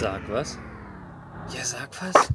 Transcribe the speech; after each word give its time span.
Sag 0.00 0.28
was. 0.30 0.56
Ja, 1.52 1.64
sag 1.64 1.90
was. 2.00 2.32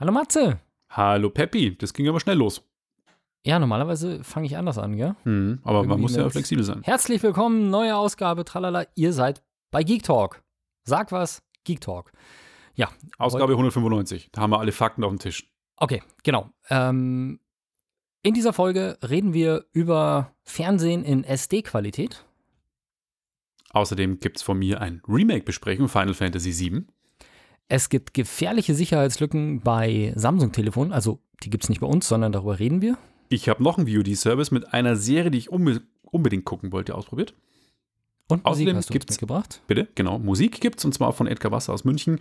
Hallo 0.00 0.10
Matze. 0.10 0.58
Hallo 0.90 1.30
Peppi, 1.30 1.76
das 1.78 1.94
ging 1.94 2.08
aber 2.08 2.18
schnell 2.18 2.38
los. 2.38 2.60
Ja, 3.46 3.60
normalerweise 3.60 4.24
fange 4.24 4.46
ich 4.46 4.56
anders 4.56 4.78
an, 4.78 4.96
gell? 4.96 5.14
Hm, 5.22 5.60
aber 5.62 5.84
man 5.84 5.90
Irgendwie 5.90 6.02
muss 6.02 6.16
ja 6.16 6.28
flexibel 6.28 6.64
sein. 6.64 6.82
Herzlich 6.82 7.22
willkommen, 7.22 7.70
neue 7.70 7.96
Ausgabe, 7.96 8.44
tralala. 8.44 8.84
Ihr 8.96 9.12
seid 9.12 9.44
bei 9.70 9.84
Geek 9.84 10.02
Talk. 10.02 10.42
Sag 10.82 11.12
was, 11.12 11.40
Geek 11.62 11.80
Talk. 11.80 12.10
Ja, 12.74 12.88
Ausgabe 13.18 13.52
195, 13.52 14.30
da 14.32 14.40
haben 14.40 14.50
wir 14.50 14.58
alle 14.58 14.72
Fakten 14.72 15.04
auf 15.04 15.10
dem 15.10 15.20
Tisch. 15.20 15.52
okay, 15.76 16.02
genau. 16.24 16.50
Ähm, 16.68 17.38
in 18.24 18.34
dieser 18.34 18.52
Folge 18.52 18.98
reden 19.08 19.34
wir 19.34 19.66
über 19.72 20.34
Fernsehen 20.42 21.04
in 21.04 21.22
SD-Qualität. 21.22 22.24
Außerdem 23.72 24.20
gibt 24.20 24.36
es 24.38 24.42
von 24.42 24.58
mir 24.58 24.80
ein 24.80 25.00
Remake-Besprechung 25.08 25.88
Final 25.88 26.14
Fantasy 26.14 26.52
VII. 26.58 26.84
Es 27.68 27.88
gibt 27.88 28.12
gefährliche 28.12 28.74
Sicherheitslücken 28.74 29.60
bei 29.60 30.12
Samsung-Telefonen. 30.16 30.92
Also, 30.92 31.20
die 31.42 31.50
gibt 31.50 31.64
es 31.64 31.70
nicht 31.70 31.80
bei 31.80 31.86
uns, 31.86 32.06
sondern 32.06 32.32
darüber 32.32 32.58
reden 32.58 32.82
wir. 32.82 32.98
Ich 33.30 33.48
habe 33.48 33.62
noch 33.62 33.78
einen 33.78 33.88
VOD-Service 33.88 34.50
mit 34.50 34.74
einer 34.74 34.96
Serie, 34.96 35.30
die 35.30 35.38
ich 35.38 35.50
unbe 35.50 35.80
unbedingt 36.02 36.44
gucken 36.44 36.70
wollte, 36.72 36.94
ausprobiert. 36.94 37.32
Und 38.28 38.44
Musik 38.44 38.46
Außerdem 38.46 38.76
uns 38.76 38.86
gibt's- 38.88 39.12
mitgebracht. 39.14 39.62
Bitte, 39.66 39.88
genau. 39.94 40.18
Musik 40.18 40.60
gibt's 40.60 40.84
und 40.84 40.92
zwar 40.92 41.12
von 41.14 41.26
Edgar 41.26 41.50
Wasser 41.52 41.72
aus 41.72 41.84
München. 41.84 42.18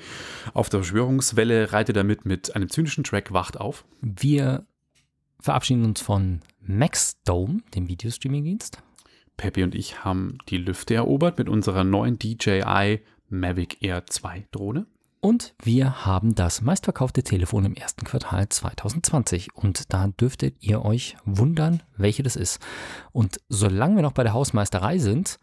Auf 0.53 0.69
der 0.69 0.79
Verschwörungswelle 0.81 1.73
reitet 1.73 1.97
er 1.97 2.03
mit 2.05 2.25
mit 2.25 2.55
einem 2.55 2.69
zynischen 2.69 3.03
Track 3.03 3.33
Wacht 3.33 3.59
auf. 3.59 3.83
Wir 4.01 4.65
verabschieden 5.39 5.83
uns 5.83 5.99
von 6.01 6.39
Maxdome, 6.61 7.59
dem 7.75 7.87
Videostreaming-Dienst. 7.89 8.81
Peppi 9.41 9.63
und 9.63 9.73
ich 9.73 10.05
haben 10.05 10.37
die 10.49 10.57
Lüfte 10.57 10.93
erobert 10.93 11.39
mit 11.39 11.49
unserer 11.49 11.83
neuen 11.83 12.19
DJI 12.19 13.01
Mavic 13.27 13.81
Air 13.81 14.05
2 14.05 14.45
Drohne. 14.51 14.85
Und 15.19 15.55
wir 15.63 16.05
haben 16.05 16.35
das 16.35 16.61
meistverkaufte 16.61 17.23
Telefon 17.23 17.65
im 17.65 17.73
ersten 17.73 18.05
Quartal 18.05 18.47
2020. 18.49 19.55
Und 19.55 19.91
da 19.93 20.07
dürftet 20.07 20.57
ihr 20.59 20.85
euch 20.85 21.17
wundern, 21.25 21.81
welche 21.97 22.21
das 22.21 22.35
ist. 22.35 22.59
Und 23.11 23.39
solange 23.49 23.95
wir 23.95 24.03
noch 24.03 24.11
bei 24.11 24.21
der 24.21 24.33
Hausmeisterei 24.33 24.99
sind, 24.99 25.39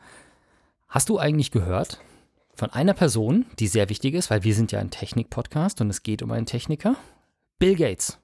hast 0.88 1.08
du 1.08 1.18
eigentlich 1.18 1.50
gehört 1.50 2.00
von 2.54 2.70
einer 2.70 2.94
Person, 2.94 3.46
die 3.58 3.66
sehr 3.66 3.88
wichtig 3.88 4.14
ist, 4.14 4.30
weil 4.30 4.44
wir 4.44 4.54
sind 4.54 4.70
ja 4.70 4.78
ein 4.78 4.90
Technik-Podcast 4.90 5.80
und 5.80 5.90
es 5.90 6.04
geht 6.04 6.22
um 6.22 6.30
einen 6.30 6.46
Techniker, 6.46 6.94
Bill 7.58 7.74
Gates. 7.74 8.20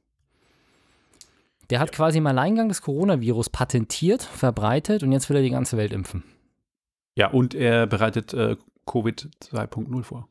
Der 1.70 1.80
hat 1.80 1.92
quasi 1.92 2.18
im 2.18 2.26
Alleingang 2.26 2.68
des 2.68 2.82
Coronavirus 2.82 3.50
patentiert, 3.50 4.22
verbreitet 4.22 5.02
und 5.02 5.12
jetzt 5.12 5.28
will 5.30 5.36
er 5.36 5.42
die 5.42 5.50
ganze 5.50 5.76
Welt 5.76 5.92
impfen. 5.92 6.24
Ja, 7.16 7.30
und 7.30 7.54
er 7.54 7.86
bereitet 7.86 8.34
äh, 8.34 8.56
Covid 8.86 9.28
2.0 9.40 10.02
vor. 10.02 10.28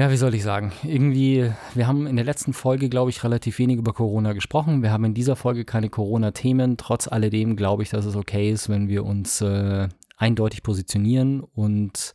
Ja, 0.00 0.10
wie 0.10 0.16
soll 0.16 0.34
ich 0.34 0.42
sagen? 0.42 0.72
Irgendwie, 0.82 1.52
wir 1.74 1.86
haben 1.86 2.06
in 2.06 2.16
der 2.16 2.24
letzten 2.24 2.54
Folge, 2.54 2.88
glaube 2.88 3.10
ich, 3.10 3.22
relativ 3.22 3.58
wenig 3.58 3.76
über 3.76 3.92
Corona 3.92 4.32
gesprochen. 4.32 4.82
Wir 4.82 4.92
haben 4.92 5.04
in 5.04 5.12
dieser 5.12 5.36
Folge 5.36 5.66
keine 5.66 5.90
Corona-Themen. 5.90 6.78
Trotz 6.78 7.06
alledem 7.06 7.54
glaube 7.54 7.82
ich, 7.82 7.90
dass 7.90 8.06
es 8.06 8.16
okay 8.16 8.50
ist, 8.50 8.70
wenn 8.70 8.88
wir 8.88 9.04
uns 9.04 9.42
äh, 9.42 9.88
eindeutig 10.16 10.62
positionieren. 10.62 11.42
Und 11.42 12.14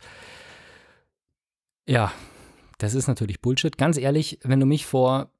ja, 1.86 2.10
das 2.78 2.94
ist 2.94 3.06
natürlich 3.06 3.40
Bullshit. 3.40 3.78
Ganz 3.78 3.98
ehrlich, 3.98 4.40
wenn 4.42 4.58
du 4.58 4.66
mich 4.66 4.84
vor 4.84 5.30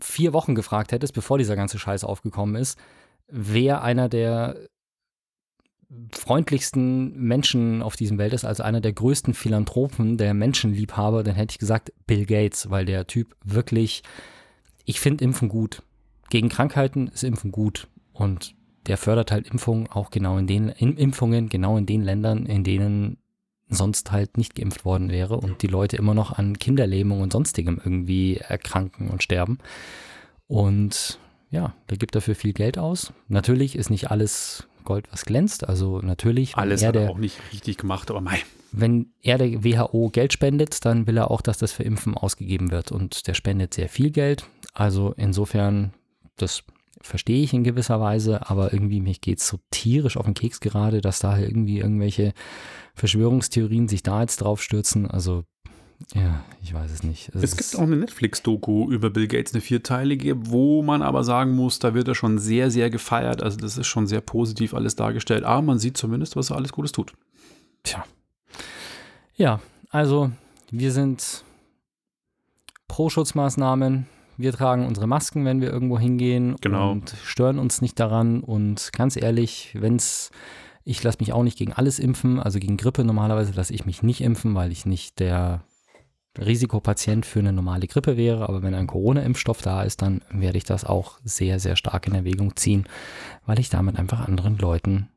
vier 0.00 0.32
Wochen 0.32 0.54
gefragt 0.54 0.92
hättest, 0.92 1.14
bevor 1.14 1.38
dieser 1.38 1.56
ganze 1.56 1.78
Scheiß 1.78 2.04
aufgekommen 2.04 2.56
ist, 2.56 2.78
wer 3.28 3.82
einer 3.82 4.08
der 4.08 4.56
freundlichsten 6.12 7.18
Menschen 7.18 7.82
auf 7.82 7.96
diesem 7.96 8.18
Welt 8.18 8.32
ist, 8.32 8.44
also 8.44 8.62
einer 8.62 8.80
der 8.80 8.92
größten 8.92 9.34
Philanthropen, 9.34 10.18
der 10.18 10.34
Menschenliebhaber, 10.34 11.24
dann 11.24 11.34
hätte 11.34 11.52
ich 11.52 11.58
gesagt 11.58 11.92
Bill 12.06 12.26
Gates, 12.26 12.70
weil 12.70 12.84
der 12.84 13.06
Typ 13.06 13.34
wirklich, 13.44 14.02
ich 14.84 15.00
finde 15.00 15.24
Impfen 15.24 15.48
gut. 15.48 15.82
Gegen 16.28 16.48
Krankheiten 16.48 17.08
ist 17.08 17.24
Impfen 17.24 17.50
gut 17.50 17.88
und 18.12 18.54
der 18.86 18.96
fördert 18.96 19.32
halt 19.32 19.48
Impfungen 19.48 19.88
auch 19.88 20.10
genau 20.10 20.38
in 20.38 20.46
den 20.46 20.68
in 20.68 20.96
Impfungen, 20.96 21.48
genau 21.48 21.76
in 21.76 21.86
den 21.86 22.02
Ländern, 22.02 22.46
in 22.46 22.64
denen 22.64 23.18
sonst 23.70 24.12
halt 24.12 24.36
nicht 24.36 24.54
geimpft 24.54 24.84
worden 24.84 25.10
wäre 25.10 25.36
und 25.36 25.62
die 25.62 25.66
Leute 25.66 25.96
immer 25.96 26.14
noch 26.14 26.32
an 26.32 26.58
Kinderlähmung 26.58 27.20
und 27.20 27.32
sonstigem 27.32 27.80
irgendwie 27.82 28.36
erkranken 28.36 29.08
und 29.08 29.22
sterben. 29.22 29.58
Und 30.46 31.18
ja, 31.50 31.74
der 31.88 31.96
gibt 31.96 32.14
dafür 32.14 32.34
viel 32.34 32.52
Geld 32.52 32.78
aus. 32.78 33.12
Natürlich 33.28 33.76
ist 33.76 33.90
nicht 33.90 34.10
alles 34.10 34.66
Gold, 34.84 35.06
was 35.10 35.24
glänzt. 35.24 35.68
Also 35.68 36.00
natürlich, 36.00 36.56
Alles 36.56 36.82
er 36.82 36.88
hat 36.88 36.94
der, 36.94 37.02
er 37.02 37.10
auch 37.10 37.18
nicht 37.18 37.38
richtig 37.52 37.76
gemacht, 37.76 38.10
aber 38.10 38.20
mei. 38.20 38.38
wenn 38.72 39.12
er 39.22 39.38
der 39.38 39.64
WHO 39.64 40.10
Geld 40.10 40.32
spendet, 40.32 40.84
dann 40.84 41.06
will 41.06 41.16
er 41.16 41.30
auch, 41.30 41.40
dass 41.40 41.58
das 41.58 41.72
für 41.72 41.82
Impfen 41.82 42.16
ausgegeben 42.16 42.70
wird. 42.70 42.92
Und 42.92 43.26
der 43.26 43.34
spendet 43.34 43.74
sehr 43.74 43.88
viel 43.88 44.10
Geld. 44.10 44.44
Also 44.72 45.14
insofern, 45.16 45.92
das 46.36 46.64
verstehe 47.02 47.42
ich 47.42 47.52
in 47.54 47.64
gewisser 47.64 48.00
Weise, 48.00 48.48
aber 48.50 48.72
irgendwie 48.72 49.00
mich 49.00 49.20
geht 49.20 49.38
es 49.38 49.48
so 49.48 49.58
tierisch 49.70 50.16
auf 50.16 50.24
den 50.26 50.34
Keks 50.34 50.60
gerade, 50.60 51.00
dass 51.00 51.18
da 51.18 51.38
irgendwie 51.38 51.78
irgendwelche 51.78 52.32
Verschwörungstheorien 52.94 53.88
sich 53.88 54.02
da 54.02 54.20
jetzt 54.20 54.38
drauf 54.42 54.62
stürzen. 54.62 55.06
Also, 55.10 55.44
ja, 56.14 56.42
ich 56.62 56.72
weiß 56.74 56.90
es 56.90 57.02
nicht. 57.02 57.30
Es 57.34 57.42
ist- 57.42 57.56
gibt 57.56 57.76
auch 57.76 57.86
eine 57.86 57.96
Netflix-Doku 57.96 58.90
über 58.90 59.10
Bill 59.10 59.28
Gates, 59.28 59.52
eine 59.54 59.60
vierteilige, 59.60 60.50
wo 60.50 60.82
man 60.82 61.02
aber 61.02 61.24
sagen 61.24 61.52
muss, 61.52 61.78
da 61.78 61.94
wird 61.94 62.08
er 62.08 62.14
schon 62.14 62.38
sehr, 62.38 62.70
sehr 62.70 62.90
gefeiert. 62.90 63.42
Also 63.42 63.56
das 63.58 63.78
ist 63.78 63.86
schon 63.86 64.06
sehr 64.06 64.20
positiv 64.20 64.74
alles 64.74 64.96
dargestellt. 64.96 65.44
Aber 65.44 65.62
man 65.62 65.78
sieht 65.78 65.96
zumindest, 65.96 66.36
was 66.36 66.50
er 66.50 66.56
alles 66.56 66.72
Gutes 66.72 66.92
tut. 66.92 67.12
Tja. 67.82 68.04
Ja, 69.36 69.60
also 69.90 70.30
wir 70.70 70.92
sind 70.92 71.44
pro 72.88 73.08
Schutzmaßnahmen. 73.08 74.06
Wir 74.40 74.52
tragen 74.52 74.86
unsere 74.86 75.06
Masken, 75.06 75.44
wenn 75.44 75.60
wir 75.60 75.70
irgendwo 75.70 75.98
hingehen 75.98 76.56
Genau. 76.60 76.92
und 76.92 77.14
stören 77.24 77.58
uns 77.58 77.82
nicht 77.82 77.98
daran. 78.00 78.40
Und 78.40 78.92
ganz 78.92 79.16
ehrlich, 79.16 79.76
wenn's, 79.78 80.30
ich 80.84 81.02
lasse 81.02 81.18
mich 81.20 81.32
auch 81.32 81.42
nicht 81.42 81.58
gegen 81.58 81.72
alles 81.72 81.98
impfen, 81.98 82.40
also 82.40 82.58
gegen 82.58 82.76
Grippe 82.76 83.04
normalerweise 83.04 83.52
lasse 83.52 83.74
ich 83.74 83.86
mich 83.86 84.02
nicht 84.02 84.20
impfen, 84.22 84.54
weil 84.54 84.72
ich 84.72 84.86
nicht 84.86 85.18
der 85.20 85.62
Risikopatient 86.38 87.26
für 87.26 87.40
eine 87.40 87.52
normale 87.52 87.86
Grippe 87.86 88.16
wäre. 88.16 88.48
Aber 88.48 88.62
wenn 88.62 88.74
ein 88.74 88.86
Corona-Impfstoff 88.86 89.62
da 89.62 89.82
ist, 89.82 90.00
dann 90.02 90.22
werde 90.30 90.58
ich 90.58 90.64
das 90.64 90.84
auch 90.84 91.18
sehr, 91.24 91.58
sehr 91.58 91.76
stark 91.76 92.06
in 92.06 92.14
Erwägung 92.14 92.56
ziehen, 92.56 92.84
weil 93.46 93.58
ich 93.58 93.68
damit 93.68 93.98
einfach 93.98 94.26
anderen 94.26 94.56
Leuten 94.58 95.08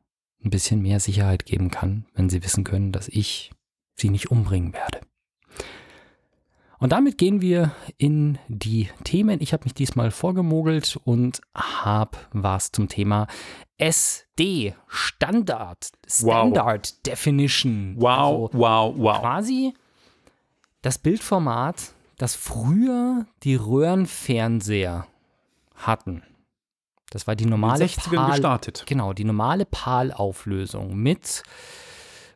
ein 0.44 0.50
bisschen 0.50 0.82
mehr 0.82 1.00
Sicherheit 1.00 1.46
geben 1.46 1.72
kann, 1.72 2.06
wenn 2.16 2.30
sie 2.30 2.44
wissen 2.44 2.64
können, 2.64 2.92
dass 2.92 3.08
ich 3.08 3.52
sie 3.96 4.10
nicht 4.10 4.32
umbringen 4.32 4.74
werde. 4.74 5.00
Und 6.84 6.90
damit 6.90 7.18
gehen 7.18 7.40
wir 7.40 7.72
in 7.98 8.38
die 8.50 8.90
Themen. 9.06 9.40
Ich 9.40 9.54
habe 9.54 9.64
mich 9.64 9.74
diesmal 9.74 10.12
vorgemogelt 10.12 11.00
und 11.06 11.40
habe 11.56 12.18
was 12.34 12.74
zum 12.74 12.90
Thema 12.90 13.28
SD, 13.78 14.76
Standard, 14.90 15.92
Standard 16.06 17.08
Definition. 17.08 17.96
Wow, 17.98 18.10
Also 18.10 18.50
wow, 18.52 18.94
wow. 18.98 19.22
quasi 19.22 19.74
das 20.82 20.98
Bildformat, 20.98 21.94
das 22.18 22.36
früher 22.36 23.28
die 23.44 23.56
Röhrenfernseher 23.56 25.08
hatten. 25.76 26.24
Das 27.12 27.28
war 27.28 27.38
die 27.38 27.46
normale 27.46 27.86
60ern 27.86 28.16
PAL 28.16 28.32
gestartet. 28.32 28.84
Genau, 28.88 29.14
die 29.14 29.24
normale 29.24 29.64
PAL-Auflösung 29.64 30.98
mit 30.98 31.44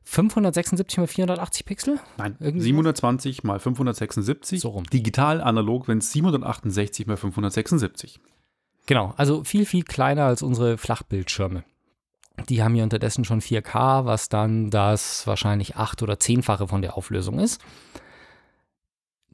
576 0.10 0.98
mal 1.00 1.08
480 1.08 1.66
Pixel. 1.66 2.00
Nein, 2.18 2.38
Irgendwie 2.40 2.64
720 2.64 3.44
mal 3.44 3.60
576. 3.60 4.62
So 4.62 4.70
rum. 4.70 4.86
Digital, 4.86 5.42
analog, 5.42 5.90
wenn 5.90 5.98
es 5.98 6.14
768 6.14 7.08
mal 7.08 7.18
576. 7.18 8.22
Genau, 8.86 9.14
also 9.18 9.44
viel, 9.44 9.66
viel 9.66 9.84
kleiner 9.84 10.24
als 10.24 10.44
unsere 10.44 10.78
Flachbildschirme. 10.78 11.66
Die 12.48 12.64
haben 12.64 12.74
hier 12.74 12.84
unterdessen 12.84 13.26
schon 13.26 13.42
4K, 13.42 14.06
was 14.06 14.30
dann 14.30 14.70
das 14.70 15.28
wahrscheinlich 15.28 15.76
acht- 15.76 16.02
oder 16.02 16.18
zehnfache 16.20 16.70
von 16.70 16.82
der 16.82 16.98
Auflösung 16.98 17.40
ist. 17.40 17.60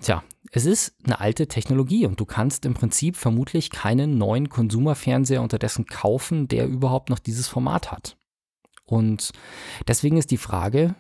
Tja, 0.01 0.23
es 0.51 0.65
ist 0.65 0.95
eine 1.05 1.19
alte 1.19 1.47
Technologie 1.47 2.07
und 2.07 2.19
du 2.19 2.25
kannst 2.25 2.65
im 2.65 2.73
Prinzip 2.73 3.15
vermutlich 3.15 3.69
keinen 3.69 4.17
neuen 4.17 4.49
Konsumerfernseher 4.49 5.41
unterdessen 5.41 5.85
kaufen, 5.85 6.47
der 6.47 6.65
überhaupt 6.65 7.11
noch 7.11 7.19
dieses 7.19 7.47
Format 7.47 7.91
hat. 7.91 8.17
Und 8.93 9.31
deswegen 9.87 10.17
ist 10.17 10.29
die 10.29 10.37
Frage, 10.37 10.93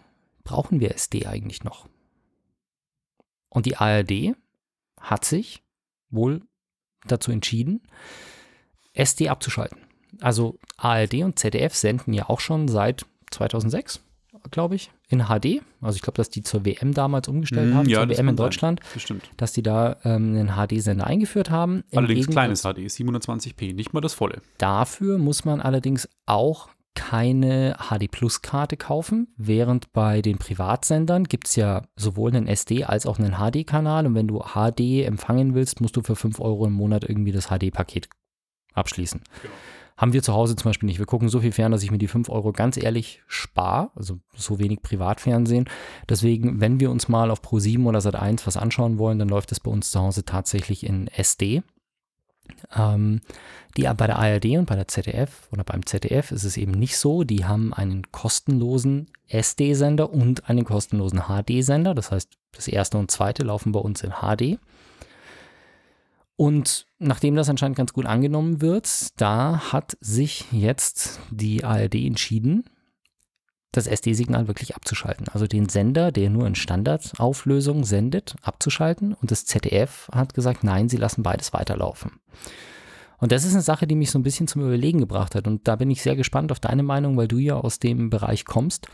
brauchen 0.43 0.79
wir 0.79 0.95
SD 0.95 1.27
eigentlich 1.27 1.63
noch? 1.63 1.87
Und 3.49 3.67
die 3.67 3.77
ARD 3.77 4.35
hat 4.99 5.25
sich 5.25 5.61
wohl 6.09 6.41
dazu 7.05 7.31
entschieden, 7.31 7.81
SD 8.93 9.29
abzuschalten. 9.29 9.77
Also 10.21 10.57
ARD 10.77 11.23
und 11.23 11.37
ZDF 11.37 11.75
senden 11.75 12.13
ja 12.13 12.29
auch 12.29 12.39
schon 12.39 12.67
seit 12.67 13.05
2006, 13.29 13.99
glaube 14.49 14.73
ich, 14.73 14.91
in 15.07 15.25
HD. 15.25 15.61
Also 15.81 15.95
ich 15.95 16.01
glaube, 16.01 16.17
dass 16.17 16.29
die 16.31 16.41
zur 16.41 16.65
WM 16.65 16.95
damals 16.95 17.27
umgestellt 17.27 17.73
Mm, 17.73 17.75
haben, 17.75 17.89
ja, 17.89 17.99
zur 17.99 18.09
WM 18.09 18.19
in 18.19 18.25
sein. 18.25 18.35
Deutschland, 18.35 18.79
stimmt. 18.97 19.29
dass 19.37 19.53
die 19.53 19.61
da 19.61 19.97
ähm, 20.03 20.35
einen 20.35 20.49
HD-Sender 20.67 21.05
eingeführt 21.05 21.51
haben. 21.51 21.83
Allerdings 21.93 22.27
kleines 22.27 22.61
HD, 22.63 22.79
720p, 22.79 23.75
nicht 23.75 23.93
mal 23.93 24.01
das 24.01 24.15
volle. 24.15 24.41
Dafür 24.57 25.19
muss 25.19 25.45
man 25.45 25.61
allerdings 25.61 26.09
auch 26.25 26.69
keine 26.95 27.77
HD 27.89 28.09
Plus 28.09 28.41
Karte 28.41 28.77
kaufen, 28.77 29.33
während 29.37 29.91
bei 29.93 30.21
den 30.21 30.37
Privatsendern 30.37 31.25
gibt 31.25 31.47
es 31.47 31.55
ja 31.55 31.83
sowohl 31.95 32.35
einen 32.35 32.47
SD 32.47 32.83
als 32.85 33.05
auch 33.05 33.19
einen 33.19 33.35
HD-Kanal 33.35 34.05
und 34.05 34.15
wenn 34.15 34.27
du 34.27 34.39
HD 34.39 35.05
empfangen 35.05 35.55
willst, 35.55 35.81
musst 35.81 35.95
du 35.95 36.01
für 36.01 36.15
5 36.15 36.39
Euro 36.39 36.65
im 36.65 36.73
Monat 36.73 37.03
irgendwie 37.03 37.31
das 37.31 37.47
HD-Paket 37.47 38.09
abschließen. 38.73 39.21
Genau. 39.41 39.53
Haben 39.95 40.13
wir 40.13 40.23
zu 40.23 40.33
Hause 40.33 40.55
zum 40.55 40.69
Beispiel 40.69 40.87
nicht. 40.87 40.97
Wir 40.97 41.05
gucken 41.05 41.29
so 41.29 41.39
viel 41.39 41.51
fern, 41.51 41.71
dass 41.71 41.83
ich 41.83 41.91
mir 41.91 41.99
die 41.99 42.07
5 42.07 42.27
Euro 42.29 42.51
ganz 42.51 42.77
ehrlich 42.77 43.21
spare, 43.27 43.91
also 43.95 44.19
so 44.35 44.59
wenig 44.59 44.81
Privatfernsehen. 44.81 45.69
Deswegen, 46.09 46.59
wenn 46.59 46.79
wir 46.79 46.89
uns 46.89 47.09
mal 47.09 47.29
auf 47.29 47.41
Pro7 47.41 47.85
oder 47.85 47.99
Sat1 47.99 48.47
was 48.47 48.57
anschauen 48.57 48.97
wollen, 48.97 49.19
dann 49.19 49.29
läuft 49.29 49.51
es 49.51 49.59
bei 49.59 49.69
uns 49.69 49.91
zu 49.91 49.99
Hause 49.99 50.25
tatsächlich 50.25 50.85
in 50.85 51.07
SD. 51.07 51.61
Ähm, 52.75 53.21
die 53.75 53.83
bei 53.83 54.07
der 54.07 54.19
ARD 54.19 54.45
und 54.57 54.65
bei 54.65 54.75
der 54.75 54.87
ZDF 54.87 55.47
oder 55.51 55.63
beim 55.63 55.85
ZDF 55.85 56.31
ist 56.31 56.43
es 56.43 56.57
eben 56.57 56.71
nicht 56.71 56.97
so. 56.97 57.23
Die 57.23 57.45
haben 57.45 57.73
einen 57.73 58.03
kostenlosen 58.11 59.07
SD-Sender 59.27 60.11
und 60.11 60.49
einen 60.49 60.63
kostenlosen 60.63 61.23
HD-Sender. 61.27 61.95
Das 61.95 62.11
heißt, 62.11 62.29
das 62.51 62.67
erste 62.67 62.97
und 62.97 63.09
zweite 63.09 63.43
laufen 63.43 63.71
bei 63.71 63.79
uns 63.79 64.03
in 64.03 64.11
HD. 64.11 64.59
Und 66.35 66.87
nachdem 66.99 67.35
das 67.35 67.49
anscheinend 67.49 67.77
ganz 67.77 67.93
gut 67.93 68.05
angenommen 68.05 68.61
wird, 68.61 69.19
da 69.19 69.71
hat 69.71 69.97
sich 70.01 70.45
jetzt 70.51 71.19
die 71.31 71.63
ARD 71.63 71.95
entschieden, 71.95 72.65
das 73.73 73.87
SD-Signal 73.87 74.47
wirklich 74.47 74.75
abzuschalten. 74.75 75.27
Also 75.29 75.47
den 75.47 75.67
Sender, 75.67 76.11
der 76.11 76.29
nur 76.29 76.47
in 76.47 76.55
Standardauflösung 76.55 77.83
sendet, 77.83 78.35
abzuschalten. 78.41 79.13
Und 79.13 79.31
das 79.31 79.45
ZDF 79.45 80.09
hat 80.11 80.33
gesagt, 80.35 80.63
nein, 80.63 80.89
sie 80.89 80.97
lassen 80.97 81.23
beides 81.23 81.53
weiterlaufen. 81.53 82.11
Und 83.17 83.31
das 83.31 83.45
ist 83.45 83.53
eine 83.53 83.61
Sache, 83.63 83.87
die 83.87 83.95
mich 83.95 84.11
so 84.11 84.19
ein 84.19 84.23
bisschen 84.23 84.47
zum 84.47 84.61
Überlegen 84.61 84.99
gebracht 84.99 85.33
hat. 85.33 85.47
Und 85.47 85.67
da 85.67 85.75
bin 85.75 85.89
ich 85.89 86.03
sehr 86.03 86.15
gespannt 86.15 86.51
auf 86.51 86.59
deine 86.59 86.83
Meinung, 86.83 87.17
weil 87.17 87.27
du 87.27 87.39
ja 87.39 87.55
aus 87.55 87.79
dem 87.79 88.11
Bereich 88.11 88.45
kommst, 88.45 88.87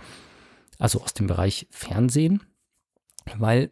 also 0.78 1.02
aus 1.02 1.14
dem 1.14 1.28
Bereich 1.28 1.68
Fernsehen, 1.72 2.42
weil 3.38 3.72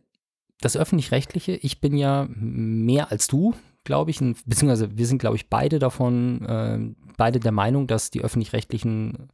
das 0.60 0.76
öffentlich-rechtliche, 0.76 1.54
ich 1.54 1.80
bin 1.80 1.96
ja 1.96 2.28
mehr 2.30 3.12
als 3.12 3.28
du, 3.28 3.54
glaube 3.86 4.12
ich, 4.12 4.20
beziehungsweise 4.46 4.98
wir 4.98 5.08
sind, 5.08 5.20
glaube 5.20 5.38
ich, 5.38 5.50
beide 5.50 5.80
davon, 5.80 6.46
äh, 6.46 6.80
beide 7.16 7.40
der 7.40 7.54
Meinung, 7.54 7.88
dass 7.88 8.12
die 8.12 8.22
öffentlich-rechtlichen 8.22 9.30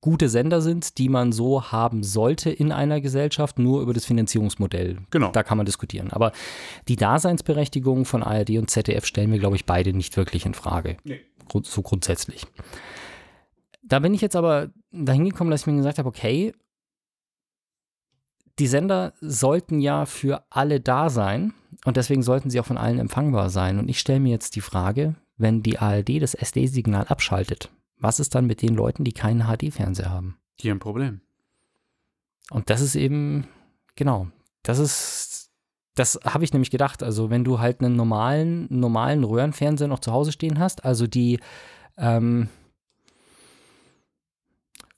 gute 0.00 0.28
Sender 0.28 0.60
sind, 0.60 0.98
die 0.98 1.08
man 1.08 1.32
so 1.32 1.72
haben 1.72 2.02
sollte 2.02 2.50
in 2.50 2.72
einer 2.72 3.00
Gesellschaft, 3.00 3.58
nur 3.58 3.82
über 3.82 3.94
das 3.94 4.04
Finanzierungsmodell. 4.04 4.98
Genau. 5.10 5.32
Da 5.32 5.42
kann 5.42 5.56
man 5.56 5.66
diskutieren. 5.66 6.12
Aber 6.12 6.32
die 6.88 6.96
Daseinsberechtigung 6.96 8.04
von 8.04 8.22
ARD 8.22 8.50
und 8.50 8.70
ZDF 8.70 9.04
stellen 9.04 9.32
wir, 9.32 9.38
glaube 9.38 9.56
ich, 9.56 9.64
beide 9.64 9.92
nicht 9.92 10.16
wirklich 10.16 10.46
in 10.46 10.54
Frage. 10.54 10.96
Nee. 11.04 11.20
So 11.62 11.82
grundsätzlich. 11.82 12.46
Da 13.82 14.00
bin 14.00 14.14
ich 14.14 14.20
jetzt 14.20 14.36
aber 14.36 14.70
dahin 14.90 15.24
gekommen, 15.24 15.50
dass 15.50 15.62
ich 15.62 15.66
mir 15.66 15.76
gesagt 15.76 15.98
habe, 15.98 16.08
okay, 16.08 16.52
die 18.58 18.66
Sender 18.66 19.12
sollten 19.20 19.80
ja 19.80 20.06
für 20.06 20.44
alle 20.50 20.80
da 20.80 21.10
sein 21.10 21.52
und 21.84 21.96
deswegen 21.96 22.22
sollten 22.22 22.50
sie 22.50 22.58
auch 22.58 22.66
von 22.66 22.78
allen 22.78 22.98
empfangbar 22.98 23.50
sein. 23.50 23.78
Und 23.78 23.88
ich 23.88 23.98
stelle 23.98 24.20
mir 24.20 24.30
jetzt 24.30 24.56
die 24.56 24.60
Frage, 24.60 25.14
wenn 25.36 25.62
die 25.62 25.78
ARD 25.78 26.22
das 26.22 26.34
SD-Signal 26.34 27.06
abschaltet, 27.08 27.70
was 27.98 28.20
ist 28.20 28.34
dann 28.34 28.46
mit 28.46 28.62
den 28.62 28.74
Leuten, 28.74 29.04
die 29.04 29.12
keinen 29.12 29.44
HD-Fernseher 29.46 30.10
haben? 30.10 30.38
Die 30.60 30.70
haben 30.70 30.76
ein 30.76 30.80
Problem. 30.80 31.20
Und 32.50 32.70
das 32.70 32.80
ist 32.80 32.94
eben, 32.94 33.46
genau, 33.94 34.28
das 34.62 34.78
ist, 34.78 35.50
das 35.94 36.20
habe 36.24 36.44
ich 36.44 36.52
nämlich 36.52 36.70
gedacht. 36.70 37.02
Also, 37.02 37.30
wenn 37.30 37.44
du 37.44 37.58
halt 37.58 37.80
einen 37.80 37.96
normalen, 37.96 38.66
normalen 38.70 39.24
Röhrenfernseher 39.24 39.88
noch 39.88 40.00
zu 40.00 40.12
Hause 40.12 40.32
stehen 40.32 40.58
hast, 40.58 40.84
also 40.84 41.06
die 41.06 41.40
ähm, 41.96 42.48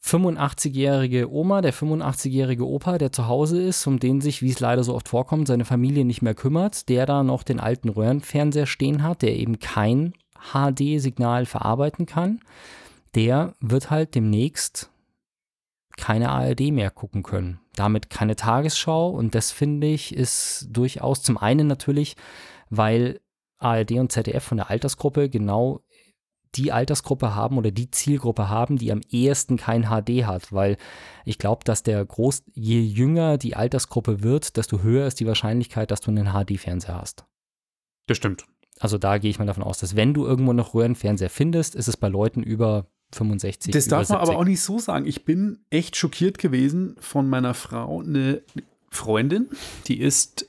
85-jährige 0.04 1.30
Oma, 1.30 1.60
der 1.60 1.74
85-jährige 1.74 2.66
Opa, 2.66 2.98
der 2.98 3.12
zu 3.12 3.28
Hause 3.28 3.62
ist, 3.62 3.86
um 3.86 3.98
den 3.98 4.20
sich, 4.20 4.42
wie 4.42 4.50
es 4.50 4.60
leider 4.60 4.82
so 4.82 4.94
oft 4.94 5.08
vorkommt, 5.08 5.48
seine 5.48 5.64
Familie 5.64 6.04
nicht 6.04 6.22
mehr 6.22 6.34
kümmert, 6.34 6.88
der 6.88 7.06
da 7.06 7.22
noch 7.22 7.42
den 7.42 7.60
alten 7.60 7.88
Röhrenfernseher 7.88 8.66
stehen 8.66 9.02
hat, 9.02 9.22
der 9.22 9.36
eben 9.36 9.58
kein 9.58 10.14
HD-Signal 10.52 11.46
verarbeiten 11.46 12.06
kann, 12.06 12.40
der 13.14 13.54
wird 13.60 13.90
halt 13.90 14.14
demnächst 14.14 14.90
keine 15.96 16.30
ARD 16.30 16.72
mehr 16.72 16.90
gucken 16.90 17.22
können. 17.22 17.60
Damit 17.74 18.10
keine 18.10 18.36
Tagesschau 18.36 19.10
und 19.10 19.34
das 19.34 19.50
finde 19.50 19.86
ich 19.86 20.14
ist 20.14 20.68
durchaus 20.70 21.22
zum 21.22 21.38
einen 21.38 21.66
natürlich, 21.66 22.16
weil 22.70 23.20
ARD 23.58 23.92
und 23.92 24.12
ZDF 24.12 24.44
von 24.44 24.58
der 24.58 24.70
Altersgruppe 24.70 25.28
genau 25.28 25.82
die 26.54 26.72
Altersgruppe 26.72 27.34
haben 27.34 27.58
oder 27.58 27.70
die 27.70 27.90
Zielgruppe 27.90 28.48
haben, 28.48 28.78
die 28.78 28.90
am 28.90 29.00
ehesten 29.10 29.56
kein 29.56 29.84
HD 29.84 30.24
hat, 30.24 30.52
weil 30.52 30.76
ich 31.24 31.38
glaube, 31.38 31.64
dass 31.64 31.82
der 31.82 32.04
Groß, 32.04 32.44
je 32.54 32.80
jünger 32.80 33.36
die 33.36 33.54
Altersgruppe 33.54 34.22
wird, 34.22 34.56
desto 34.56 34.82
höher 34.82 35.06
ist 35.06 35.20
die 35.20 35.26
Wahrscheinlichkeit, 35.26 35.90
dass 35.90 36.00
du 36.00 36.10
einen 36.10 36.32
HD-Fernseher 36.32 36.94
hast. 36.94 37.26
Das 38.06 38.16
stimmt. 38.16 38.46
Also 38.80 38.96
da 38.96 39.18
gehe 39.18 39.30
ich 39.30 39.38
mal 39.38 39.44
davon 39.44 39.62
aus, 39.62 39.78
dass 39.78 39.96
wenn 39.96 40.14
du 40.14 40.24
irgendwo 40.24 40.52
noch 40.52 40.72
Röhrenfernseher 40.72 41.30
findest, 41.30 41.74
ist 41.74 41.88
es 41.88 41.96
bei 41.96 42.08
Leuten 42.08 42.42
über 42.42 42.86
65. 43.12 43.72
Das 43.72 43.88
darf 43.88 44.08
man 44.08 44.18
aber 44.18 44.36
auch 44.36 44.44
nicht 44.44 44.60
so 44.60 44.78
sagen. 44.78 45.06
Ich 45.06 45.24
bin 45.24 45.60
echt 45.70 45.96
schockiert 45.96 46.38
gewesen 46.38 46.96
von 47.00 47.28
meiner 47.28 47.54
Frau, 47.54 48.00
eine 48.00 48.42
Freundin, 48.90 49.48
die 49.86 50.00
ist 50.00 50.46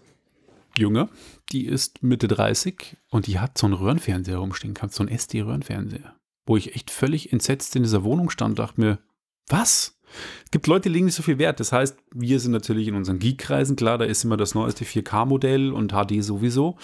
jünger, 0.78 1.10
die 1.52 1.66
ist 1.66 2.04
Mitte 2.04 2.28
30 2.28 2.98
und 3.10 3.28
die 3.28 3.40
hat 3.40 3.58
so 3.58 3.68
einen 3.68 3.76
Röhrenfernseher 3.76 4.38
rumstehen 4.38 4.74
gehabt, 4.74 4.94
so 4.94 5.04
einen 5.04 5.10
SD-Röhrenfernseher. 5.10 6.16
Wo 6.46 6.58
ich 6.58 6.76
echt 6.76 6.92
völlig 6.92 7.32
entsetzt 7.32 7.76
in 7.76 7.84
dieser 7.84 8.04
Wohnung 8.04 8.30
stand, 8.30 8.60
dachte 8.60 8.82
mir, 8.82 9.00
was? 9.48 10.00
Es 10.46 10.52
gibt 10.52 10.68
Leute, 10.68 10.90
die 10.90 10.94
legen 10.94 11.06
nicht 11.06 11.16
so 11.16 11.24
viel 11.24 11.38
Wert. 11.38 11.60
Das 11.60 11.72
heißt, 11.72 11.98
wir 12.14 12.40
sind 12.40 12.52
natürlich 12.52 12.88
in 12.88 12.96
unseren 12.96 13.20
Geek-Kreisen, 13.20 13.76
klar, 13.76 13.98
da 13.98 14.06
ist 14.06 14.24
immer 14.24 14.38
das 14.38 14.56
neueste 14.56 14.86
4K-Modell 14.86 15.72
und 15.72 15.92
HD 15.92 16.24
sowieso. 16.24 16.78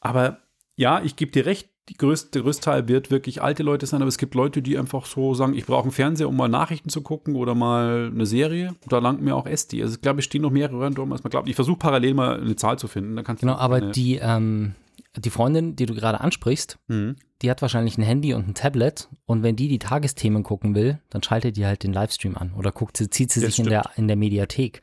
Aber 0.00 0.40
ja, 0.76 1.02
ich 1.02 1.16
gebe 1.16 1.32
dir 1.32 1.46
recht, 1.46 1.70
die 1.88 1.94
größte, 1.94 2.30
der 2.32 2.42
größte 2.42 2.64
Teil 2.64 2.88
wird 2.88 3.10
wirklich 3.10 3.42
alte 3.42 3.62
Leute 3.62 3.86
sein, 3.86 4.02
aber 4.02 4.08
es 4.08 4.18
gibt 4.18 4.34
Leute, 4.34 4.60
die 4.60 4.76
einfach 4.76 5.06
so 5.06 5.34
sagen, 5.34 5.54
ich 5.54 5.66
brauche 5.66 5.82
einen 5.82 5.92
Fernseher, 5.92 6.28
um 6.28 6.36
mal 6.36 6.48
Nachrichten 6.48 6.88
zu 6.88 7.00
gucken 7.00 7.36
oder 7.36 7.54
mal 7.54 8.10
eine 8.12 8.26
Serie. 8.26 8.74
Da 8.88 8.98
langt 8.98 9.22
mir 9.22 9.36
auch 9.36 9.46
SD. 9.46 9.82
Also 9.82 9.94
ich 9.94 10.00
glaube, 10.00 10.18
es 10.18 10.24
stehen 10.24 10.42
noch 10.42 10.50
mehrere 10.50 10.78
Röhren 10.78 10.94
drum, 10.94 11.12
als 11.12 11.22
man 11.22 11.30
glaubt. 11.30 11.48
Ich 11.48 11.54
versuche 11.54 11.78
parallel 11.78 12.14
mal 12.14 12.40
eine 12.40 12.56
Zahl 12.56 12.78
zu 12.78 12.88
finden. 12.88 13.22
genau, 13.36 13.54
aber 13.54 13.80
die, 13.80 14.16
ähm, 14.16 14.74
die 15.16 15.30
Freundin, 15.30 15.76
die 15.76 15.86
du 15.86 15.94
gerade 15.94 16.20
ansprichst, 16.20 16.78
mhm. 16.88 17.16
die 17.42 17.50
hat 17.50 17.62
wahrscheinlich 17.62 17.96
ein 17.98 18.02
Handy 18.02 18.34
und 18.34 18.48
ein 18.48 18.54
Tablet 18.54 19.08
und 19.24 19.44
wenn 19.44 19.54
die 19.54 19.68
die 19.68 19.78
Tagesthemen 19.78 20.42
gucken 20.42 20.74
will, 20.74 20.98
dann 21.10 21.22
schaltet 21.22 21.56
die 21.56 21.66
halt 21.66 21.84
den 21.84 21.92
Livestream 21.92 22.36
an 22.36 22.52
oder 22.54 22.72
guckt 22.72 22.96
sie, 22.96 23.08
zieht 23.10 23.30
sie 23.30 23.40
das 23.40 23.54
sich 23.54 23.64
in 23.64 23.70
der, 23.70 23.90
in 23.96 24.08
der 24.08 24.16
Mediathek. 24.16 24.80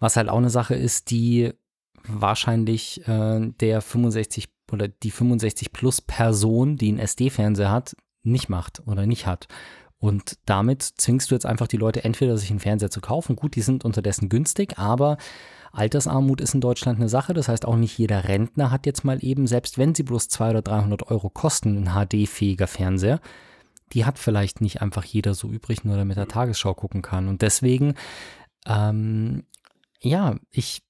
Was 0.00 0.16
halt 0.16 0.28
auch 0.28 0.38
eine 0.38 0.50
Sache 0.50 0.74
ist, 0.74 1.10
die 1.10 1.52
wahrscheinlich 2.06 3.06
äh, 3.08 3.40
der 3.60 3.80
65 3.80 4.48
oder 4.72 4.88
die 4.88 5.10
65 5.10 5.72
plus 5.72 6.00
Person, 6.00 6.76
die 6.76 6.88
einen 6.88 6.98
SD-Fernseher 6.98 7.70
hat, 7.70 7.96
nicht 8.22 8.48
macht 8.48 8.82
oder 8.86 9.06
nicht 9.06 9.26
hat. 9.26 9.48
Und 9.98 10.38
damit 10.46 10.82
zwingst 10.82 11.30
du 11.30 11.36
jetzt 11.36 11.46
einfach 11.46 11.68
die 11.68 11.76
Leute 11.76 12.02
entweder 12.02 12.36
sich 12.36 12.50
einen 12.50 12.58
Fernseher 12.58 12.90
zu 12.90 13.00
kaufen. 13.00 13.36
Gut, 13.36 13.54
die 13.54 13.62
sind 13.62 13.84
unterdessen 13.84 14.28
günstig, 14.28 14.78
aber 14.78 15.16
Altersarmut 15.70 16.40
ist 16.40 16.54
in 16.54 16.60
Deutschland 16.60 16.98
eine 16.98 17.08
Sache. 17.08 17.34
Das 17.34 17.48
heißt, 17.48 17.64
auch 17.64 17.76
nicht 17.76 17.96
jeder 17.98 18.24
Rentner 18.24 18.70
hat 18.70 18.84
jetzt 18.84 19.04
mal 19.04 19.24
eben, 19.24 19.46
selbst 19.46 19.78
wenn 19.78 19.94
sie 19.94 20.02
bloß 20.02 20.28
200 20.28 20.68
oder 20.68 20.76
300 20.76 21.10
Euro 21.10 21.30
kosten, 21.30 21.86
ein 21.86 22.06
HD-fähiger 22.08 22.66
Fernseher. 22.66 23.20
Die 23.92 24.04
hat 24.04 24.18
vielleicht 24.18 24.60
nicht 24.60 24.82
einfach 24.82 25.04
jeder 25.04 25.34
so 25.34 25.48
übrig, 25.48 25.84
nur 25.84 25.96
damit 25.96 26.16
er 26.16 26.26
Tagesschau 26.26 26.74
gucken 26.74 27.02
kann. 27.02 27.28
Und 27.28 27.42
deswegen, 27.42 27.94
ähm, 28.66 29.44
ja, 30.00 30.36
ich 30.50 30.82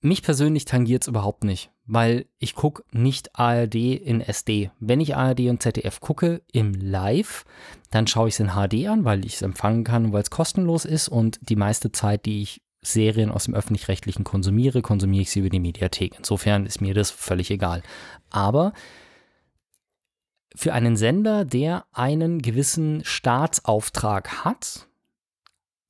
mich 0.00 0.22
persönlich 0.22 0.64
tangiert 0.64 1.02
es 1.02 1.08
überhaupt 1.08 1.44
nicht, 1.44 1.70
weil 1.86 2.26
ich 2.38 2.54
gucke 2.54 2.84
nicht 2.92 3.36
ARD 3.36 3.74
in 3.74 4.20
SD. 4.20 4.70
Wenn 4.78 5.00
ich 5.00 5.16
ARD 5.16 5.48
und 5.48 5.62
ZDF 5.62 6.00
gucke 6.00 6.42
im 6.52 6.72
Live, 6.74 7.44
dann 7.90 8.06
schaue 8.06 8.28
ich 8.28 8.34
es 8.34 8.40
in 8.40 8.50
HD 8.50 8.86
an, 8.88 9.04
weil 9.04 9.24
ich 9.24 9.34
es 9.34 9.42
empfangen 9.42 9.84
kann 9.84 10.12
weil 10.12 10.22
es 10.22 10.30
kostenlos 10.30 10.84
ist 10.84 11.08
und 11.08 11.38
die 11.42 11.56
meiste 11.56 11.90
Zeit, 11.90 12.26
die 12.26 12.42
ich 12.42 12.62
Serien 12.80 13.30
aus 13.30 13.44
dem 13.44 13.54
öffentlich-rechtlichen 13.54 14.24
konsumiere, 14.24 14.82
konsumiere 14.82 15.22
ich 15.22 15.30
sie 15.30 15.40
über 15.40 15.50
die 15.50 15.60
Mediathek. 15.60 16.14
Insofern 16.16 16.64
ist 16.64 16.80
mir 16.80 16.94
das 16.94 17.10
völlig 17.10 17.50
egal. 17.50 17.82
Aber 18.30 18.72
für 20.54 20.72
einen 20.72 20.96
Sender, 20.96 21.44
der 21.44 21.86
einen 21.92 22.40
gewissen 22.40 23.04
Staatsauftrag 23.04 24.44
hat, 24.44 24.87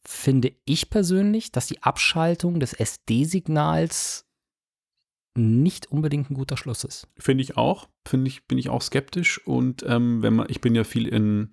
finde 0.08 0.52
ich 0.64 0.88
persönlich, 0.88 1.52
dass 1.52 1.66
die 1.66 1.82
Abschaltung 1.82 2.60
des 2.60 2.72
SD-Signals 2.72 4.24
nicht 5.36 5.92
unbedingt 5.92 6.30
ein 6.30 6.34
guter 6.34 6.56
Schluss 6.56 6.82
ist. 6.82 7.08
Finde 7.18 7.42
ich 7.42 7.58
auch. 7.58 7.88
Finde 8.06 8.28
ich, 8.28 8.46
bin 8.46 8.56
ich 8.56 8.70
auch 8.70 8.80
skeptisch. 8.80 9.46
Und 9.46 9.84
ähm, 9.86 10.22
wenn 10.22 10.34
man, 10.34 10.46
ich 10.48 10.62
bin 10.62 10.74
ja 10.74 10.84
viel 10.84 11.06
in 11.06 11.50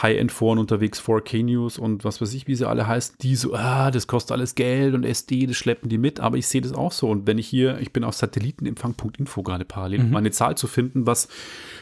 High-End-Foren 0.00 0.58
unterwegs, 0.58 1.00
4K 1.00 1.42
News 1.42 1.76
und 1.76 2.04
was 2.04 2.20
weiß 2.20 2.34
ich, 2.34 2.46
wie 2.46 2.54
sie 2.54 2.68
alle 2.68 2.86
heißen, 2.86 3.16
die 3.20 3.34
so, 3.34 3.54
ah, 3.54 3.90
das 3.90 4.06
kostet 4.06 4.32
alles 4.32 4.54
Geld 4.54 4.94
und 4.94 5.04
SD, 5.04 5.46
das 5.46 5.56
schleppen 5.56 5.88
die 5.88 5.98
mit, 5.98 6.20
aber 6.20 6.36
ich 6.36 6.46
sehe 6.46 6.60
das 6.60 6.72
auch 6.72 6.92
so. 6.92 7.08
Und 7.08 7.26
wenn 7.26 7.38
ich 7.38 7.48
hier, 7.48 7.80
ich 7.80 7.92
bin 7.92 8.04
auf 8.04 8.14
Satellitenempfang.info 8.14 9.42
gerade 9.42 9.64
parallel, 9.64 10.04
mhm. 10.04 10.10
um 10.10 10.16
eine 10.16 10.30
Zahl 10.30 10.56
zu 10.56 10.68
finden, 10.68 11.04
was, 11.06 11.26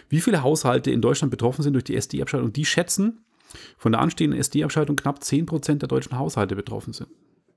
wie 0.08 0.22
viele 0.22 0.42
Haushalte 0.42 0.90
in 0.90 1.02
Deutschland 1.02 1.30
betroffen 1.30 1.62
sind 1.62 1.74
durch 1.74 1.84
die 1.84 1.96
SD-Abschaltung, 1.96 2.54
die 2.54 2.64
schätzen, 2.64 3.23
von 3.76 3.92
der 3.92 4.00
anstehenden 4.00 4.38
SD-Abschaltung 4.38 4.96
knapp 4.96 5.18
10% 5.20 5.76
der 5.78 5.88
deutschen 5.88 6.18
Haushalte 6.18 6.56
betroffen 6.56 6.92
sind. 6.92 7.08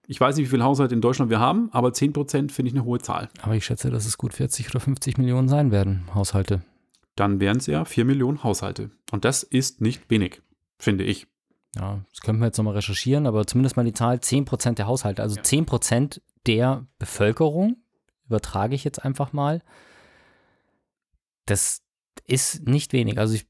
Ich 0.09 0.21
weiß 0.21 0.37
nicht, 0.37 0.45
wie 0.45 0.51
viele 0.51 0.63
Haushalte 0.63 0.95
in 0.95 1.01
Deutschland 1.01 1.29
wir 1.29 1.39
haben, 1.39 1.69
aber 1.73 1.89
10% 1.89 2.51
finde 2.51 2.69
ich 2.69 2.73
eine 2.73 2.85
hohe 2.85 2.99
Zahl. 2.99 3.27
Aber 3.41 3.55
ich 3.55 3.65
schätze, 3.65 3.89
dass 3.89 4.05
es 4.05 4.17
gut 4.17 4.33
40 4.33 4.69
oder 4.69 4.79
50 4.79 5.17
Millionen 5.17 5.49
sein 5.49 5.71
werden, 5.71 6.07
Haushalte. 6.15 6.61
Dann 7.15 7.39
wären 7.39 7.57
es 7.57 7.65
ja 7.65 7.83
4 7.83 8.05
Millionen 8.05 8.43
Haushalte. 8.43 8.91
Und 9.11 9.25
das 9.25 9.43
ist 9.43 9.81
nicht 9.81 10.09
wenig, 10.09 10.41
finde 10.79 11.03
ich. 11.03 11.27
Ja, 11.75 11.99
das 12.11 12.21
könnten 12.21 12.41
wir 12.41 12.45
jetzt 12.47 12.57
nochmal 12.57 12.75
recherchieren, 12.75 13.27
aber 13.27 13.45
zumindest 13.45 13.75
mal 13.75 13.83
die 13.83 13.93
Zahl 13.93 14.17
10% 14.17 14.75
der 14.75 14.87
Haushalte, 14.87 15.21
also 15.21 15.35
Ja. 15.35 15.41
10% 15.41 16.21
der 16.45 16.87
Bevölkerung, 16.99 17.75
übertrage 18.27 18.75
ich 18.75 18.83
jetzt 18.83 19.03
einfach 19.03 19.33
mal. 19.33 19.61
Das 21.45 21.81
ist 22.25 22.67
nicht 22.67 22.93
wenig. 22.93 23.17
Also 23.19 23.35
ich, 23.35 23.45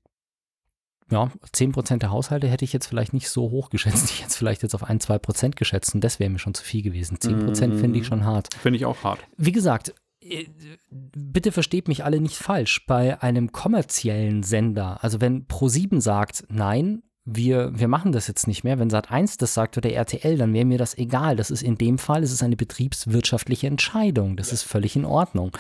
ja, 1.12 1.32
10% 1.54 1.98
der 1.98 2.12
Haushalte 2.12 2.48
hätte 2.48 2.66
ich 2.66 2.74
jetzt 2.74 2.88
vielleicht 2.88 3.14
nicht 3.14 3.30
so 3.30 3.50
hoch 3.52 3.70
geschätzt. 3.70 4.10
Ich 4.12 4.20
hätte 4.20 4.30
es 4.30 4.36
vielleicht 4.38 4.64
jetzt 4.64 4.76
auf 4.76 4.84
1, 4.84 5.08
2% 5.10 5.52
geschätzt 5.56 5.96
und 5.96 6.04
das 6.04 6.20
wäre 6.20 6.30
mir 6.30 6.40
schon 6.40 6.54
zu 6.54 6.64
viel 6.64 6.82
gewesen. 6.82 7.18
10% 7.18 7.68
Mhm. 7.68 7.80
finde 7.80 8.00
ich 8.00 8.06
schon 8.08 8.26
hart. 8.26 8.54
Finde 8.56 8.78
ich 8.78 8.86
auch 8.86 9.04
hart. 9.04 9.20
Wie 9.38 9.52
gesagt, 9.52 9.94
äh, 10.22 10.46
bitte 10.90 11.52
versteht 11.52 11.88
mich 11.88 12.04
alle 12.04 12.20
nicht 12.20 12.36
falsch. 12.36 12.86
Bei 12.88 13.22
einem 13.22 13.52
kommerziellen 13.52 14.44
Sender, 14.44 15.04
also 15.04 15.22
wenn 15.22 15.46
Pro7 15.48 16.02
sagt, 16.02 16.44
nein, 16.50 17.04
wir, 17.30 17.78
wir 17.78 17.90
machen 17.90 18.14
das 18.14 18.28
jetzt 18.28 18.48
nicht 18.48 18.64
mehr, 18.64 18.80
wenn 18.80 18.90
Sat1 18.90 19.38
das 19.38 19.54
sagt 19.54 19.78
oder 19.78 19.92
RTL, 19.92 20.38
dann 20.38 20.54
wäre 20.54 20.64
mir 20.64 20.78
das 20.78 20.98
egal. 20.98 21.36
Das 21.36 21.52
ist 21.52 21.62
in 21.62 21.78
dem 21.78 21.98
Fall, 21.98 22.24
es 22.24 22.32
ist 22.32 22.42
eine 22.42 22.56
betriebswirtschaftliche 22.56 23.68
Entscheidung. 23.68 24.38
Das 24.38 24.54
ist 24.54 24.64
völlig 24.64 24.96
in 24.96 25.04
Ordnung. 25.04 25.52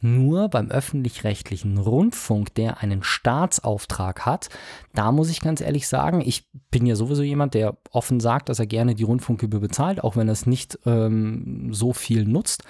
Nur 0.00 0.48
beim 0.48 0.70
öffentlich-rechtlichen 0.70 1.76
Rundfunk, 1.76 2.54
der 2.54 2.78
einen 2.78 3.02
Staatsauftrag 3.02 4.24
hat, 4.24 4.48
da 4.94 5.12
muss 5.12 5.28
ich 5.28 5.42
ganz 5.42 5.60
ehrlich 5.60 5.88
sagen, 5.88 6.22
ich 6.24 6.48
bin 6.70 6.86
ja 6.86 6.96
sowieso 6.96 7.22
jemand, 7.22 7.52
der 7.52 7.76
offen 7.90 8.18
sagt, 8.18 8.48
dass 8.48 8.58
er 8.58 8.66
gerne 8.66 8.94
die 8.94 9.04
Rundfunkgebühr 9.04 9.60
bezahlt, 9.60 10.02
auch 10.02 10.16
wenn 10.16 10.28
er 10.28 10.32
es 10.32 10.46
nicht 10.46 10.78
ähm, 10.86 11.68
so 11.70 11.92
viel 11.92 12.24
nutzt. 12.24 12.64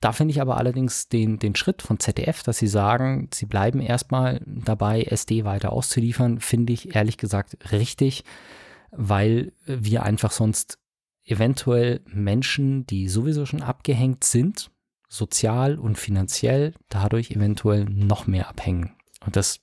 Da 0.00 0.12
finde 0.12 0.32
ich 0.32 0.40
aber 0.40 0.56
allerdings 0.56 1.08
den, 1.08 1.38
den 1.38 1.54
Schritt 1.54 1.82
von 1.82 2.00
ZDF, 2.00 2.42
dass 2.42 2.56
sie 2.56 2.66
sagen, 2.66 3.28
sie 3.34 3.44
bleiben 3.44 3.80
erstmal 3.80 4.40
dabei, 4.46 5.02
SD 5.02 5.44
weiter 5.44 5.72
auszuliefern, 5.72 6.40
finde 6.40 6.72
ich 6.72 6.94
ehrlich 6.94 7.18
gesagt 7.18 7.70
richtig, 7.70 8.24
weil 8.90 9.52
wir 9.66 10.02
einfach 10.02 10.32
sonst 10.32 10.78
eventuell 11.24 12.00
Menschen, 12.06 12.86
die 12.86 13.08
sowieso 13.08 13.44
schon 13.44 13.62
abgehängt 13.62 14.24
sind, 14.24 14.70
sozial 15.08 15.78
und 15.78 15.98
finanziell, 15.98 16.72
dadurch 16.88 17.30
eventuell 17.32 17.84
noch 17.84 18.26
mehr 18.26 18.48
abhängen. 18.48 18.94
Und 19.26 19.36
das 19.36 19.60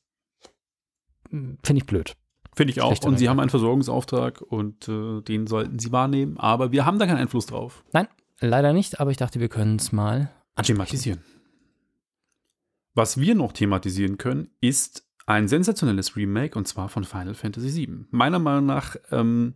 mm, 1.32 1.56
finde 1.63 1.82
ich 1.82 1.88
blöd. 1.88 2.15
Finde 2.56 2.72
ich 2.72 2.82
auch. 2.82 3.03
Und 3.03 3.17
sie 3.17 3.29
haben 3.29 3.39
einen 3.39 3.50
Versorgungsauftrag 3.50 4.41
und 4.41 4.88
äh, 4.88 5.22
den 5.22 5.48
sollten 5.48 5.79
sie 5.79 5.91
wahrnehmen. 5.91 6.38
Aber 6.38 6.72
wir 6.72 6.86
haben 6.86 7.00
da 7.00 7.06
keinen 7.06 7.17
Einfluss 7.17 7.46
drauf. 7.46 7.84
Nein, 7.94 8.08
leider 8.39 8.74
nicht, 8.74 9.00
aber 9.00 9.12
ich 9.12 9.17
dachte, 9.17 9.39
wir 9.39 9.50
können 9.50 9.77
es 9.77 9.91
mal. 9.91 10.29
Thematisieren. 10.62 11.22
Was 12.96 13.20
wir 13.20 13.36
noch 13.36 13.51
thematisieren 13.51 14.17
können, 14.17 14.50
ist 14.60 15.08
ein 15.27 15.48
sensationelles 15.48 16.15
Remake 16.15 16.58
und 16.58 16.67
zwar 16.67 16.89
von 16.89 17.03
Final 17.03 17.36
Fantasy 17.36 17.75
VII. 17.75 18.06
Meiner 18.10 18.39
Meinung 18.39 18.65
nach 18.65 18.96
ähm, 19.12 19.56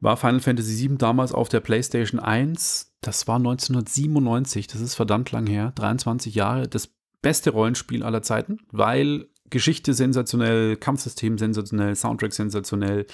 war 0.00 0.16
Final 0.16 0.40
Fantasy 0.40 0.88
VII 0.88 0.98
damals 0.98 1.32
auf 1.32 1.48
der 1.48 1.60
PlayStation 1.60 2.20
1, 2.20 2.94
das 3.00 3.26
war 3.26 3.36
1997, 3.36 4.66
das 4.66 4.80
ist 4.80 4.94
verdammt 4.94 5.32
lang 5.32 5.46
her, 5.46 5.72
23 5.74 6.34
Jahre, 6.34 6.68
das 6.68 6.90
beste 7.22 7.50
Rollenspiel 7.50 8.02
aller 8.02 8.22
Zeiten, 8.22 8.58
weil 8.70 9.26
Geschichte 9.50 9.94
sensationell, 9.94 10.76
Kampfsystem 10.76 11.38
sensationell, 11.38 11.96
Soundtrack 11.96 12.32
sensationell, 12.32 13.06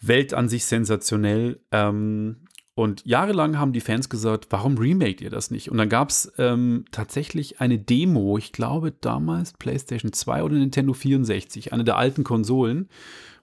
Welt 0.00 0.34
an 0.34 0.48
sich 0.48 0.64
sensationell. 0.64 1.60
Ähm, 1.72 2.46
und 2.74 3.04
jahrelang 3.04 3.58
haben 3.58 3.72
die 3.72 3.80
Fans 3.80 4.08
gesagt, 4.08 4.46
warum 4.50 4.78
remaked 4.78 5.20
ihr 5.20 5.30
das 5.30 5.50
nicht? 5.50 5.70
Und 5.70 5.78
dann 5.78 5.88
gab 5.88 6.10
es 6.10 6.32
ähm, 6.38 6.84
tatsächlich 6.92 7.60
eine 7.60 7.78
Demo, 7.78 8.38
ich 8.38 8.52
glaube 8.52 8.92
damals 8.92 9.52
PlayStation 9.54 10.12
2 10.12 10.42
oder 10.42 10.54
Nintendo 10.54 10.92
64, 10.92 11.72
eine 11.72 11.84
der 11.84 11.96
alten 11.96 12.24
Konsolen, 12.24 12.88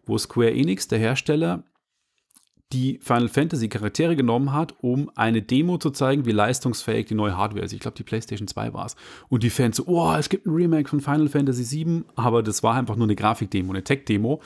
wo 0.05 0.17
Square 0.17 0.53
Enix, 0.53 0.87
der 0.87 0.99
Hersteller, 0.99 1.63
die 2.73 2.99
Final 3.01 3.29
Fantasy 3.29 3.69
Charaktere 3.69 4.15
genommen 4.15 4.51
hat, 4.51 4.75
um 4.81 5.09
eine 5.15 5.41
Demo 5.41 5.77
zu 5.77 5.89
zeigen, 5.89 6.25
wie 6.25 6.31
leistungsfähig 6.31 7.05
die 7.05 7.15
neue 7.15 7.37
Hardware 7.37 7.63
ist. 7.63 7.71
Ich 7.71 7.79
glaube, 7.79 7.95
die 7.95 8.03
PlayStation 8.03 8.47
2 8.47 8.73
war 8.73 8.85
es. 8.85 8.95
Und 9.29 9.43
die 9.43 9.49
Fans 9.49 9.77
so, 9.77 9.85
oh, 9.87 10.13
es 10.13 10.27
gibt 10.27 10.45
ein 10.45 10.53
Remake 10.53 10.89
von 10.89 10.99
Final 10.99 11.29
Fantasy 11.29 11.63
7, 11.63 12.05
aber 12.15 12.43
das 12.43 12.63
war 12.63 12.75
einfach 12.75 12.97
nur 12.97 13.05
eine 13.05 13.15
Grafikdemo, 13.15 13.71
eine 13.71 13.83
Tech-Demo. 13.83 14.41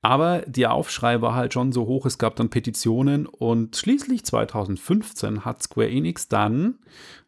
Aber 0.00 0.42
der 0.46 0.72
Aufschrei 0.72 1.20
war 1.20 1.34
halt 1.34 1.52
schon 1.52 1.72
so 1.72 1.86
hoch, 1.86 2.06
es 2.06 2.18
gab 2.18 2.36
dann 2.36 2.50
Petitionen 2.50 3.26
und 3.26 3.76
schließlich 3.76 4.24
2015 4.24 5.44
hat 5.44 5.62
Square 5.62 5.90
Enix 5.90 6.28
dann 6.28 6.78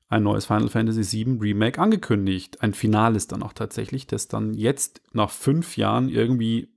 ein 0.09 0.23
neues 0.23 0.47
Final 0.47 0.68
Fantasy 0.68 1.26
VII 1.26 1.38
Remake 1.40 1.80
angekündigt. 1.80 2.62
Ein 2.62 2.75
finales 2.75 3.26
dann 3.26 3.42
auch 3.42 3.52
tatsächlich, 3.52 4.07
das 4.07 4.28
dann 4.28 4.54
jetzt 4.54 5.02
nach 5.12 5.30
fünf 5.30 5.76
Jahren 5.76 6.09
irgendwie 6.09 6.68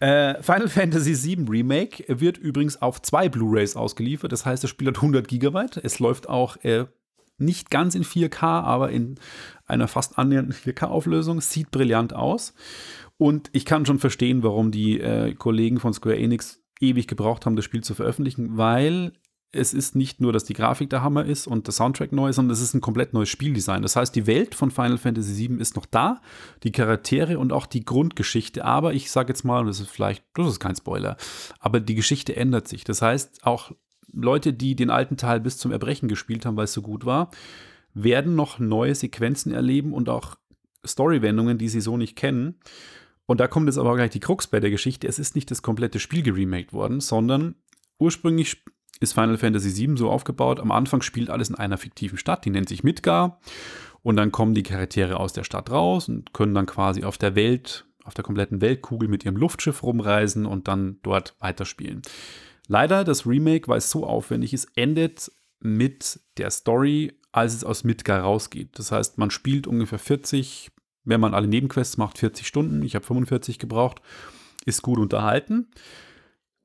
äh, 0.00 0.42
Final 0.42 0.68
Fantasy 0.68 1.14
VII 1.14 1.46
Remake 1.48 2.04
wird 2.08 2.38
übrigens 2.38 2.80
auf 2.82 3.00
zwei 3.00 3.28
Blu-rays 3.28 3.76
ausgeliefert. 3.76 4.32
Das 4.32 4.44
heißt, 4.44 4.62
das 4.62 4.70
Spiel 4.70 4.88
hat 4.88 4.96
100 4.96 5.28
Gigabyte. 5.28 5.78
Es 5.82 5.98
läuft 5.98 6.28
auch 6.28 6.56
äh, 6.64 6.86
nicht 7.38 7.70
ganz 7.70 7.94
in 7.94 8.04
4K, 8.04 8.42
aber 8.42 8.90
in 8.90 9.18
einer 9.66 9.88
fast 9.88 10.18
annähernden 10.18 10.54
4K-Auflösung. 10.54 11.40
Sieht 11.40 11.70
brillant 11.70 12.14
aus. 12.14 12.54
Und 13.18 13.48
ich 13.52 13.64
kann 13.64 13.86
schon 13.86 13.98
verstehen, 13.98 14.42
warum 14.42 14.70
die 14.70 15.00
äh, 15.00 15.34
Kollegen 15.34 15.80
von 15.80 15.92
Square 15.92 16.18
Enix 16.18 16.62
ewig 16.80 17.06
gebraucht 17.06 17.46
haben, 17.46 17.56
das 17.56 17.64
Spiel 17.64 17.82
zu 17.82 17.94
veröffentlichen, 17.94 18.58
weil 18.58 19.12
es 19.52 19.72
ist 19.72 19.96
nicht 19.96 20.20
nur, 20.20 20.32
dass 20.32 20.44
die 20.44 20.54
Grafik 20.54 20.90
der 20.90 21.02
Hammer 21.02 21.24
ist 21.24 21.46
und 21.46 21.66
der 21.66 21.72
Soundtrack 21.72 22.12
neu, 22.12 22.32
sondern 22.32 22.52
es 22.52 22.60
ist 22.60 22.74
ein 22.74 22.80
komplett 22.80 23.14
neues 23.14 23.28
Spieldesign. 23.28 23.82
Das 23.82 23.96
heißt, 23.96 24.14
die 24.14 24.26
Welt 24.26 24.54
von 24.54 24.70
Final 24.70 24.98
Fantasy 24.98 25.48
VII 25.48 25.60
ist 25.60 25.76
noch 25.76 25.86
da, 25.86 26.20
die 26.62 26.72
Charaktere 26.72 27.38
und 27.38 27.52
auch 27.52 27.66
die 27.66 27.84
Grundgeschichte. 27.84 28.64
Aber 28.64 28.92
ich 28.92 29.10
sage 29.10 29.28
jetzt 29.28 29.44
mal, 29.44 29.60
und 29.60 29.66
das 29.66 29.80
ist 29.80 29.90
vielleicht, 29.90 30.24
das 30.34 30.48
ist 30.48 30.60
kein 30.60 30.76
Spoiler, 30.76 31.16
aber 31.58 31.80
die 31.80 31.94
Geschichte 31.94 32.36
ändert 32.36 32.68
sich. 32.68 32.84
Das 32.84 33.02
heißt, 33.02 33.44
auch 33.44 33.72
Leute, 34.12 34.52
die 34.52 34.76
den 34.76 34.90
alten 34.90 35.16
Teil 35.16 35.40
bis 35.40 35.58
zum 35.58 35.72
Erbrechen 35.72 36.08
gespielt 36.08 36.46
haben, 36.46 36.56
weil 36.56 36.64
es 36.64 36.72
so 36.72 36.82
gut 36.82 37.04
war, 37.04 37.30
werden 37.94 38.34
noch 38.34 38.58
neue 38.58 38.94
Sequenzen 38.94 39.52
erleben 39.52 39.92
und 39.92 40.08
auch 40.08 40.36
Storywendungen, 40.84 41.58
die 41.58 41.68
sie 41.68 41.80
so 41.80 41.96
nicht 41.96 42.16
kennen. 42.16 42.56
Und 43.26 43.40
da 43.40 43.48
kommt 43.48 43.66
jetzt 43.66 43.78
aber 43.78 43.90
auch 43.90 43.96
gleich 43.96 44.10
die 44.10 44.20
Krux 44.20 44.46
bei 44.46 44.60
der 44.60 44.70
Geschichte. 44.70 45.08
Es 45.08 45.18
ist 45.18 45.34
nicht 45.34 45.50
das 45.50 45.62
komplette 45.62 45.98
Spiel 45.98 46.22
geremaked 46.22 46.72
worden, 46.72 47.00
sondern 47.00 47.56
ursprünglich 47.98 48.62
ist 49.00 49.12
Final 49.12 49.38
Fantasy 49.38 49.76
VII 49.76 49.96
so 49.96 50.10
aufgebaut. 50.10 50.60
Am 50.60 50.72
Anfang 50.72 51.02
spielt 51.02 51.30
alles 51.30 51.48
in 51.50 51.54
einer 51.54 51.78
fiktiven 51.78 52.18
Stadt, 52.18 52.44
die 52.44 52.50
nennt 52.50 52.68
sich 52.68 52.84
Midgar. 52.84 53.40
Und 54.02 54.16
dann 54.16 54.32
kommen 54.32 54.54
die 54.54 54.62
Charaktere 54.62 55.18
aus 55.18 55.32
der 55.32 55.44
Stadt 55.44 55.70
raus 55.70 56.08
und 56.08 56.32
können 56.32 56.54
dann 56.54 56.66
quasi 56.66 57.02
auf 57.02 57.18
der 57.18 57.34
Welt, 57.34 57.86
auf 58.04 58.14
der 58.14 58.24
kompletten 58.24 58.60
Weltkugel 58.60 59.08
mit 59.08 59.24
ihrem 59.24 59.36
Luftschiff 59.36 59.82
rumreisen 59.82 60.46
und 60.46 60.68
dann 60.68 60.98
dort 61.02 61.34
weiterspielen. 61.40 62.02
Leider, 62.68 63.04
das 63.04 63.26
Remake, 63.26 63.68
weil 63.68 63.78
es 63.78 63.90
so 63.90 64.06
aufwendig 64.06 64.52
ist, 64.52 64.68
endet 64.76 65.30
mit 65.60 66.20
der 66.36 66.50
Story, 66.50 67.18
als 67.32 67.54
es 67.54 67.64
aus 67.64 67.84
Midgar 67.84 68.20
rausgeht. 68.20 68.78
Das 68.78 68.92
heißt, 68.92 69.18
man 69.18 69.30
spielt 69.30 69.66
ungefähr 69.66 69.98
40, 69.98 70.70
wenn 71.04 71.20
man 71.20 71.34
alle 71.34 71.48
Nebenquests 71.48 71.96
macht, 71.96 72.18
40 72.18 72.46
Stunden. 72.46 72.82
Ich 72.82 72.94
habe 72.94 73.04
45 73.04 73.58
gebraucht. 73.58 74.00
Ist 74.64 74.82
gut 74.82 74.98
unterhalten. 74.98 75.68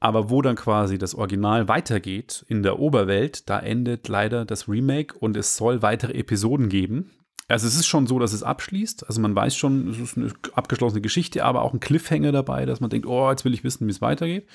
Aber 0.02 0.30
wo 0.30 0.42
dann 0.42 0.56
quasi 0.56 0.98
das 0.98 1.16
Original 1.16 1.68
weitergeht 1.68 2.44
in 2.50 2.64
der 2.64 2.80
Oberwelt, 2.80 3.50
da 3.50 3.60
endet 3.60 4.08
leider 4.08 4.44
das 4.44 4.68
Remake 4.68 5.16
und 5.18 5.38
es 5.38 5.56
soll 5.56 5.84
weitere 5.84 6.14
Episoden 6.14 6.70
geben. 6.70 7.12
Also 7.48 7.68
es 7.68 7.76
ist 7.76 7.86
schon 7.86 8.08
so, 8.08 8.18
dass 8.18 8.34
es 8.34 8.44
abschließt. 8.44 9.08
Also 9.08 9.22
man 9.22 9.36
weiß 9.36 9.56
schon, 9.56 9.90
es 9.90 10.00
ist 10.00 10.18
eine 10.18 10.34
abgeschlossene 10.54 11.02
Geschichte, 11.02 11.46
aber 11.46 11.62
auch 11.62 11.74
ein 11.74 11.80
Cliffhanger 11.80 12.32
dabei, 12.32 12.66
dass 12.66 12.80
man 12.80 12.90
denkt, 12.90 13.06
oh, 13.06 13.30
jetzt 13.30 13.46
will 13.46 13.54
ich 13.54 13.64
wissen, 13.64 13.86
wie 13.86 13.92
es 13.92 14.02
weitergeht. 14.02 14.48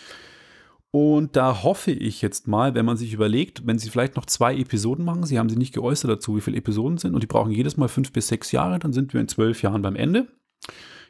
Und 0.91 1.37
da 1.37 1.63
hoffe 1.63 1.93
ich 1.93 2.23
jetzt 2.23 2.49
mal, 2.49 2.75
wenn 2.75 2.87
man 2.87 2.97
sich 2.97 3.13
überlegt, 3.13 3.67
wenn 3.67 3.79
sie 3.79 3.91
vielleicht 3.91 4.17
noch 4.17 4.27
zwei 4.27 4.57
Episoden 4.57 5.05
machen, 5.05 5.25
sie 5.25 5.39
haben 5.39 5.51
sie 5.51 5.57
nicht 5.57 5.75
geäußert 5.75 6.11
dazu, 6.11 6.37
wie 6.37 6.41
viele 6.41 6.57
Episoden 6.57 6.99
sind, 6.99 7.15
und 7.15 7.23
die 7.23 7.27
brauchen 7.27 7.53
jedes 7.53 7.77
Mal 7.77 7.89
fünf 7.89 8.13
bis 8.13 8.29
sechs 8.29 8.51
Jahre, 8.51 8.79
dann 8.79 8.93
sind 8.93 9.13
wir 9.13 9.21
in 9.21 9.29
zwölf 9.29 9.63
Jahren 9.63 9.83
beim 9.83 9.95
Ende. 9.95 10.27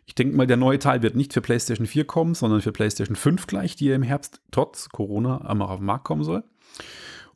Ich 0.06 0.14
denke 0.14 0.36
mal, 0.36 0.46
der 0.46 0.56
neue 0.56 0.78
Teil 0.78 1.02
wird 1.02 1.16
nicht 1.16 1.32
für 1.32 1.40
PlayStation 1.40 1.86
4 1.86 2.04
kommen, 2.04 2.34
sondern 2.34 2.62
für 2.62 2.72
PlayStation 2.72 3.16
5 3.16 3.46
gleich, 3.48 3.74
die 3.74 3.86
ja 3.86 3.96
im 3.96 4.02
Herbst 4.02 4.40
trotz 4.52 4.88
Corona 4.88 5.38
einmal 5.38 5.68
auf 5.68 5.78
den 5.78 5.86
Markt 5.86 6.04
kommen 6.04 6.22
soll. 6.22 6.44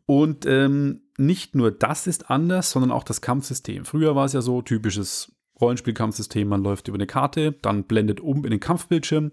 Und 0.07 0.47
ähm, 0.47 1.03
nicht 1.19 1.55
nur 1.55 1.71
das 1.73 2.07
ist 2.07 2.31
anders, 2.31 2.71
sondern 2.71 2.93
auch 2.93 3.05
das 3.05 3.21
Kampfsystem. 3.21 3.85
Früher 3.85 4.15
war 4.17 4.25
es 4.25 4.33
ja 4.33 4.41
so 4.41 4.62
typisches 4.62 5.33
Rollenspielkampfsystem, 5.61 6.49
man 6.49 6.62
läuft 6.62 6.89
über 6.89 6.97
eine 6.97 7.07
Karte, 7.07 7.53
dann 7.53 7.85
blendet 7.85 8.21
um 8.21 8.45
in 8.45 8.50
den 8.50 8.61
Kampfbildschirm 8.61 9.33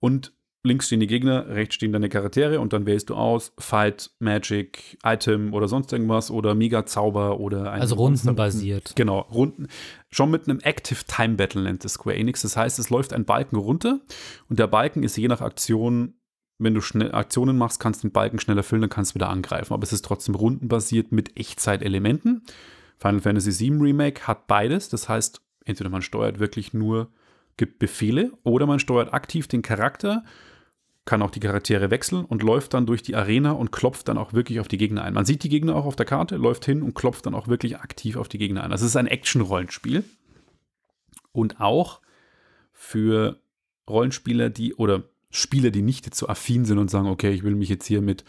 und 0.00 0.32
links 0.66 0.86
stehen 0.86 1.00
die 1.00 1.06
Gegner, 1.06 1.48
rechts 1.48 1.76
stehen 1.76 1.92
deine 1.92 2.08
Charaktere 2.08 2.60
und 2.60 2.72
dann 2.72 2.86
wählst 2.86 3.10
du 3.10 3.14
aus 3.14 3.52
Fight, 3.58 4.10
Magic, 4.18 4.98
Item 5.04 5.54
oder 5.54 5.68
sonst 5.68 5.92
irgendwas 5.92 6.30
oder 6.30 6.54
Mega-Zauber 6.54 7.40
oder 7.40 7.72
ein 7.72 7.80
Also 7.80 7.96
rundenbasiert. 7.96 8.94
Genau, 8.96 9.20
Runden. 9.20 9.68
Schon 10.10 10.30
mit 10.30 10.48
einem 10.48 10.60
Active 10.60 11.04
Time 11.06 11.36
Battle 11.36 11.62
nennt 11.62 11.84
es 11.84 11.94
Square 11.94 12.16
Enix. 12.16 12.42
Das 12.42 12.56
heißt, 12.56 12.78
es 12.78 12.90
läuft 12.90 13.12
ein 13.12 13.24
Balken 13.24 13.56
runter 13.56 14.00
und 14.48 14.58
der 14.58 14.66
Balken 14.66 15.02
ist 15.02 15.16
je 15.16 15.28
nach 15.28 15.40
Aktion, 15.40 16.14
wenn 16.58 16.74
du 16.74 16.80
schnell 16.80 17.12
Aktionen 17.12 17.58
machst, 17.58 17.80
kannst 17.80 18.02
du 18.02 18.08
den 18.08 18.12
Balken 18.12 18.38
schneller 18.38 18.62
füllen, 18.62 18.82
dann 18.82 18.90
kannst 18.90 19.12
du 19.12 19.14
wieder 19.16 19.28
angreifen. 19.28 19.72
Aber 19.72 19.82
es 19.82 19.92
ist 19.92 20.04
trotzdem 20.04 20.34
rundenbasiert 20.34 21.12
mit 21.12 21.36
Echtzeit-Elementen. 21.38 22.42
Final 22.98 23.20
Fantasy 23.20 23.58
VII 23.58 23.78
Remake 23.80 24.26
hat 24.26 24.46
beides. 24.46 24.88
Das 24.88 25.08
heißt, 25.08 25.40
entweder 25.64 25.90
man 25.90 26.02
steuert 26.02 26.38
wirklich 26.38 26.72
nur 26.72 27.10
gibt 27.56 27.78
Befehle 27.78 28.32
oder 28.42 28.66
man 28.66 28.78
steuert 28.78 29.12
aktiv 29.12 29.48
den 29.48 29.62
Charakter 29.62 30.24
kann 31.06 31.22
auch 31.22 31.30
die 31.30 31.40
Charaktere 31.40 31.90
wechseln 31.90 32.24
und 32.24 32.42
läuft 32.42 32.74
dann 32.74 32.84
durch 32.84 33.02
die 33.02 33.14
Arena 33.14 33.52
und 33.52 33.72
klopft 33.72 34.08
dann 34.08 34.18
auch 34.18 34.32
wirklich 34.32 34.60
auf 34.60 34.68
die 34.68 34.76
Gegner 34.76 35.04
ein. 35.04 35.14
Man 35.14 35.24
sieht 35.24 35.44
die 35.44 35.48
Gegner 35.48 35.76
auch 35.76 35.86
auf 35.86 35.96
der 35.96 36.04
Karte, 36.04 36.36
läuft 36.36 36.66
hin 36.66 36.82
und 36.82 36.94
klopft 36.94 37.26
dann 37.26 37.34
auch 37.34 37.46
wirklich 37.46 37.78
aktiv 37.78 38.16
auf 38.16 38.28
die 38.28 38.38
Gegner 38.38 38.64
ein. 38.64 38.72
Also 38.72 38.84
es 38.84 38.90
ist 38.90 38.96
ein 38.96 39.06
Action-Rollenspiel. 39.06 40.04
Und 41.30 41.60
auch 41.60 42.00
für 42.72 43.38
Rollenspieler, 43.88 44.50
die 44.50 44.74
oder 44.74 45.04
Spieler, 45.30 45.70
die 45.70 45.82
nicht 45.82 46.06
jetzt 46.06 46.18
so 46.18 46.28
affin 46.28 46.64
sind 46.64 46.78
und 46.78 46.90
sagen, 46.90 47.06
okay, 47.06 47.30
ich 47.30 47.44
will 47.44 47.54
mich 47.54 47.68
jetzt 47.68 47.86
hier 47.86 48.02
mit 48.02 48.24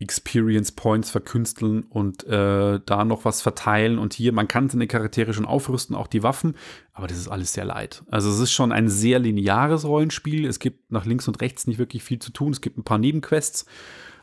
Experience 0.00 0.72
Points 0.72 1.10
verkünsteln 1.10 1.84
und 1.84 2.24
äh, 2.24 2.80
da 2.84 3.04
noch 3.04 3.24
was 3.24 3.42
verteilen. 3.42 3.98
Und 3.98 4.12
hier, 4.12 4.32
man 4.32 4.48
kann 4.48 4.68
seine 4.68 4.86
Charaktere 4.86 5.32
schon 5.32 5.46
aufrüsten, 5.46 5.94
auch 5.94 6.08
die 6.08 6.22
Waffen, 6.22 6.56
aber 6.92 7.06
das 7.06 7.18
ist 7.18 7.28
alles 7.28 7.52
sehr 7.52 7.64
leid. 7.64 8.02
Also 8.10 8.30
es 8.30 8.38
ist 8.38 8.52
schon 8.52 8.72
ein 8.72 8.88
sehr 8.88 9.18
lineares 9.18 9.84
Rollenspiel. 9.84 10.46
Es 10.46 10.58
gibt 10.58 10.90
nach 10.90 11.04
links 11.04 11.28
und 11.28 11.40
rechts 11.40 11.66
nicht 11.66 11.78
wirklich 11.78 12.02
viel 12.02 12.18
zu 12.18 12.32
tun. 12.32 12.52
Es 12.52 12.60
gibt 12.60 12.76
ein 12.76 12.84
paar 12.84 12.98
Nebenquests, 12.98 13.66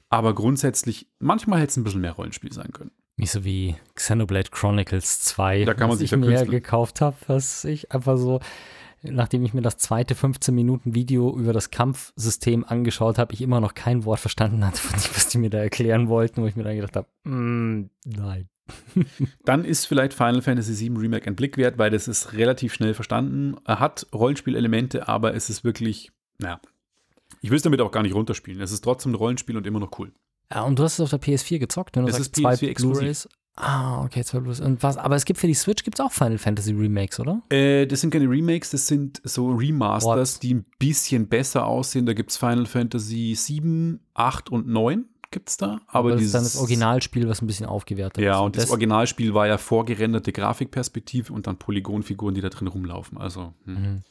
aber 0.09 0.35
grundsätzlich, 0.35 1.07
manchmal 1.19 1.61
hätte 1.61 1.71
es 1.71 1.77
ein 1.77 1.85
bisschen 1.85 2.01
mehr 2.01 2.13
Rollenspiel 2.13 2.51
sein 2.51 2.71
können. 2.73 2.91
Nicht 3.15 3.31
so 3.31 3.45
wie 3.45 3.75
Xenoblade 3.95 4.49
Chronicles 4.51 5.21
2, 5.21 5.65
da 5.65 5.73
kann 5.73 5.83
man 5.87 5.91
was 5.91 5.99
sich 5.99 6.11
ich 6.11 6.17
mir 6.17 6.45
gekauft 6.45 7.01
habe, 7.01 7.15
was 7.27 7.63
ich 7.63 7.91
einfach 7.91 8.17
so 8.17 8.39
nachdem 9.03 9.43
ich 9.43 9.53
mir 9.53 9.61
das 9.61 9.77
zweite 9.77 10.15
15 10.15 10.53
Minuten 10.53 10.93
Video 10.93 11.35
über 11.37 11.53
das 11.53 11.71
Kampfsystem 11.71 12.63
angeschaut 12.65 13.17
habe, 13.17 13.33
ich 13.33 13.41
immer 13.41 13.59
noch 13.59 13.73
kein 13.73 14.05
Wort 14.05 14.19
verstanden 14.19 14.65
hatte, 14.65 14.79
was 14.93 15.27
die 15.27 15.37
mir 15.37 15.49
da 15.49 15.59
erklären 15.59 16.07
wollten, 16.07 16.41
wo 16.41 16.47
ich 16.47 16.55
mir 16.55 16.63
dann 16.63 16.75
gedacht 16.75 16.95
habe, 16.95 17.07
mm, 17.23 17.89
nein. 18.05 18.47
Dann 19.43 19.65
ist 19.65 19.85
vielleicht 19.85 20.13
Final 20.13 20.41
Fantasy 20.41 20.79
VII 20.79 20.97
Remake 20.97 21.27
ein 21.27 21.35
Blick 21.35 21.57
wert, 21.57 21.77
weil 21.77 21.89
das 21.89 22.07
ist 22.07 22.33
relativ 22.33 22.73
schnell 22.73 22.93
verstanden. 22.93 23.57
Er 23.65 23.79
hat 23.79 24.07
Rollenspielelemente, 24.13 25.09
aber 25.09 25.33
es 25.33 25.49
ist 25.49 25.65
wirklich, 25.65 26.11
naja, 26.37 26.61
ich 27.41 27.49
will 27.49 27.57
es 27.57 27.63
damit 27.63 27.81
auch 27.81 27.91
gar 27.91 28.03
nicht 28.03 28.15
runterspielen. 28.15 28.61
Es 28.61 28.71
ist 28.71 28.81
trotzdem 28.81 29.11
ein 29.11 29.15
Rollenspiel 29.15 29.57
und 29.57 29.67
immer 29.67 29.79
noch 29.79 29.97
cool. 29.99 30.13
Ja, 30.53 30.63
und 30.63 30.77
du 30.77 30.83
hast 30.83 30.93
es 30.93 30.99
auf 30.99 31.09
der 31.09 31.21
PS4 31.21 31.59
gezockt, 31.59 31.95
wenn 31.95 32.03
du 32.03 32.09
es 32.09 32.17
sagst, 32.17 32.37
ist 32.37 32.45
PS4 32.45 32.69
exklusiv. 32.69 33.27
Ah, 33.55 34.03
okay, 34.03 34.23
12 34.23 34.43
Plus. 34.43 34.59
Und 34.59 34.81
was, 34.81 34.97
aber 34.97 35.15
es 35.15 35.25
gibt 35.25 35.39
für 35.39 35.47
die 35.47 35.53
Switch 35.53 35.83
gibt's 35.83 35.99
auch 35.99 36.11
Final 36.11 36.37
Fantasy 36.37 36.71
Remakes, 36.71 37.19
oder? 37.19 37.41
Äh, 37.49 37.85
das 37.85 38.01
sind 38.01 38.11
keine 38.11 38.29
Remakes, 38.29 38.71
das 38.71 38.87
sind 38.87 39.21
so 39.23 39.51
Remasters, 39.51 40.35
What? 40.35 40.43
die 40.43 40.53
ein 40.55 40.65
bisschen 40.79 41.27
besser 41.27 41.65
aussehen. 41.65 42.05
Da 42.05 42.13
gibt 42.13 42.31
es 42.31 42.37
Final 42.37 42.65
Fantasy 42.65 43.35
7, 43.35 43.99
8 44.13 44.49
und 44.49 44.67
9 44.67 45.05
gibt 45.31 45.49
es 45.49 45.57
da. 45.57 45.79
Aber, 45.87 45.99
aber 45.99 46.11
das 46.11 46.23
ist 46.23 46.33
dann 46.33 46.43
das 46.43 46.57
Originalspiel, 46.57 47.27
was 47.27 47.41
ein 47.41 47.47
bisschen 47.47 47.65
aufgewertet 47.65 48.23
ja, 48.23 48.31
ist. 48.31 48.35
Ja, 48.35 48.39
und 48.41 48.55
das, 48.57 48.63
das, 48.65 48.71
Originalspiel 48.71 49.33
war 49.33 49.47
ja 49.47 49.57
vorgerenderte 49.57 50.31
Grafikperspektive 50.31 51.33
und 51.33 51.47
dann 51.47 51.57
Polygonfiguren, 51.57 52.35
die 52.35 52.41
da 52.41 52.49
drin 52.49 52.67
rumlaufen. 52.67 53.17
Also. 53.17 53.53
Hm. 53.65 53.73
Mhm. 53.73 54.03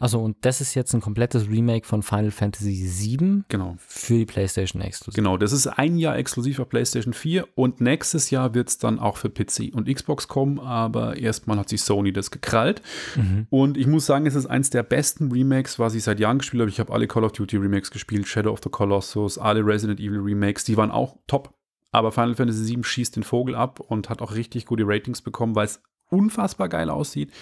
Also, 0.00 0.20
und 0.20 0.36
das 0.42 0.60
ist 0.60 0.74
jetzt 0.74 0.94
ein 0.94 1.00
komplettes 1.00 1.48
Remake 1.48 1.86
von 1.86 2.02
Final 2.02 2.30
Fantasy 2.30 2.90
VII 2.90 3.42
genau. 3.48 3.76
für 3.78 4.14
die 4.14 4.26
PlayStation 4.26 4.82
exklusiv. 4.82 5.16
Genau, 5.16 5.36
das 5.36 5.52
ist 5.52 5.66
ein 5.66 5.98
Jahr 5.98 6.16
exklusiv 6.16 6.60
auf 6.60 6.68
PlayStation 6.68 7.12
4 7.12 7.48
und 7.54 7.80
nächstes 7.80 8.30
Jahr 8.30 8.54
wird 8.54 8.68
es 8.68 8.78
dann 8.78 8.98
auch 8.98 9.16
für 9.16 9.30
PC 9.30 9.74
und 9.74 9.92
Xbox 9.92 10.28
kommen, 10.28 10.58
aber 10.60 11.16
erstmal 11.16 11.58
hat 11.58 11.68
sich 11.68 11.82
Sony 11.82 12.12
das 12.12 12.30
gekrallt. 12.30 12.82
Mhm. 13.16 13.46
Und 13.50 13.76
ich 13.76 13.86
muss 13.86 14.06
sagen, 14.06 14.26
es 14.26 14.34
ist 14.34 14.46
eins 14.46 14.70
der 14.70 14.82
besten 14.82 15.32
Remakes, 15.32 15.78
was 15.78 15.94
ich 15.94 16.04
seit 16.04 16.20
Jahren 16.20 16.38
gespielt 16.38 16.60
habe. 16.60 16.70
Ich 16.70 16.80
habe 16.80 16.92
alle 16.92 17.06
Call 17.06 17.24
of 17.24 17.32
Duty 17.32 17.56
Remakes 17.56 17.90
gespielt, 17.90 18.26
Shadow 18.26 18.52
of 18.52 18.60
the 18.62 18.70
Colossus, 18.70 19.38
alle 19.38 19.64
Resident 19.64 20.00
Evil 20.00 20.20
Remakes, 20.20 20.64
die 20.64 20.76
waren 20.76 20.90
auch 20.90 21.16
top. 21.26 21.54
Aber 21.90 22.12
Final 22.12 22.34
Fantasy 22.34 22.74
VII 22.74 22.84
schießt 22.84 23.16
den 23.16 23.22
Vogel 23.22 23.54
ab 23.54 23.80
und 23.80 24.10
hat 24.10 24.20
auch 24.20 24.34
richtig 24.34 24.66
gute 24.66 24.84
Ratings 24.86 25.22
bekommen, 25.22 25.54
weil 25.54 25.66
es 25.66 25.80
unfassbar 26.10 26.68
geil 26.68 26.90
aussieht. 26.90 27.32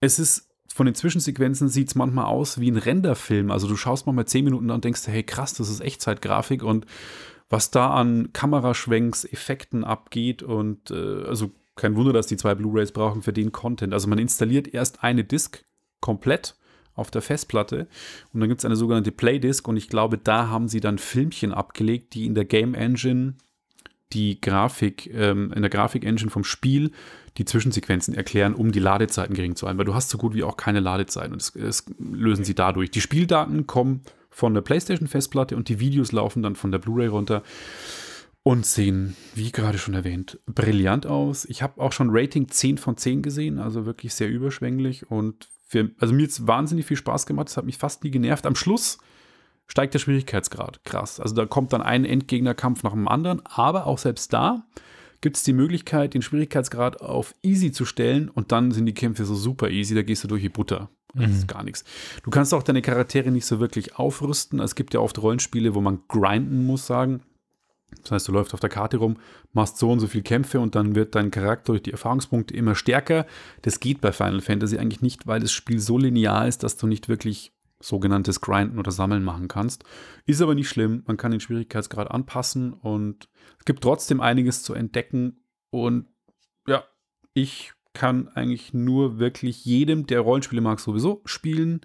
Es 0.00 0.18
ist 0.18 0.53
von 0.74 0.86
den 0.86 0.96
Zwischensequenzen 0.96 1.68
sieht 1.68 1.86
es 1.86 1.94
manchmal 1.94 2.24
aus 2.24 2.58
wie 2.58 2.68
ein 2.68 2.76
Renderfilm. 2.76 3.52
Also 3.52 3.68
du 3.68 3.76
schaust 3.76 4.06
mal 4.06 4.12
mal 4.12 4.26
zehn 4.26 4.44
Minuten 4.44 4.70
an 4.70 4.76
und 4.76 4.84
denkst, 4.84 5.06
hey 5.06 5.22
krass, 5.22 5.54
das 5.54 5.68
ist 5.68 5.78
Echtzeitgrafik 5.78 6.64
und 6.64 6.84
was 7.48 7.70
da 7.70 7.94
an 7.94 8.32
Kameraschwenks, 8.32 9.24
Effekten 9.24 9.84
abgeht 9.84 10.42
und 10.42 10.90
äh, 10.90 11.22
also 11.28 11.52
kein 11.76 11.94
Wunder, 11.94 12.12
dass 12.12 12.26
die 12.26 12.36
zwei 12.36 12.56
Blu-rays 12.56 12.90
brauchen 12.90 13.22
für 13.22 13.32
den 13.32 13.52
Content. 13.52 13.94
Also 13.94 14.08
man 14.08 14.18
installiert 14.18 14.66
erst 14.66 15.04
eine 15.04 15.22
Disk 15.22 15.64
komplett 16.00 16.56
auf 16.96 17.12
der 17.12 17.22
Festplatte 17.22 17.86
und 18.32 18.40
dann 18.40 18.48
gibt 18.48 18.60
es 18.60 18.64
eine 18.64 18.74
sogenannte 18.74 19.12
Playdisc 19.12 19.68
und 19.68 19.76
ich 19.76 19.88
glaube, 19.88 20.18
da 20.18 20.48
haben 20.48 20.66
sie 20.66 20.80
dann 20.80 20.98
Filmchen 20.98 21.54
abgelegt, 21.54 22.14
die 22.14 22.26
in 22.26 22.34
der 22.34 22.46
Game 22.46 22.74
Engine 22.74 23.34
die 24.14 24.40
Grafik, 24.40 25.12
ähm, 25.12 25.52
in 25.54 25.62
der 25.62 25.70
Grafik-Engine 25.70 26.30
vom 26.30 26.44
Spiel 26.44 26.92
die 27.36 27.44
Zwischensequenzen 27.44 28.14
erklären, 28.14 28.54
um 28.54 28.72
die 28.72 28.78
Ladezeiten 28.78 29.34
gering 29.34 29.56
zu 29.56 29.66
halten, 29.66 29.78
weil 29.78 29.84
du 29.84 29.94
hast 29.94 30.10
so 30.10 30.18
gut 30.18 30.34
wie 30.34 30.44
auch 30.44 30.56
keine 30.56 30.80
Ladezeiten 30.80 31.32
und 31.32 31.42
das, 31.42 31.52
das 31.52 31.84
lösen 31.98 32.44
sie 32.44 32.54
dadurch. 32.54 32.90
Die 32.90 33.00
Spieldaten 33.00 33.66
kommen 33.66 34.02
von 34.30 34.54
der 34.54 34.62
PlayStation-Festplatte 34.62 35.56
und 35.56 35.68
die 35.68 35.80
Videos 35.80 36.12
laufen 36.12 36.42
dann 36.42 36.56
von 36.56 36.70
der 36.72 36.78
Blu-ray 36.78 37.08
runter 37.08 37.42
und 38.42 38.66
sehen, 38.66 39.16
wie 39.34 39.50
gerade 39.50 39.78
schon 39.78 39.94
erwähnt, 39.94 40.38
brillant 40.46 41.06
aus. 41.06 41.44
Ich 41.46 41.62
habe 41.62 41.80
auch 41.80 41.92
schon 41.92 42.08
Rating 42.10 42.48
10 42.48 42.78
von 42.78 42.96
10 42.96 43.22
gesehen, 43.22 43.58
also 43.58 43.86
wirklich 43.86 44.14
sehr 44.14 44.28
überschwänglich 44.28 45.10
und 45.10 45.48
für, 45.66 45.90
also 45.98 46.14
mir 46.14 46.26
es 46.26 46.46
wahnsinnig 46.46 46.86
viel 46.86 46.96
Spaß 46.96 47.26
gemacht, 47.26 47.48
es 47.48 47.56
hat 47.56 47.64
mich 47.64 47.78
fast 47.78 48.04
nie 48.04 48.10
genervt. 48.10 48.46
Am 48.46 48.54
Schluss 48.54 48.98
steigt 49.66 49.94
der 49.94 49.98
Schwierigkeitsgrad 49.98 50.84
krass. 50.84 51.20
Also 51.20 51.34
da 51.34 51.46
kommt 51.46 51.72
dann 51.72 51.82
ein 51.82 52.04
Endgegnerkampf 52.04 52.82
nach 52.82 52.92
dem 52.92 53.08
anderen, 53.08 53.42
aber 53.46 53.86
auch 53.86 53.98
selbst 53.98 54.32
da 54.32 54.66
gibt 55.20 55.36
es 55.36 55.42
die 55.42 55.54
Möglichkeit, 55.54 56.12
den 56.12 56.20
Schwierigkeitsgrad 56.20 57.00
auf 57.00 57.34
easy 57.42 57.72
zu 57.72 57.86
stellen 57.86 58.28
und 58.28 58.52
dann 58.52 58.72
sind 58.72 58.84
die 58.84 58.92
Kämpfe 58.92 59.24
so 59.24 59.34
super 59.34 59.70
easy, 59.70 59.94
da 59.94 60.02
gehst 60.02 60.22
du 60.22 60.28
durch 60.28 60.42
die 60.42 60.50
Butter. 60.50 60.90
Das 61.14 61.28
mhm. 61.28 61.32
ist 61.32 61.48
gar 61.48 61.62
nichts. 61.62 61.84
Du 62.24 62.30
kannst 62.30 62.52
auch 62.52 62.62
deine 62.62 62.82
Charaktere 62.82 63.30
nicht 63.30 63.46
so 63.46 63.58
wirklich 63.58 63.96
aufrüsten. 63.96 64.60
Es 64.60 64.74
gibt 64.74 64.92
ja 64.92 65.00
oft 65.00 65.20
Rollenspiele, 65.22 65.74
wo 65.74 65.80
man 65.80 66.02
grinden 66.08 66.66
muss, 66.66 66.86
sagen. 66.86 67.22
Das 68.02 68.10
heißt, 68.10 68.28
du 68.28 68.32
läufst 68.32 68.52
auf 68.52 68.60
der 68.60 68.68
Karte 68.68 68.98
rum, 68.98 69.16
machst 69.52 69.78
so 69.78 69.90
und 69.90 70.00
so 70.00 70.08
viele 70.08 70.24
Kämpfe 70.24 70.60
und 70.60 70.74
dann 70.74 70.94
wird 70.94 71.14
dein 71.14 71.30
Charakter 71.30 71.72
durch 71.72 71.82
die 71.82 71.92
Erfahrungspunkte 71.92 72.54
immer 72.54 72.74
stärker. 72.74 73.24
Das 73.62 73.80
geht 73.80 74.00
bei 74.00 74.12
Final 74.12 74.40
Fantasy 74.40 74.76
eigentlich 74.76 75.00
nicht, 75.00 75.26
weil 75.26 75.40
das 75.40 75.52
Spiel 75.52 75.78
so 75.78 75.96
linear 75.96 76.46
ist, 76.46 76.64
dass 76.64 76.76
du 76.76 76.86
nicht 76.86 77.08
wirklich 77.08 77.53
sogenanntes 77.84 78.40
Grinden 78.40 78.78
oder 78.78 78.90
Sammeln 78.90 79.22
machen 79.22 79.48
kannst. 79.48 79.84
Ist 80.26 80.40
aber 80.40 80.54
nicht 80.54 80.68
schlimm, 80.68 81.02
man 81.06 81.16
kann 81.16 81.30
den 81.30 81.40
Schwierigkeitsgrad 81.40 82.10
anpassen 82.10 82.72
und 82.72 83.28
es 83.58 83.64
gibt 83.64 83.82
trotzdem 83.82 84.20
einiges 84.20 84.62
zu 84.62 84.74
entdecken 84.74 85.44
und 85.70 86.06
ja, 86.66 86.84
ich 87.34 87.72
kann 87.92 88.28
eigentlich 88.28 88.74
nur 88.74 89.18
wirklich 89.18 89.64
jedem, 89.64 90.06
der 90.06 90.20
Rollenspiele 90.20 90.60
mag, 90.60 90.80
sowieso 90.80 91.22
spielen. 91.24 91.80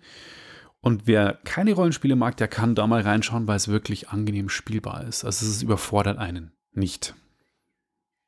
Und 0.81 1.07
wer 1.07 1.39
keine 1.43 1.73
Rollenspiele 1.73 2.15
mag, 2.15 2.37
der 2.37 2.47
kann 2.47 2.73
da 2.73 2.87
mal 2.87 3.01
reinschauen, 3.01 3.47
weil 3.47 3.57
es 3.57 3.67
wirklich 3.67 4.09
angenehm 4.09 4.49
spielbar 4.49 5.03
ist. 5.03 5.25
Also 5.25 5.45
es 5.45 5.61
überfordert 5.61 6.17
einen 6.17 6.53
nicht. 6.73 7.15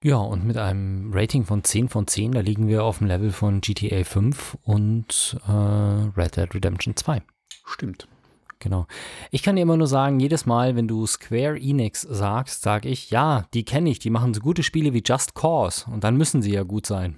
Ja, 0.03 0.17
und 0.17 0.45
mit 0.45 0.57
einem 0.57 1.11
Rating 1.13 1.45
von 1.45 1.63
10 1.63 1.87
von 1.87 2.07
10, 2.07 2.31
da 2.31 2.39
liegen 2.39 2.67
wir 2.67 2.83
auf 2.83 2.97
dem 2.97 3.07
Level 3.07 3.31
von 3.31 3.61
GTA 3.61 4.03
5 4.03 4.57
und 4.63 5.37
äh, 5.47 5.51
Red 5.51 6.37
Dead 6.37 6.53
Redemption 6.53 6.95
2. 6.95 7.21
Stimmt. 7.65 8.07
Genau. 8.61 8.85
Ich 9.31 9.41
kann 9.43 9.55
dir 9.55 9.63
immer 9.63 9.75
nur 9.75 9.87
sagen, 9.87 10.19
jedes 10.19 10.45
Mal, 10.45 10.75
wenn 10.75 10.87
du 10.87 11.05
Square 11.07 11.59
Enix 11.59 12.01
sagst, 12.01 12.61
sage 12.61 12.89
ich, 12.89 13.09
ja, 13.09 13.45
die 13.53 13.65
kenne 13.65 13.89
ich, 13.89 13.99
die 13.99 14.11
machen 14.11 14.33
so 14.33 14.39
gute 14.39 14.63
Spiele 14.63 14.93
wie 14.93 15.03
Just 15.03 15.33
Cause 15.33 15.85
und 15.91 16.03
dann 16.03 16.15
müssen 16.15 16.41
sie 16.41 16.53
ja 16.53 16.63
gut 16.63 16.85
sein. 16.85 17.17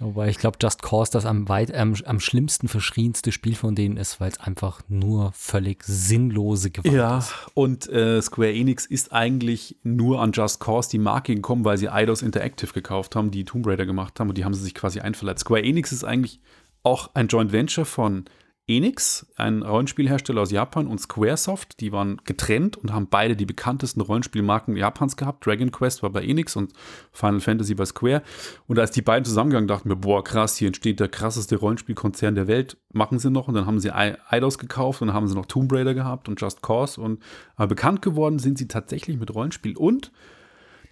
Wobei 0.00 0.28
ich 0.28 0.38
glaube, 0.38 0.58
Just 0.60 0.82
Cause 0.82 1.12
das 1.12 1.24
am, 1.24 1.48
weit, 1.48 1.72
am, 1.72 1.94
am 2.04 2.20
schlimmsten 2.20 2.68
verschrienste 2.68 3.32
Spiel 3.32 3.54
von 3.54 3.74
denen 3.74 3.96
ist, 3.96 4.20
weil 4.20 4.30
es 4.30 4.40
einfach 4.40 4.80
nur 4.88 5.32
völlig 5.32 5.84
sinnlose 5.84 6.70
Gewalt 6.70 6.92
ja, 6.92 7.18
ist. 7.18 7.32
und 7.54 7.88
äh, 7.88 8.20
Square 8.20 8.52
Enix 8.52 8.86
ist 8.86 9.12
eigentlich 9.12 9.76
nur 9.84 10.20
an 10.20 10.32
Just 10.32 10.60
Cause 10.60 10.90
die 10.90 10.98
Marke 10.98 11.34
gekommen, 11.34 11.64
weil 11.64 11.78
sie 11.78 11.88
Eidos 11.88 12.22
Interactive 12.22 12.72
gekauft 12.72 13.14
haben, 13.14 13.30
die 13.30 13.44
Tomb 13.44 13.66
Raider 13.66 13.86
gemacht 13.86 14.18
haben 14.18 14.28
und 14.28 14.36
die 14.36 14.44
haben 14.44 14.54
sie 14.54 14.64
sich 14.64 14.74
quasi 14.74 15.00
einverleibt. 15.00 15.38
Square 15.38 15.62
Enix 15.62 15.92
ist 15.92 16.04
eigentlich 16.04 16.40
auch 16.82 17.10
ein 17.14 17.28
Joint 17.28 17.52
Venture 17.52 17.86
von 17.86 18.24
Enix, 18.66 19.26
ein 19.36 19.62
Rollenspielhersteller 19.62 20.40
aus 20.40 20.50
Japan, 20.50 20.86
und 20.86 20.98
Squaresoft, 20.98 21.80
die 21.80 21.92
waren 21.92 22.20
getrennt 22.24 22.78
und 22.78 22.94
haben 22.94 23.08
beide 23.08 23.36
die 23.36 23.44
bekanntesten 23.44 24.00
Rollenspielmarken 24.00 24.74
Japans 24.76 25.18
gehabt. 25.18 25.44
Dragon 25.44 25.70
Quest 25.70 26.02
war 26.02 26.08
bei 26.08 26.24
Enix 26.24 26.56
und 26.56 26.72
Final 27.12 27.40
Fantasy 27.40 27.74
bei 27.74 27.84
Square. 27.84 28.22
Und 28.66 28.78
als 28.78 28.90
die 28.90 29.02
beiden 29.02 29.26
zusammengegangen, 29.26 29.68
dachten 29.68 29.90
wir, 29.90 29.96
boah, 29.96 30.24
krass, 30.24 30.56
hier 30.56 30.68
entsteht 30.68 30.98
der 30.98 31.08
krasseste 31.08 31.56
Rollenspielkonzern 31.56 32.34
der 32.34 32.46
Welt. 32.46 32.78
Machen 32.90 33.18
sie 33.18 33.30
noch. 33.30 33.48
Und 33.48 33.54
dann 33.54 33.66
haben 33.66 33.80
sie 33.80 33.90
Eidos 33.92 34.56
gekauft 34.56 35.02
und 35.02 35.08
dann 35.08 35.16
haben 35.16 35.28
sie 35.28 35.34
noch 35.34 35.46
Tomb 35.46 35.70
Raider 35.70 35.92
gehabt 35.92 36.30
und 36.30 36.40
Just 36.40 36.62
Cause. 36.62 36.98
Und 36.98 37.22
aber 37.56 37.68
bekannt 37.68 38.00
geworden 38.00 38.38
sind 38.38 38.56
sie 38.56 38.68
tatsächlich 38.68 39.18
mit 39.18 39.34
Rollenspiel 39.34 39.76
und 39.76 40.10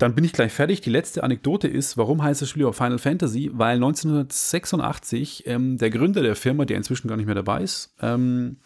dann 0.02 0.16
bin 0.16 0.24
ich 0.24 0.32
gleich 0.32 0.52
fertig. 0.52 0.80
Die 0.80 0.90
letzte 0.90 1.22
Anekdote 1.22 1.68
ist, 1.68 1.96
warum 1.96 2.24
heißt 2.24 2.42
das 2.42 2.50
Spiel 2.50 2.62
überhaupt 2.62 2.78
Final 2.78 2.98
Fantasy? 2.98 3.50
Weil 3.54 3.76
1986 3.76 5.46
ähm, 5.46 5.78
der 5.78 5.90
Gründer 5.90 6.22
der 6.22 6.34
Firma, 6.34 6.64
der 6.64 6.76
inzwischen 6.76 7.06
gar 7.06 7.16
nicht 7.16 7.26
mehr 7.26 7.36
dabei 7.36 7.62
ist, 7.62 7.94
ähm, 8.00 8.56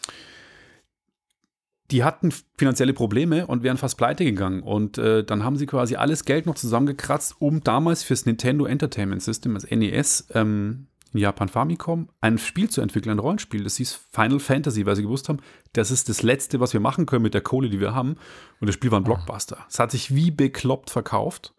die 1.90 2.04
hatten 2.04 2.32
finanzielle 2.56 2.94
Probleme 2.94 3.46
und 3.46 3.62
wären 3.62 3.76
fast 3.76 3.98
pleite 3.98 4.24
gegangen. 4.24 4.62
Und 4.62 4.96
äh, 4.96 5.24
dann 5.24 5.44
haben 5.44 5.56
sie 5.56 5.66
quasi 5.66 5.96
alles 5.96 6.24
Geld 6.24 6.46
noch 6.46 6.54
zusammengekratzt, 6.54 7.36
um 7.38 7.62
damals 7.62 8.02
fürs 8.02 8.24
Nintendo 8.24 8.64
Entertainment 8.64 9.22
System, 9.22 9.52
das 9.52 9.70
NES, 9.70 10.28
ähm, 10.32 10.86
in 11.16 11.22
Japan 11.22 11.48
Famicom, 11.48 12.08
ein 12.20 12.36
Spiel 12.38 12.68
zu 12.68 12.82
entwickeln, 12.82 13.12
ein 13.12 13.18
Rollenspiel. 13.18 13.64
Das 13.64 13.76
hieß 13.76 13.98
Final 14.12 14.38
Fantasy, 14.38 14.84
weil 14.84 14.96
sie 14.96 15.02
gewusst 15.02 15.28
haben, 15.28 15.38
das 15.72 15.90
ist 15.90 16.08
das 16.08 16.22
Letzte, 16.22 16.60
was 16.60 16.72
wir 16.72 16.80
machen 16.80 17.06
können 17.06 17.22
mit 17.22 17.34
der 17.34 17.40
Kohle, 17.40 17.70
die 17.70 17.80
wir 17.80 17.94
haben. 17.94 18.16
Und 18.60 18.66
das 18.66 18.74
Spiel 18.74 18.90
war 18.90 19.00
ein 19.00 19.04
Blockbuster. 19.04 19.58
Es 19.68 19.78
hat 19.78 19.90
sich 19.90 20.14
wie 20.14 20.30
bekloppt 20.30 20.90
verkauft 20.90 21.54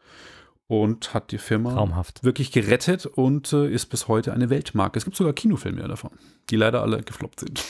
und 0.67 1.13
hat 1.13 1.31
die 1.31 1.37
Firma 1.37 1.73
Traumhaft. 1.73 2.23
wirklich 2.23 2.51
gerettet 2.51 3.05
und 3.05 3.51
äh, 3.53 3.69
ist 3.69 3.87
bis 3.87 4.07
heute 4.07 4.33
eine 4.33 4.49
Weltmarke. 4.49 4.97
Es 4.97 5.05
gibt 5.05 5.17
sogar 5.17 5.33
Kinofilme 5.33 5.87
davon, 5.87 6.11
die 6.49 6.55
leider 6.55 6.81
alle 6.81 7.01
gefloppt 7.01 7.39
sind. 7.39 7.63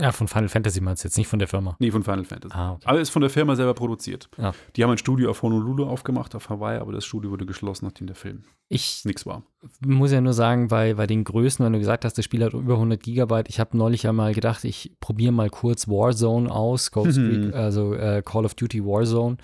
Ja, 0.00 0.12
von 0.12 0.26
Final 0.28 0.48
Fantasy 0.48 0.80
meinst 0.80 1.04
du 1.04 1.08
jetzt 1.08 1.16
nicht 1.16 1.28
von 1.28 1.38
der 1.38 1.46
Firma. 1.48 1.76
Nee, 1.78 1.90
von 1.90 2.02
Final 2.02 2.24
Fantasy. 2.24 2.54
Ah, 2.54 2.72
okay. 2.72 2.82
Aber 2.86 3.00
ist 3.00 3.10
von 3.10 3.20
der 3.22 3.30
Firma 3.30 3.54
selber 3.54 3.74
produziert. 3.74 4.28
Ja. 4.38 4.52
Die 4.74 4.82
haben 4.82 4.90
ein 4.90 4.98
Studio 4.98 5.30
auf 5.30 5.42
Honolulu 5.42 5.84
aufgemacht, 5.84 6.34
auf 6.34 6.48
Hawaii, 6.48 6.78
aber 6.78 6.92
das 6.92 7.04
Studio 7.04 7.30
wurde 7.30 7.46
geschlossen, 7.46 7.84
nachdem 7.84 8.06
der 8.08 8.16
Film 8.16 8.42
Ich 8.68 9.04
nichts 9.04 9.24
war. 9.24 9.42
muss 9.86 10.10
ja 10.12 10.20
nur 10.20 10.32
sagen, 10.32 10.68
bei, 10.68 10.94
bei 10.94 11.06
den 11.06 11.22
Größen, 11.24 11.64
wenn 11.64 11.72
du 11.72 11.78
gesagt 11.78 12.04
hast, 12.04 12.18
das 12.18 12.24
Spiel 12.24 12.42
hat 12.44 12.54
über 12.54 12.74
100 12.74 13.02
Gigabyte, 13.02 13.48
ich 13.48 13.60
habe 13.60 13.76
neulich 13.76 14.02
ja 14.02 14.12
mal 14.12 14.34
gedacht, 14.34 14.64
ich 14.64 14.92
probiere 15.00 15.32
mal 15.32 15.50
kurz 15.50 15.86
Warzone 15.88 16.50
aus, 16.50 16.90
Mhm. 16.94 17.52
Also 17.54 17.94
äh, 17.94 18.22
Call 18.24 18.44
of 18.44 18.54
Duty 18.54 18.84
Warzone 18.84 19.36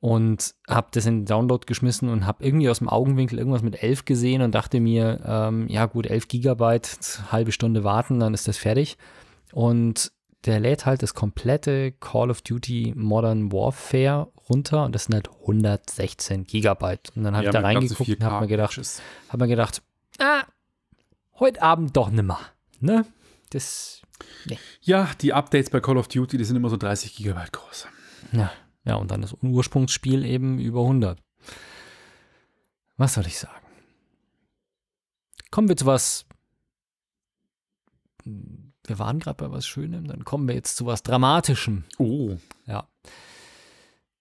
und 0.00 0.54
habe 0.68 0.88
das 0.92 1.06
in 1.06 1.20
den 1.20 1.24
Download 1.26 1.64
geschmissen 1.66 2.08
und 2.08 2.26
habe 2.26 2.44
irgendwie 2.44 2.68
aus 2.68 2.78
dem 2.78 2.88
Augenwinkel 2.88 3.38
irgendwas 3.38 3.62
mit 3.62 3.82
11 3.82 4.04
gesehen 4.04 4.42
und 4.42 4.54
dachte 4.54 4.80
mir, 4.80 5.20
ähm, 5.24 5.66
ja 5.68 5.86
gut, 5.86 6.06
11 6.06 6.28
Gigabyte, 6.28 7.20
halbe 7.32 7.52
Stunde 7.52 7.82
warten, 7.84 8.20
dann 8.20 8.34
ist 8.34 8.46
das 8.48 8.56
fertig. 8.58 8.96
Und 9.52 10.12
der 10.44 10.60
lädt 10.60 10.86
halt 10.86 11.02
das 11.02 11.14
komplette 11.14 11.92
Call 11.92 12.30
of 12.30 12.42
Duty 12.42 12.92
Modern 12.96 13.52
Warfare 13.52 14.30
runter 14.48 14.84
und 14.84 14.94
das 14.94 15.04
sind 15.04 15.14
halt 15.14 15.28
116 15.28 16.44
Gigabyte. 16.44 17.10
Und 17.16 17.24
dann 17.24 17.34
habe 17.36 17.46
ich 17.46 17.52
da 17.52 17.60
reingeguckt 17.60 18.08
und 18.08 18.24
habe 18.24 18.42
mir 18.42 18.48
gedacht, 18.48 18.72
4K-Patches. 18.72 19.02
habe 19.28 19.44
mir 19.44 19.48
gedacht, 19.48 19.82
ah, 20.18 20.44
heute 21.38 21.62
Abend 21.62 21.96
doch 21.96 22.10
nimmer. 22.10 22.38
Ne? 22.80 23.04
Das, 23.50 24.02
Ja, 24.82 25.10
die 25.20 25.32
Updates 25.32 25.70
bei 25.70 25.80
Call 25.80 25.98
of 25.98 26.08
Duty, 26.08 26.36
die 26.36 26.44
sind 26.44 26.56
immer 26.56 26.68
so 26.70 26.76
30 26.76 27.16
Gigabyte 27.16 27.52
groß. 27.52 27.86
ja, 28.32 28.52
ja, 28.84 28.94
und 28.94 29.10
dann 29.10 29.22
das 29.22 29.34
Ursprungsspiel 29.42 30.24
eben 30.24 30.58
über 30.60 30.82
100. 30.82 31.18
Was 32.96 33.14
soll 33.14 33.26
ich 33.26 33.38
sagen? 33.38 33.66
Kommen 35.50 35.68
wir 35.68 35.76
zu 35.76 35.86
was. 35.86 36.25
Wir 38.88 38.98
waren 38.98 39.18
gerade 39.18 39.36
bei 39.36 39.50
was 39.50 39.66
Schönem, 39.66 40.06
dann 40.06 40.24
kommen 40.24 40.48
wir 40.48 40.54
jetzt 40.54 40.76
zu 40.76 40.86
was 40.86 41.02
Dramatischem. 41.02 41.84
Oh. 41.98 42.36
Ja. 42.66 42.88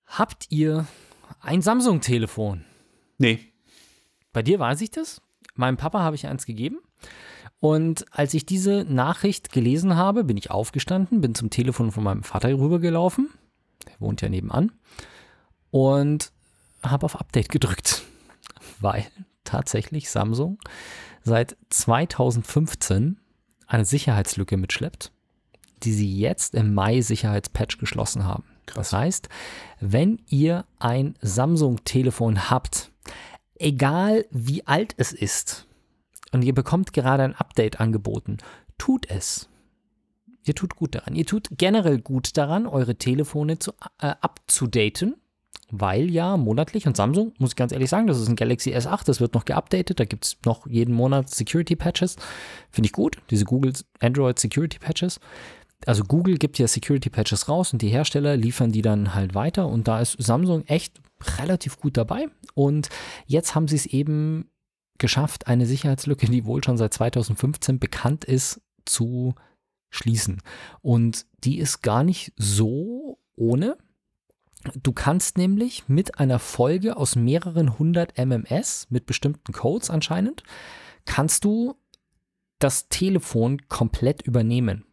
Habt 0.06 0.48
ihr 0.50 0.88
ein 1.42 1.62
Samsung-Telefon? 1.62 2.66
Nee. 3.18 3.40
Bei 4.34 4.42
dir 4.42 4.60
weiß 4.60 4.82
ich 4.82 4.92
das. 4.92 5.22
Meinem 5.56 5.78
Papa 5.78 6.00
habe 6.02 6.16
ich 6.16 6.28
eins 6.28 6.46
gegeben. 6.46 6.80
Und 7.60 8.06
als 8.12 8.34
ich 8.34 8.46
diese 8.46 8.86
Nachricht 8.88 9.52
gelesen 9.52 9.96
habe, 9.96 10.24
bin 10.24 10.38
ich 10.38 10.52
aufgestanden, 10.52 11.22
bin 11.22 11.36
zum 11.36 11.50
Telefon 11.50 11.92
von 11.92 12.04
meinem 12.04 12.24
Vater 12.24 12.50
rübergelaufen. 12.50 13.30
Der 13.88 14.00
wohnt 14.00 14.22
ja 14.22 14.30
nebenan. 14.30 14.72
Und 15.72 16.32
habe 16.84 17.06
auf 17.06 17.16
Update 17.20 17.50
gedrückt. 17.50 18.04
Weil 18.80 19.06
tatsächlich 19.44 20.10
Samsung 20.10 20.60
seit 21.24 21.58
2015 21.70 23.20
eine 23.68 23.86
Sicherheitslücke 23.86 24.58
mitschleppt, 24.58 25.12
die 25.84 25.94
sie 25.94 26.20
jetzt 26.20 26.56
im 26.56 26.74
Mai 26.74 27.02
Sicherheitspatch 27.02 27.78
geschlossen 27.78 28.26
haben. 28.26 28.44
Krass. 28.66 28.90
Das 28.90 28.94
heißt, 28.94 29.30
wenn 29.80 30.22
ihr 30.28 30.66
ein 30.80 31.16
Samsung-Telefon 31.22 32.50
habt, 32.50 32.92
egal 33.56 34.26
wie 34.32 34.66
alt 34.66 34.96
es 34.98 35.14
ist, 35.14 35.68
und 36.32 36.44
ihr 36.44 36.54
bekommt 36.54 36.94
gerade 36.94 37.24
ein 37.24 37.36
Update 37.36 37.80
angeboten, 37.80 38.38
tut 38.78 39.10
es. 39.10 39.48
Ihr 40.44 40.54
tut 40.54 40.76
gut 40.76 40.96
daran. 40.96 41.16
Ihr 41.16 41.26
tut 41.26 41.48
generell 41.52 42.00
gut 42.00 42.38
daran, 42.38 42.68
eure 42.68 42.96
Telefone 42.98 43.58
zu, 43.58 43.72
äh, 44.00 44.14
abzudaten, 44.22 45.16
weil 45.72 46.10
ja 46.12 46.38
monatlich, 46.38 46.88
und 46.88 46.96
Samsung, 46.96 47.34
muss 47.38 47.52
ich 47.52 47.56
ganz 47.56 47.72
ehrlich 47.72 47.90
sagen, 47.90 48.08
das 48.08 48.20
ist 48.20 48.28
ein 48.28 48.36
Galaxy 48.36 48.74
S8, 48.76 49.06
das 49.06 49.20
wird 49.20 49.34
noch 49.34 49.46
geupdatet, 49.46 50.00
da 50.00 50.06
gibt 50.06 50.26
es 50.26 50.38
noch 50.46 50.68
jeden 50.68 50.94
Monat 50.94 51.30
Security-Patches. 51.30 52.18
Finde 52.72 52.88
ich 52.88 52.94
gut, 52.94 53.18
diese 53.30 53.46
Google 53.46 53.74
Android 54.00 54.38
Security-Patches. 54.40 55.20
Also 55.86 56.04
Google 56.04 56.38
gibt 56.38 56.58
ja 56.58 56.68
Security-Patches 56.68 57.50
raus 57.50 57.74
und 57.74 57.82
die 57.82 57.90
Hersteller 57.90 58.38
liefern 58.38 58.72
die 58.72 58.82
dann 58.82 59.14
halt 59.14 59.36
weiter 59.36 59.68
und 59.68 59.88
da 59.88 60.00
ist 60.00 60.22
Samsung 60.22 60.64
echt 60.66 61.00
relativ 61.38 61.80
gut 61.80 61.98
dabei. 61.98 62.28
Und 62.54 62.90
jetzt 63.26 63.56
haben 63.56 63.68
sie 63.68 63.76
es 63.76 63.86
eben 63.86 64.50
geschafft, 64.98 65.48
eine 65.48 65.66
Sicherheitslücke, 65.66 66.28
die 66.28 66.46
wohl 66.46 66.64
schon 66.64 66.78
seit 66.78 66.94
2015 66.94 67.80
bekannt 67.80 68.26
ist, 68.26 68.62
zu 68.86 69.36
schließen. 69.90 70.42
Und 70.82 71.26
die 71.44 71.58
ist 71.58 71.82
gar 71.82 72.04
nicht 72.04 72.34
so 72.38 73.20
ohne. 73.36 73.78
Du 74.82 74.94
kannst 74.94 75.38
nämlich 75.38 75.88
mit 75.88 76.20
einer 76.20 76.40
Folge 76.40 76.98
aus 76.98 77.16
mehreren 77.16 77.78
hundert 77.78 78.18
MMS, 78.18 78.88
mit 78.90 79.06
bestimmten 79.06 79.54
Codes 79.54 79.90
anscheinend, 79.90 80.44
kannst 81.06 81.46
du 81.46 81.76
das 82.60 82.90
Telefon 82.90 83.62
komplett 83.68 84.22
übernehmen. 84.22 84.86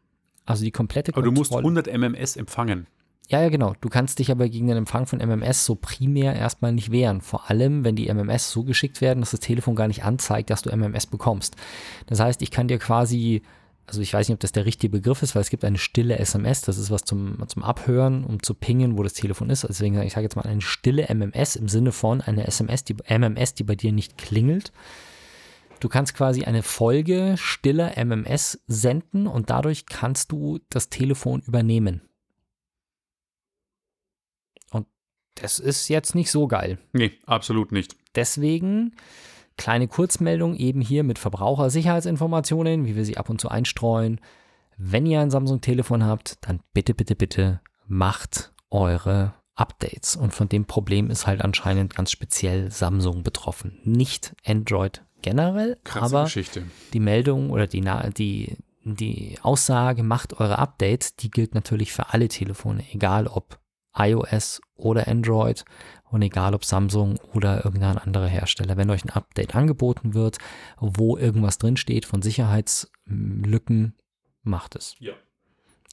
Also 0.44 0.64
die 0.64 0.72
komplette 0.72 1.12
Aber 1.12 1.22
du 1.22 1.30
musst 1.32 1.52
Kontrolle. 1.52 1.80
100 1.80 1.98
MMS 1.98 2.37
empfangen. 2.37 2.87
Ja, 3.28 3.40
ja, 3.40 3.48
genau. 3.48 3.74
Du 3.80 3.88
kannst 3.88 4.18
dich 4.18 4.30
aber 4.30 4.48
gegen 4.48 4.66
den 4.66 4.76
Empfang 4.76 5.06
von 5.06 5.20
MMS 5.20 5.64
so 5.64 5.76
primär 5.76 6.35
erstmal 6.35 6.72
nicht 6.72 6.90
wehren. 6.90 7.20
Vor 7.20 7.48
allem, 7.48 7.85
wenn 7.85 7.96
die 7.96 8.12
MMS 8.12 8.50
so 8.50 8.64
geschickt 8.64 9.00
werden, 9.00 9.20
dass 9.20 9.30
das 9.30 9.40
Telefon 9.40 9.76
gar 9.76 9.88
nicht 9.88 10.04
anzeigt, 10.04 10.50
dass 10.50 10.62
du 10.62 10.70
MMS 10.70 11.06
bekommst. 11.06 11.56
Das 12.06 12.20
heißt, 12.20 12.42
ich 12.42 12.50
kann 12.50 12.68
dir 12.68 12.78
quasi, 12.78 13.42
also 13.86 14.00
ich 14.00 14.12
weiß 14.12 14.28
nicht, 14.28 14.34
ob 14.34 14.40
das 14.40 14.52
der 14.52 14.64
richtige 14.64 14.90
Begriff 14.90 15.22
ist, 15.22 15.34
weil 15.34 15.42
es 15.42 15.50
gibt 15.50 15.64
eine 15.64 15.78
stille 15.78 16.18
SMS, 16.18 16.62
das 16.62 16.78
ist 16.78 16.90
was 16.90 17.02
zum, 17.02 17.42
zum 17.48 17.62
Abhören, 17.62 18.24
um 18.24 18.42
zu 18.42 18.54
pingen, 18.54 18.96
wo 18.96 19.02
das 19.02 19.14
Telefon 19.14 19.50
ist. 19.50 19.64
Deswegen 19.68 19.94
sage 19.94 20.06
ich 20.06 20.12
sage 20.12 20.24
jetzt 20.24 20.36
mal 20.36 20.42
eine 20.42 20.60
stille 20.60 21.12
MMS 21.12 21.56
im 21.56 21.68
Sinne 21.68 21.92
von 21.92 22.20
eine 22.20 22.46
SMS, 22.46 22.84
die 22.84 22.96
MMS, 23.08 23.54
die 23.54 23.64
bei 23.64 23.74
dir 23.74 23.92
nicht 23.92 24.16
klingelt. 24.18 24.72
Du 25.80 25.88
kannst 25.88 26.14
quasi 26.14 26.44
eine 26.44 26.62
Folge 26.62 27.34
stiller 27.36 27.96
MMS 27.96 28.62
senden 28.68 29.26
und 29.26 29.50
dadurch 29.50 29.86
kannst 29.86 30.30
du 30.30 30.60
das 30.70 30.90
Telefon 30.90 31.42
übernehmen. 31.42 32.02
Und 34.70 34.86
das 35.34 35.58
ist 35.58 35.88
jetzt 35.88 36.14
nicht 36.14 36.30
so 36.30 36.46
geil. 36.46 36.78
Nee, 36.92 37.18
absolut 37.26 37.72
nicht. 37.72 37.96
Deswegen 38.14 38.94
kleine 39.56 39.88
Kurzmeldung 39.88 40.56
eben 40.56 40.80
hier 40.80 41.04
mit 41.04 41.18
Verbrauchersicherheitsinformationen, 41.18 42.86
wie 42.86 42.96
wir 42.96 43.04
sie 43.04 43.16
ab 43.16 43.30
und 43.30 43.40
zu 43.40 43.48
einstreuen. 43.48 44.20
Wenn 44.76 45.06
ihr 45.06 45.20
ein 45.20 45.30
Samsung-Telefon 45.30 46.04
habt, 46.04 46.38
dann 46.42 46.60
bitte, 46.72 46.94
bitte, 46.94 47.14
bitte 47.14 47.60
macht 47.86 48.52
eure 48.70 49.34
Updates. 49.54 50.16
Und 50.16 50.32
von 50.32 50.48
dem 50.48 50.64
Problem 50.64 51.10
ist 51.10 51.26
halt 51.26 51.42
anscheinend 51.42 51.94
ganz 51.94 52.10
speziell 52.10 52.70
Samsung 52.70 53.22
betroffen. 53.22 53.78
Nicht 53.84 54.34
Android 54.44 55.04
generell, 55.20 55.78
Krasse 55.84 56.16
aber 56.16 56.24
Geschichte. 56.24 56.64
die 56.92 57.00
Meldung 57.00 57.50
oder 57.50 57.66
die, 57.66 57.84
die, 58.16 58.56
die 58.84 59.38
Aussage, 59.42 60.02
macht 60.02 60.40
eure 60.40 60.58
Updates, 60.58 61.16
die 61.16 61.30
gilt 61.30 61.54
natürlich 61.54 61.92
für 61.92 62.12
alle 62.12 62.28
Telefone, 62.28 62.84
egal 62.92 63.26
ob 63.26 63.60
iOS 63.94 64.60
oder 64.74 65.06
Android 65.06 65.64
und 66.12 66.22
egal 66.22 66.55
ob 66.55 66.64
Samsung 66.64 67.18
oder 67.33 67.64
irgendein 67.64 67.98
anderer 67.98 68.29
Hersteller. 68.29 68.77
Wenn 68.77 68.90
euch 68.90 69.05
ein 69.05 69.11
Update 69.11 69.57
angeboten 69.57 70.14
wird, 70.14 70.38
wo 70.79 71.16
irgendwas 71.16 71.59
drinsteht 71.59 72.05
von 72.05 72.22
Sicherheitslücken, 72.22 73.94
macht 74.42 74.77
es. 74.77 74.94
Ja. 75.01 75.14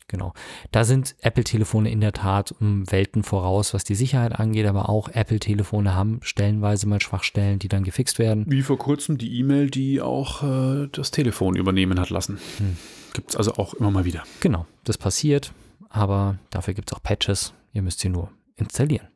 Genau. 0.10 0.34
Da 0.72 0.84
sind 0.84 1.16
Apple-Telefone 1.22 1.90
in 1.90 2.02
der 2.02 2.14
Tat 2.14 2.52
um 2.52 2.92
Welten 2.92 3.24
voraus, 3.24 3.76
was 3.76 3.84
die 3.84 3.94
Sicherheit 3.94 4.38
angeht, 4.40 4.66
aber 4.66 4.90
auch 4.90 5.08
Apple-Telefone 5.08 5.94
haben 5.94 6.20
stellenweise 6.24 6.88
mal 6.88 7.00
Schwachstellen, 7.00 7.60
die 7.60 7.68
dann 7.68 7.84
gefixt 7.84 8.18
werden. 8.18 8.46
Wie 8.48 8.64
vor 8.64 8.80
kurzem 8.80 9.20
die 9.20 9.38
E-Mail, 9.40 9.70
die 9.70 10.02
auch 10.02 10.44
äh, 10.44 10.88
das 10.92 11.12
Telefon 11.12 11.56
übernehmen 11.56 12.00
hat 12.00 12.10
lassen. 12.10 12.40
Hm. 12.58 12.76
Gibt 13.14 13.30
es 13.30 13.36
also 13.36 13.54
auch 13.54 13.76
immer 13.76 13.92
mal 13.92 14.04
wieder. 14.04 14.24
Genau, 14.40 14.66
das 14.84 14.98
passiert, 14.98 15.54
aber 15.90 16.40
dafür 16.50 16.74
gibt 16.74 16.92
es 16.92 16.98
auch 16.98 17.04
Patches. 17.04 17.54
Ihr 17.74 17.84
müsst 17.84 18.00
sie 18.00 18.10
nur 18.10 18.32
installieren. 18.56 19.09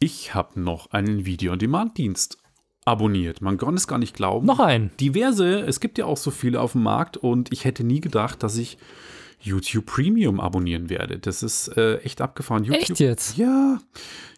Ich 0.00 0.34
habe 0.34 0.60
noch 0.60 0.90
einen 0.92 1.24
Video-on-Demand-Dienst 1.24 2.38
abonniert. 2.84 3.40
Man 3.42 3.58
kann 3.58 3.74
es 3.74 3.86
gar 3.86 3.98
nicht 3.98 4.14
glauben. 4.14 4.46
Noch 4.46 4.60
ein. 4.60 4.90
diverse, 5.00 5.60
es 5.60 5.80
gibt 5.80 5.98
ja 5.98 6.06
auch 6.06 6.16
so 6.16 6.30
viele 6.30 6.60
auf 6.60 6.72
dem 6.72 6.82
Markt 6.82 7.16
und 7.16 7.52
ich 7.52 7.64
hätte 7.64 7.84
nie 7.84 8.00
gedacht, 8.00 8.42
dass 8.42 8.56
ich 8.56 8.78
YouTube 9.40 9.86
Premium 9.86 10.40
abonnieren 10.40 10.88
werde. 10.90 11.18
Das 11.18 11.42
ist 11.42 11.68
äh, 11.76 11.98
echt 11.98 12.20
abgefahren. 12.20 12.64
YouTube, 12.64 12.90
Echt 12.90 13.00
jetzt? 13.00 13.36
Ja. 13.36 13.78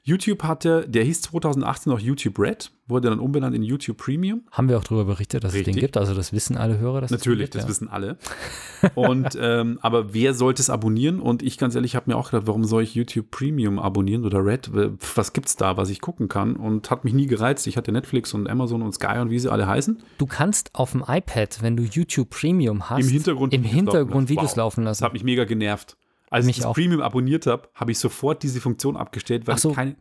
YouTube 0.03 0.43
hatte, 0.43 0.87
der 0.89 1.05
hieß 1.05 1.23
2018 1.23 1.93
noch 1.93 2.01
YouTube 2.01 2.39
Red, 2.39 2.71
wurde 2.91 3.09
dann 3.09 3.19
umbenannt 3.21 3.55
in 3.57 3.63
YouTube 3.63 3.97
Premium. 3.97 4.43
Haben 4.51 4.69
wir 4.69 4.77
auch 4.79 4.85
darüber 4.85 5.05
berichtet, 5.05 5.45
dass 5.45 5.53
es 5.53 5.59
Richtig. 5.61 5.75
den 5.77 5.81
gibt. 5.81 5.97
Also 5.97 6.15
das 6.15 6.33
wissen 6.33 6.57
alle 6.57 6.79
Hörer. 6.79 7.01
Dass 7.01 7.11
Natürlich, 7.11 7.45
es 7.45 7.51
den 7.51 7.59
das 7.61 7.67
gibt, 7.67 7.71
wissen 7.71 7.89
alle. 7.89 8.19
Und 8.95 9.39
ähm, 9.41 9.79
aber 9.83 10.13
wer 10.15 10.35
sollte 10.35 10.61
es 10.63 10.71
abonnieren? 10.71 11.21
Und 11.21 11.43
ich 11.43 11.57
ganz 11.59 11.75
ehrlich 11.75 11.97
habe 11.97 12.11
mir 12.11 12.17
auch 12.17 12.31
gedacht, 12.31 12.47
warum 12.47 12.65
soll 12.65 12.83
ich 12.83 12.95
YouTube 12.95 13.31
Premium 13.31 13.79
abonnieren 13.79 14.25
oder 14.25 14.45
Red? 14.45 14.71
Was 15.15 15.33
gibt's 15.33 15.57
da, 15.57 15.77
was 15.77 15.91
ich 15.91 16.01
gucken 16.01 16.29
kann? 16.29 16.57
Und 16.57 16.91
hat 16.91 17.05
mich 17.05 17.15
nie 17.15 17.27
gereizt. 17.27 17.67
Ich 17.67 17.77
hatte 17.77 17.93
Netflix 17.93 18.35
und 18.35 18.49
Amazon 18.49 18.83
und 18.83 18.93
Sky 18.93 19.19
und 19.21 19.31
wie 19.31 19.39
sie 19.39 19.51
alle 19.51 19.67
heißen. 19.67 19.97
ja. 19.99 20.05
Du 20.19 20.27
kannst 20.27 20.71
auf 20.75 20.93
dem 20.93 21.05
iPad, 21.07 21.63
wenn 21.63 21.77
du 21.77 21.83
YouTube 21.85 22.31
Premium 22.31 22.91
hast, 22.91 23.01
Im 23.01 23.09
Hintergrund 23.09 23.55
im 23.55 23.63
Videos 23.63 23.75
Hintergrund 23.75 24.11
laufen 24.11 24.21
lassen. 24.21 24.29
Videos 24.29 24.51
Wow. 24.51 24.57
laufen 24.57 24.85
Das 24.85 24.91
lassen. 25.01 25.05
hat 25.07 25.13
mich 25.13 25.25
mega 25.25 25.45
genervt. 25.45 25.97
Als 26.31 26.47
Mich 26.47 26.57
ich 26.59 26.63
das 26.63 26.67
auch. 26.71 26.75
Premium 26.75 27.01
abonniert 27.03 27.47
habe, 27.47 27.69
habe 27.75 27.91
ich 27.93 27.99
sofort 27.99 28.43
diese 28.43 28.61
Funktion 28.61 28.97
abgestellt, 28.97 29.47
weil 29.47 29.59
so. 29.59 29.71
ich 29.71 29.77
keine. 29.77 29.97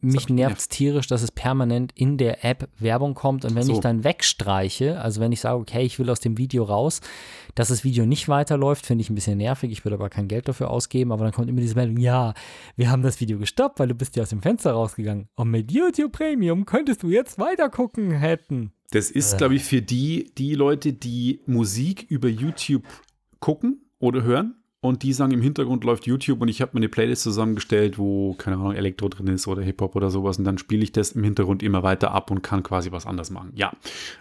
Mich 0.00 0.28
nervt 0.28 0.58
es 0.58 0.68
tierisch, 0.68 1.06
dass 1.08 1.22
es 1.22 1.30
permanent 1.32 1.92
in 1.96 2.16
der 2.16 2.44
App 2.44 2.68
Werbung 2.78 3.14
kommt 3.14 3.44
und 3.44 3.54
wenn 3.54 3.64
So. 3.64 3.72
ich 3.74 3.80
dann 3.80 4.04
wegstreiche, 4.04 5.00
also 5.00 5.20
wenn 5.20 5.32
ich 5.32 5.40
sage, 5.40 5.58
okay, 5.58 5.82
ich 5.82 5.98
will 5.98 6.08
aus 6.10 6.20
dem 6.20 6.38
Video 6.38 6.64
raus, 6.64 7.00
dass 7.54 7.68
das 7.68 7.84
Video 7.84 8.06
nicht 8.06 8.28
weiterläuft, 8.28 8.86
finde 8.86 9.02
ich 9.02 9.10
ein 9.10 9.14
bisschen 9.14 9.38
nervig. 9.38 9.70
Ich 9.72 9.84
würde 9.84 9.96
aber 9.96 10.08
kein 10.10 10.28
Geld 10.28 10.48
dafür 10.48 10.70
ausgeben, 10.70 11.12
aber 11.12 11.24
dann 11.24 11.32
kommt 11.32 11.48
immer 11.48 11.60
diese 11.60 11.74
Meldung, 11.74 11.96
ja, 11.98 12.34
wir 12.76 12.90
haben 12.90 13.02
das 13.02 13.20
Video 13.20 13.38
gestoppt, 13.38 13.78
weil 13.80 13.88
du 13.88 13.94
bist 13.94 14.16
ja 14.16 14.22
aus 14.22 14.30
dem 14.30 14.42
Fenster 14.42 14.72
rausgegangen. 14.72 15.28
Und 15.34 15.50
mit 15.50 15.70
YouTube 15.72 16.12
Premium 16.12 16.64
könntest 16.66 17.02
du 17.02 17.08
jetzt 17.10 17.38
weitergucken 17.38 18.12
hätten. 18.12 18.72
Das 18.90 19.10
ist, 19.10 19.34
Äh. 19.34 19.36
glaube 19.38 19.54
ich, 19.56 19.64
für 19.64 19.82
die, 19.82 20.30
die 20.38 20.54
Leute, 20.54 20.92
die 20.92 21.40
Musik 21.46 22.06
über 22.08 22.28
YouTube 22.28 22.84
gucken 23.40 23.80
oder 23.98 24.22
hören 24.22 24.54
und 24.84 25.02
die 25.02 25.14
sagen, 25.14 25.32
im 25.32 25.40
Hintergrund 25.40 25.82
läuft 25.84 26.06
YouTube 26.06 26.42
und 26.42 26.48
ich 26.48 26.60
habe 26.60 26.72
mir 26.74 26.80
eine 26.80 26.90
Playlist 26.90 27.22
zusammengestellt, 27.22 27.96
wo, 27.96 28.34
keine 28.34 28.56
Ahnung, 28.56 28.74
Elektro 28.74 29.08
drin 29.08 29.28
ist 29.28 29.46
oder 29.46 29.62
Hip-Hop 29.62 29.96
oder 29.96 30.10
sowas 30.10 30.36
und 30.36 30.44
dann 30.44 30.58
spiele 30.58 30.82
ich 30.82 30.92
das 30.92 31.12
im 31.12 31.24
Hintergrund 31.24 31.62
immer 31.62 31.82
weiter 31.82 32.10
ab 32.10 32.30
und 32.30 32.42
kann 32.42 32.62
quasi 32.62 32.92
was 32.92 33.06
anderes 33.06 33.30
machen. 33.30 33.52
Ja, 33.54 33.72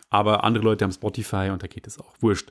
aber 0.10 0.46
andere 0.46 0.64
Leute 0.64 0.86
haben 0.86 0.94
Spotify 0.94 1.50
und 1.52 1.62
da 1.64 1.68
geht 1.68 1.86
es 1.86 2.00
auch. 2.00 2.14
Wurscht. 2.22 2.50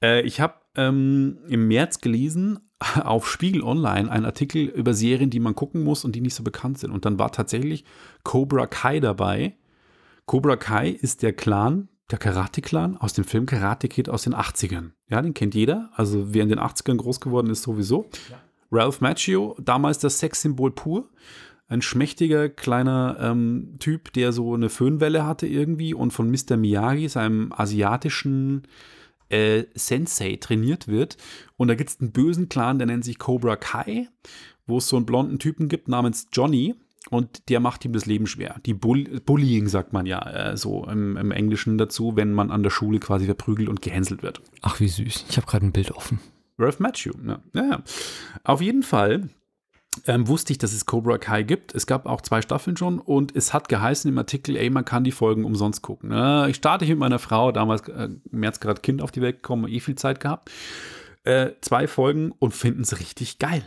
Äh, 0.00 0.22
ich 0.22 0.40
habe 0.40 0.54
ähm, 0.76 1.38
im 1.48 1.66
März 1.66 2.00
gelesen, 2.00 2.60
auf 3.02 3.28
Spiegel 3.28 3.64
Online 3.64 4.08
einen 4.08 4.24
Artikel 4.24 4.66
über 4.66 4.94
Serien, 4.94 5.30
die 5.30 5.40
man 5.40 5.56
gucken 5.56 5.82
muss 5.82 6.04
und 6.04 6.14
die 6.14 6.20
nicht 6.20 6.34
so 6.34 6.44
bekannt 6.44 6.78
sind. 6.78 6.92
Und 6.92 7.06
dann 7.06 7.18
war 7.18 7.32
tatsächlich 7.32 7.84
Cobra 8.22 8.68
Kai 8.68 9.00
dabei. 9.00 9.56
Cobra 10.26 10.54
Kai 10.54 10.90
ist 10.90 11.24
der 11.24 11.32
Clan, 11.32 11.88
der 12.10 12.18
Karate-Clan 12.18 12.96
aus 12.96 13.12
dem 13.12 13.24
Film 13.24 13.46
Karate 13.46 13.88
Kid 13.88 14.08
aus 14.08 14.22
den 14.22 14.34
80ern. 14.34 14.92
Ja, 15.08 15.20
den 15.20 15.34
kennt 15.34 15.54
jeder. 15.54 15.90
Also 15.94 16.32
wer 16.32 16.42
in 16.42 16.48
den 16.48 16.58
80ern 16.58 16.96
groß 16.96 17.20
geworden 17.20 17.50
ist, 17.50 17.62
sowieso. 17.62 18.08
Ralph 18.70 19.00
Macchio, 19.00 19.56
damals 19.60 19.98
das 19.98 20.18
Sexsymbol 20.18 20.70
pur. 20.72 21.08
Ein 21.68 21.82
schmächtiger 21.82 22.48
kleiner 22.48 23.18
ähm, 23.20 23.76
Typ, 23.78 24.12
der 24.14 24.32
so 24.32 24.54
eine 24.54 24.70
Föhnwelle 24.70 25.26
hatte 25.26 25.46
irgendwie 25.46 25.92
und 25.92 26.12
von 26.12 26.30
Mr. 26.30 26.56
Miyagi, 26.56 27.08
seinem 27.08 27.52
asiatischen 27.52 28.62
äh, 29.28 29.64
Sensei, 29.74 30.38
trainiert 30.40 30.88
wird. 30.88 31.18
Und 31.58 31.68
da 31.68 31.74
gibt 31.74 31.90
es 31.90 32.00
einen 32.00 32.12
bösen 32.12 32.48
Clan, 32.48 32.78
der 32.78 32.86
nennt 32.86 33.04
sich 33.04 33.18
Cobra 33.18 33.56
Kai, 33.56 34.08
wo 34.66 34.78
es 34.78 34.88
so 34.88 34.96
einen 34.96 35.04
blonden 35.04 35.38
Typen 35.38 35.68
gibt 35.68 35.88
namens 35.88 36.28
Johnny. 36.32 36.74
Und 37.10 37.48
der 37.48 37.60
macht 37.60 37.84
ihm 37.84 37.92
das 37.92 38.06
Leben 38.06 38.26
schwer. 38.26 38.56
Die 38.66 38.74
Bull 38.74 39.20
Bullying 39.24 39.68
sagt 39.68 39.92
man 39.92 40.06
ja 40.06 40.20
äh, 40.20 40.56
so 40.56 40.86
im, 40.86 41.16
im 41.16 41.30
Englischen 41.30 41.78
dazu, 41.78 42.16
wenn 42.16 42.32
man 42.32 42.50
an 42.50 42.62
der 42.62 42.70
Schule 42.70 42.98
quasi 42.98 43.24
verprügelt 43.26 43.68
und 43.68 43.82
gehänselt 43.82 44.22
wird. 44.22 44.42
Ach, 44.62 44.78
wie 44.80 44.88
süß. 44.88 45.26
Ich 45.28 45.36
habe 45.36 45.46
gerade 45.46 45.66
ein 45.66 45.72
Bild 45.72 45.90
offen. 45.92 46.20
Ralph 46.58 46.80
Macchio, 46.80 47.14
ja. 47.26 47.40
ja. 47.54 47.62
ja. 47.62 47.82
Auf 48.44 48.60
jeden 48.60 48.82
Fall 48.82 49.30
ähm, 50.06 50.28
wusste 50.28 50.52
ich, 50.52 50.58
dass 50.58 50.72
es 50.72 50.86
Cobra 50.86 51.18
Kai 51.18 51.42
gibt. 51.42 51.74
Es 51.74 51.86
gab 51.86 52.06
auch 52.06 52.20
zwei 52.20 52.42
Staffeln 52.42 52.76
schon 52.76 52.98
und 52.98 53.34
es 53.34 53.52
hat 53.52 53.68
geheißen 53.68 54.10
im 54.10 54.18
Artikel, 54.18 54.56
ey, 54.56 54.70
man 54.70 54.84
kann 54.84 55.04
die 55.04 55.12
Folgen 55.12 55.44
umsonst 55.44 55.82
gucken. 55.82 56.12
Äh, 56.12 56.50
ich 56.50 56.56
starte 56.56 56.84
hier 56.84 56.94
mit 56.94 57.00
meiner 57.00 57.18
Frau, 57.18 57.52
damals 57.52 57.88
äh, 57.88 58.08
März 58.30 58.60
gerade 58.60 58.80
Kind 58.80 59.02
auf 59.02 59.10
die 59.10 59.22
Welt 59.22 59.36
gekommen, 59.36 59.68
eh 59.68 59.80
viel 59.80 59.96
Zeit 59.96 60.20
gehabt. 60.20 60.50
Äh, 61.24 61.52
zwei 61.60 61.86
Folgen 61.86 62.32
und 62.38 62.54
finden 62.54 62.82
es 62.82 63.00
richtig 63.00 63.38
geil. 63.38 63.62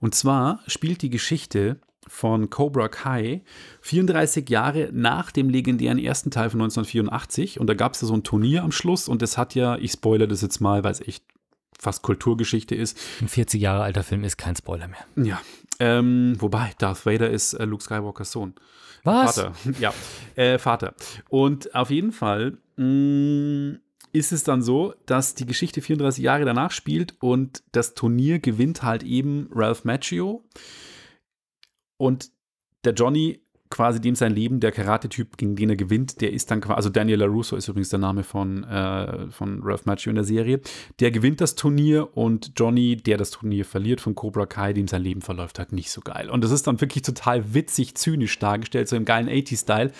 Und 0.00 0.14
zwar 0.14 0.60
spielt 0.66 1.02
die 1.02 1.10
Geschichte 1.10 1.80
von 2.06 2.50
Cobra 2.50 2.88
Kai 2.88 3.42
34 3.80 4.48
Jahre 4.48 4.90
nach 4.92 5.30
dem 5.30 5.48
legendären 5.48 5.98
ersten 5.98 6.30
Teil 6.30 6.50
von 6.50 6.60
1984 6.60 7.60
und 7.60 7.66
da 7.66 7.74
gab 7.74 7.94
es 7.94 8.00
ja 8.00 8.08
so 8.08 8.14
ein 8.14 8.22
Turnier 8.22 8.62
am 8.62 8.72
Schluss 8.72 9.08
und 9.08 9.22
das 9.22 9.38
hat 9.38 9.54
ja, 9.54 9.76
ich 9.76 9.92
spoilere 9.92 10.28
das 10.28 10.42
jetzt 10.42 10.60
mal, 10.60 10.84
weil 10.84 10.92
es 10.92 11.00
echt 11.00 11.24
fast 11.78 12.02
Kulturgeschichte 12.02 12.74
ist. 12.74 12.98
Ein 13.20 13.28
40 13.28 13.60
Jahre 13.60 13.82
alter 13.82 14.02
Film 14.02 14.24
ist 14.24 14.36
kein 14.36 14.56
Spoiler 14.56 14.88
mehr. 14.88 15.04
Ja. 15.16 15.40
Ähm, 15.80 16.36
wobei, 16.38 16.72
Darth 16.78 17.04
Vader 17.04 17.30
ist 17.30 17.54
äh, 17.54 17.64
Luke 17.64 17.82
Skywalkers 17.82 18.32
Sohn. 18.32 18.54
Was? 19.02 19.36
Vater. 19.36 19.52
Ja, 19.80 19.92
äh, 20.34 20.58
Vater. 20.58 20.94
Und 21.28 21.74
auf 21.74 21.90
jeden 21.90 22.12
Fall 22.12 22.56
mh, 22.76 23.78
ist 24.12 24.32
es 24.32 24.44
dann 24.44 24.62
so, 24.62 24.94
dass 25.06 25.34
die 25.34 25.46
Geschichte 25.46 25.82
34 25.82 26.22
Jahre 26.22 26.44
danach 26.44 26.70
spielt 26.70 27.14
und 27.20 27.62
das 27.72 27.94
Turnier 27.94 28.38
gewinnt 28.38 28.82
halt 28.82 29.02
eben 29.02 29.48
Ralph 29.52 29.84
Macchio. 29.84 30.42
Und 32.04 32.32
der 32.84 32.92
Johnny, 32.92 33.40
quasi 33.70 33.98
dem 33.98 34.14
sein 34.14 34.34
Leben, 34.34 34.60
der 34.60 34.72
Karate-Typ, 34.72 35.38
gegen 35.38 35.56
den 35.56 35.70
er 35.70 35.76
gewinnt, 35.76 36.20
der 36.20 36.34
ist 36.34 36.50
dann 36.50 36.60
quasi, 36.60 36.76
also 36.76 36.90
Daniel 36.90 37.20
LaRusso 37.20 37.56
ist 37.56 37.66
übrigens 37.66 37.88
der 37.88 37.98
Name 37.98 38.24
von, 38.24 38.62
äh, 38.64 39.30
von 39.30 39.62
Ralph 39.62 39.86
Macchio 39.86 40.10
in 40.10 40.16
der 40.16 40.24
Serie, 40.24 40.60
der 41.00 41.10
gewinnt 41.10 41.40
das 41.40 41.54
Turnier 41.54 42.14
und 42.14 42.52
Johnny, 42.56 42.94
der 42.94 43.16
das 43.16 43.30
Turnier 43.30 43.64
verliert 43.64 44.02
von 44.02 44.14
Cobra 44.14 44.44
Kai, 44.44 44.74
dem 44.74 44.86
sein 44.86 45.00
Leben 45.00 45.22
verläuft 45.22 45.58
halt 45.58 45.72
nicht 45.72 45.90
so 45.90 46.02
geil. 46.02 46.28
Und 46.28 46.44
das 46.44 46.50
ist 46.50 46.66
dann 46.66 46.78
wirklich 46.78 47.04
total 47.04 47.54
witzig, 47.54 47.94
zynisch 47.94 48.38
dargestellt, 48.38 48.86
so 48.86 48.96
im 48.96 49.06
geilen 49.06 49.30
80s-Style. 49.30 49.90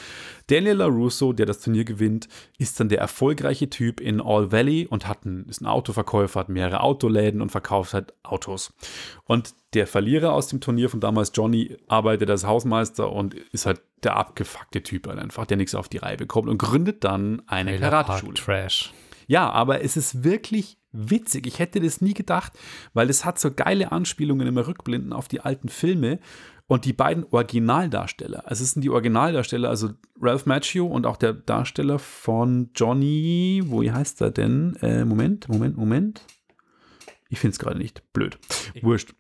Daniel 0.49 0.77
LaRusso, 0.77 1.33
der 1.33 1.47
das 1.47 1.61
Turnier 1.61 1.87
gewinnt, 1.87 2.29
ist 2.59 2.79
dann 2.79 2.90
der 2.90 2.99
erfolgreiche 2.99 3.71
Typ 3.71 4.03
in 4.03 4.21
All 4.21 4.53
Valley 4.53 4.87
und 4.87 5.09
hat 5.09 5.25
ein, 5.25 5.47
ist 5.49 5.62
ein 5.62 5.67
Autoverkäufer, 5.67 6.40
hat 6.40 6.51
mehrere 6.51 6.81
Autoläden 6.81 7.40
und 7.40 7.51
verkauft 7.51 7.95
halt 7.95 8.12
Autos. 8.25 8.75
Und 9.25 9.55
der 9.75 9.87
Verlierer 9.87 10.33
aus 10.33 10.49
dem 10.49 10.61
Turnier 10.61 10.89
von 10.89 11.01
damals, 11.01 11.33
Johnny, 11.35 11.77
arbeitet 11.89 12.31
als 12.31 12.47
Hausmeister 12.47 13.11
und 13.11 13.35
ist 13.35 13.67
halt 13.67 13.83
der 14.03 14.17
abgefuckte 14.17 14.83
Typ 14.83 15.07
halt 15.07 15.19
einfach, 15.19 15.47
der 15.47 15.57
nichts 15.57 15.75
auf 15.75 15.89
die 15.89 15.99
Reihe 15.99 16.17
bekommt 16.17 16.49
und 16.49 16.59
gründet 16.59 17.05
dann 17.05 17.43
eine 17.47 17.79
Karateschule. 17.79 18.35
Trash. 18.35 18.93
Ja, 19.27 19.51
aber 19.51 19.83
es 19.83 19.97
ist 19.97 20.23
wirklich 20.23 20.79
witzig. 20.93 21.47
Ich 21.47 21.59
hätte 21.59 21.81
das 21.81 22.01
nie 22.01 22.15
gedacht, 22.15 22.53
weil 22.93 23.11
es 23.11 23.25
hat 23.25 23.39
so 23.39 23.51
geile 23.51 23.91
Anspielungen 23.91 24.47
immer 24.47 24.67
Rückblenden 24.67 25.13
auf 25.13 25.29
die 25.29 25.41
alten 25.41 25.69
Filme. 25.69 26.21
Und 26.67 26.87
die 26.87 26.95
beiden 26.95 27.25
Originaldarsteller, 27.25 28.49
also 28.49 28.65
es 28.65 28.71
sind 28.71 28.81
die 28.83 28.89
Originaldarsteller, 28.89 29.69
also 29.69 29.91
Ralph 30.19 30.47
Macchio 30.47 30.87
und 30.87 31.05
auch 31.05 31.19
der 31.19 31.35
Darsteller 31.35 31.99
von 31.99 32.71
Johnny, 32.75 33.63
wo 33.67 33.83
heißt 33.83 34.23
er 34.23 34.31
denn? 34.31 34.75
Äh, 34.81 35.05
Moment, 35.05 35.47
Moment, 35.51 35.77
Moment. 35.77 36.25
Ich 37.29 37.39
finde 37.39 37.53
es 37.53 37.59
gerade 37.59 37.77
nicht. 37.77 38.03
Blöd. 38.15 38.39
Wurscht. 38.81 39.15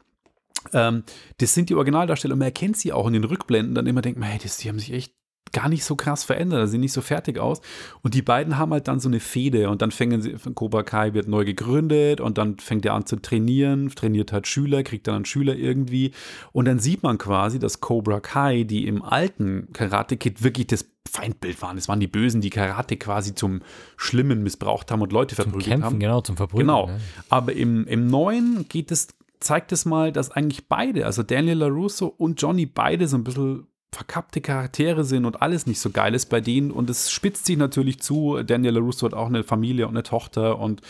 Ähm, 0.72 1.04
das 1.38 1.54
sind 1.54 1.70
die 1.70 1.74
Originaldarsteller 1.74 2.34
und 2.34 2.38
man 2.38 2.46
erkennt 2.46 2.76
sie 2.76 2.92
auch 2.92 3.06
in 3.06 3.12
den 3.12 3.24
Rückblenden. 3.24 3.74
Dann 3.74 3.86
immer 3.86 4.02
denkt 4.02 4.18
man, 4.18 4.28
hey, 4.28 4.40
das, 4.42 4.56
die 4.58 4.68
haben 4.68 4.78
sich 4.78 4.92
echt 4.92 5.12
gar 5.54 5.68
nicht 5.70 5.84
so 5.84 5.96
krass 5.96 6.24
verändert, 6.24 6.60
er 6.60 6.66
sieht 6.66 6.80
nicht 6.80 6.92
so 6.92 7.00
fertig 7.00 7.38
aus. 7.38 7.62
Und 8.02 8.12
die 8.12 8.22
beiden 8.22 8.58
haben 8.58 8.72
halt 8.72 8.88
dann 8.88 9.00
so 9.00 9.08
eine 9.08 9.20
Fehde 9.20 9.70
und 9.70 9.80
dann 9.80 9.90
fängen 9.90 10.20
sie, 10.20 10.34
Cobra 10.54 10.82
Kai 10.82 11.14
wird 11.14 11.28
neu 11.28 11.44
gegründet 11.46 12.20
und 12.20 12.36
dann 12.36 12.58
fängt 12.58 12.84
er 12.84 12.92
an 12.92 13.06
zu 13.06 13.16
trainieren, 13.16 13.88
trainiert 13.88 14.32
halt 14.32 14.46
Schüler, 14.46 14.82
kriegt 14.82 15.06
dann 15.06 15.14
einen 15.14 15.24
Schüler 15.24 15.54
irgendwie. 15.54 16.10
Und 16.52 16.66
dann 16.66 16.80
sieht 16.80 17.02
man 17.02 17.16
quasi, 17.16 17.58
dass 17.58 17.80
Cobra 17.80 18.20
Kai, 18.20 18.64
die 18.64 18.86
im 18.86 19.02
alten 19.02 19.68
Karate 19.72 20.16
Kid 20.18 20.42
wirklich 20.42 20.66
das 20.66 20.86
Feindbild 21.08 21.62
waren. 21.62 21.78
Es 21.78 21.86
waren 21.88 22.00
die 22.00 22.08
Bösen, 22.08 22.40
die 22.40 22.50
Karate 22.50 22.96
quasi 22.96 23.34
zum 23.34 23.60
Schlimmen 23.96 24.42
missbraucht 24.42 24.90
haben 24.90 25.02
und 25.02 25.12
Leute 25.12 25.36
verprügelt 25.36 25.82
haben. 25.82 26.00
genau, 26.00 26.20
zum 26.20 26.36
Verbrühen. 26.36 26.66
Genau. 26.66 26.88
Ne? 26.88 27.00
Aber 27.28 27.52
im, 27.52 27.86
im 27.86 28.08
neuen 28.08 28.66
geht 28.68 28.90
es, 28.90 29.08
zeigt 29.40 29.72
es 29.72 29.84
mal, 29.84 30.12
dass 30.12 30.30
eigentlich 30.30 30.68
beide, 30.68 31.06
also 31.06 31.22
Daniel 31.22 31.58
LaRusso 31.58 32.06
und 32.06 32.40
Johnny, 32.40 32.66
beide 32.66 33.08
so 33.08 33.16
ein 33.16 33.24
bisschen 33.24 33.66
verkappte 33.92 34.40
Charaktere 34.40 35.04
sind 35.04 35.24
und 35.24 35.40
alles 35.40 35.66
nicht 35.66 35.80
so 35.80 35.90
geil 35.90 36.14
ist 36.14 36.26
bei 36.26 36.40
denen. 36.40 36.70
Und 36.70 36.90
es 36.90 37.10
spitzt 37.10 37.46
sich 37.46 37.56
natürlich 37.56 38.00
zu. 38.00 38.42
Daniel 38.42 38.74
LaRusso 38.74 39.06
hat 39.06 39.14
auch 39.14 39.28
eine 39.28 39.44
Familie 39.44 39.86
und 39.86 39.94
eine 39.94 40.02
Tochter 40.02 40.58
und 40.58 40.82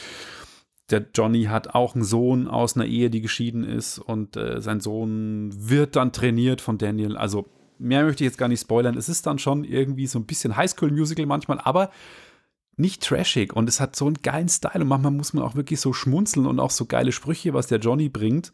der 0.91 1.07
Johnny 1.15 1.45
hat 1.45 1.75
auch 1.75 1.95
einen 1.95 2.05
Sohn 2.05 2.47
aus 2.47 2.77
einer 2.77 2.87
Ehe, 2.87 3.11
die 3.11 3.23
geschieden 3.23 3.65
ist 3.65 3.99
und 3.99 4.37
äh, 4.37 4.61
sein 4.61 4.81
Sohn 4.81 5.51
wird 5.55 5.97
dann 5.97 6.13
trainiert 6.13 6.61
von 6.61 6.77
Daniel. 6.77 7.17
Also 7.17 7.47
mehr 7.79 8.05
möchte 8.05 8.25
ich 8.25 8.29
jetzt 8.29 8.39
gar 8.39 8.49
nicht 8.49 8.61
spoilern. 8.61 8.97
Es 8.97 9.09
ist 9.09 9.27
dann 9.27 9.39
schon 9.39 9.65
irgendwie 9.65 10.07
so 10.07 10.19
ein 10.19 10.27
bisschen 10.27 10.57
Highschool-Musical 10.57 11.27
manchmal, 11.27 11.59
aber 11.61 11.91
nicht 12.77 13.03
trashig 13.03 13.55
und 13.55 13.69
es 13.69 13.81
hat 13.81 13.97
so 13.97 14.07
einen 14.07 14.17
geilen 14.23 14.49
Style 14.49 14.81
und 14.81 14.89
manchmal 14.89 15.13
muss 15.13 15.33
man 15.33 15.45
auch 15.45 15.55
wirklich 15.55 15.81
so 15.81 15.93
schmunzeln 15.93 16.47
und 16.47 16.61
auch 16.61 16.71
so 16.71 16.87
geile 16.87 17.13
Sprüche, 17.13 17.55
was 17.55 17.67
der 17.67 17.79
Johnny 17.79 18.09
bringt. 18.09 18.53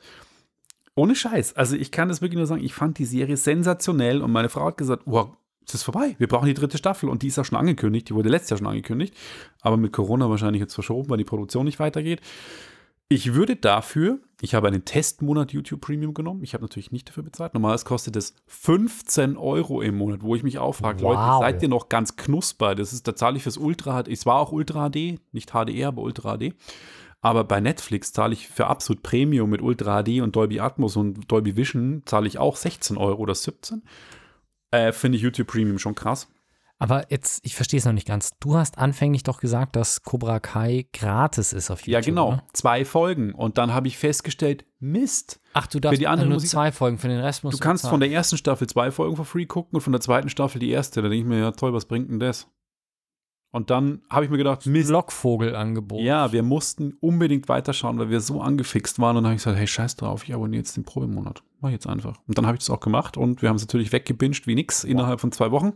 Ohne 0.94 1.14
Scheiß. 1.14 1.56
Also 1.56 1.76
ich 1.76 1.92
kann 1.92 2.08
das 2.08 2.20
wirklich 2.20 2.36
nur 2.36 2.46
sagen, 2.46 2.62
ich 2.62 2.74
fand 2.74 2.98
die 2.98 3.04
Serie 3.04 3.36
sensationell 3.36 4.22
und 4.22 4.32
meine 4.32 4.48
Frau 4.48 4.66
hat 4.66 4.76
gesagt, 4.76 5.02
wow, 5.06 5.30
es 5.66 5.74
ist 5.74 5.82
vorbei, 5.84 6.16
wir 6.18 6.26
brauchen 6.26 6.46
die 6.46 6.54
dritte 6.54 6.78
Staffel 6.78 7.08
und 7.08 7.22
die 7.22 7.28
ist 7.28 7.36
ja 7.36 7.44
schon 7.44 7.58
angekündigt, 7.58 8.08
die 8.08 8.14
wurde 8.14 8.28
letztes 8.28 8.50
Jahr 8.50 8.58
schon 8.58 8.66
angekündigt, 8.66 9.14
aber 9.60 9.76
mit 9.76 9.92
Corona 9.92 10.28
wahrscheinlich 10.28 10.60
jetzt 10.60 10.74
verschoben, 10.74 11.08
weil 11.08 11.18
die 11.18 11.24
Produktion 11.24 11.64
nicht 11.64 11.78
weitergeht. 11.78 12.20
Ich 13.12 13.34
würde 13.34 13.56
dafür, 13.56 14.20
ich 14.40 14.54
habe 14.54 14.68
einen 14.68 14.84
Testmonat 14.84 15.52
YouTube 15.52 15.80
Premium 15.80 16.14
genommen, 16.14 16.44
ich 16.44 16.54
habe 16.54 16.62
natürlich 16.62 16.92
nicht 16.92 17.08
dafür 17.08 17.24
bezahlt, 17.24 17.54
normalerweise 17.54 17.84
kostet 17.84 18.14
es 18.14 18.36
15 18.46 19.36
Euro 19.36 19.82
im 19.82 19.96
Monat, 19.96 20.22
wo 20.22 20.36
ich 20.36 20.44
mich 20.44 20.60
auch 20.60 20.74
frage, 20.76 21.02
Wow. 21.02 21.16
Leute, 21.16 21.40
seid 21.40 21.62
ihr 21.64 21.68
noch 21.68 21.88
ganz 21.88 22.14
knusper? 22.14 22.76
Das 22.76 22.92
ist, 22.92 23.08
da 23.08 23.16
zahle 23.16 23.36
ich 23.36 23.42
fürs 23.42 23.56
Ultra 23.56 24.00
HD, 24.04 24.08
es 24.08 24.26
war 24.26 24.36
auch 24.36 24.52
Ultra 24.52 24.88
HD, 24.90 25.18
nicht 25.32 25.50
HDR, 25.50 25.88
aber 25.88 26.02
Ultra 26.02 26.38
HD. 26.38 26.54
Aber 27.20 27.42
bei 27.42 27.60
Netflix 27.60 28.12
zahle 28.12 28.32
ich 28.32 28.46
für 28.46 28.68
absolut 28.68 29.02
Premium 29.02 29.50
mit 29.50 29.60
Ultra 29.60 30.04
HD 30.04 30.20
und 30.20 30.36
Dolby 30.36 30.60
Atmos 30.60 30.94
und 30.94 31.30
Dolby 31.30 31.56
Vision 31.56 32.02
zahle 32.06 32.28
ich 32.28 32.38
auch 32.38 32.54
16 32.54 32.96
Euro 32.96 33.20
oder 33.20 33.34
17. 33.34 33.82
Äh, 34.70 34.92
Finde 34.92 35.16
ich 35.16 35.22
YouTube 35.22 35.48
Premium 35.48 35.80
schon 35.80 35.96
krass. 35.96 36.28
Aber 36.82 37.10
jetzt, 37.10 37.44
ich 37.44 37.54
verstehe 37.54 37.78
es 37.78 37.84
noch 37.84 37.92
nicht 37.92 38.06
ganz. 38.08 38.30
Du 38.40 38.56
hast 38.56 38.78
anfänglich 38.78 39.22
doch 39.22 39.38
gesagt, 39.40 39.76
dass 39.76 40.02
Cobra 40.02 40.40
Kai 40.40 40.86
gratis 40.94 41.52
ist 41.52 41.70
auf 41.70 41.80
YouTube. 41.80 41.92
Ja, 41.92 42.00
genau. 42.00 42.28
Oder? 42.28 42.44
Zwei 42.54 42.84
Folgen. 42.86 43.32
Und 43.34 43.58
dann 43.58 43.72
habe 43.74 43.86
ich 43.86 43.98
festgestellt, 43.98 44.64
Mist. 44.78 45.40
Ach, 45.52 45.66
du 45.66 45.78
darfst 45.78 46.00
die 46.00 46.08
andere 46.08 46.26
nur 46.28 46.36
Musik- 46.36 46.50
zwei 46.50 46.72
Folgen, 46.72 46.96
für 46.98 47.08
den 47.08 47.20
Rest 47.20 47.44
musst 47.44 47.54
Du 47.54 47.58
du 47.58 47.62
kannst 47.62 47.82
bezahlen. 47.82 47.92
von 47.92 48.00
der 48.00 48.10
ersten 48.10 48.38
Staffel 48.38 48.66
zwei 48.66 48.90
Folgen 48.90 49.14
for 49.14 49.26
free 49.26 49.44
gucken 49.44 49.74
und 49.76 49.82
von 49.82 49.92
der 49.92 50.00
zweiten 50.00 50.30
Staffel 50.30 50.58
die 50.58 50.70
erste. 50.70 51.02
Da 51.02 51.08
denke 51.08 51.22
ich 51.22 51.28
mir, 51.28 51.38
ja 51.38 51.50
toll, 51.52 51.74
was 51.74 51.84
bringt 51.84 52.10
denn 52.10 52.18
das? 52.18 52.48
Und 53.52 53.68
dann 53.68 54.00
habe 54.08 54.24
ich 54.24 54.30
mir 54.30 54.38
gedacht, 54.38 54.64
Mist. 54.64 54.88
Lockvogel-Angebot. 54.90 56.00
Ja, 56.00 56.32
wir 56.32 56.42
mussten 56.42 56.94
unbedingt 57.00 57.48
weiterschauen, 57.48 57.98
weil 57.98 58.08
wir 58.08 58.20
so 58.20 58.40
angefixt 58.40 58.98
waren. 59.00 59.16
Und 59.16 59.24
dann 59.24 59.30
habe 59.32 59.34
ich 59.36 59.42
gesagt, 59.42 59.58
hey, 59.58 59.66
scheiß 59.66 59.96
drauf, 59.96 60.22
ich 60.24 60.32
abonniere 60.32 60.60
jetzt 60.60 60.76
den 60.76 60.84
Probemonat. 60.84 61.42
Mach 61.60 61.68
ich 61.68 61.74
jetzt 61.74 61.86
einfach. 61.88 62.16
Und 62.26 62.38
dann 62.38 62.46
habe 62.46 62.54
ich 62.56 62.60
das 62.60 62.70
auch 62.70 62.80
gemacht 62.80 63.16
und 63.18 63.42
wir 63.42 63.48
haben 63.50 63.56
es 63.56 63.62
natürlich 63.62 63.92
weggebinged 63.92 64.46
wie 64.46 64.54
nix 64.54 64.82
innerhalb 64.84 65.20
von 65.20 65.30
zwei 65.32 65.50
Wochen. 65.50 65.72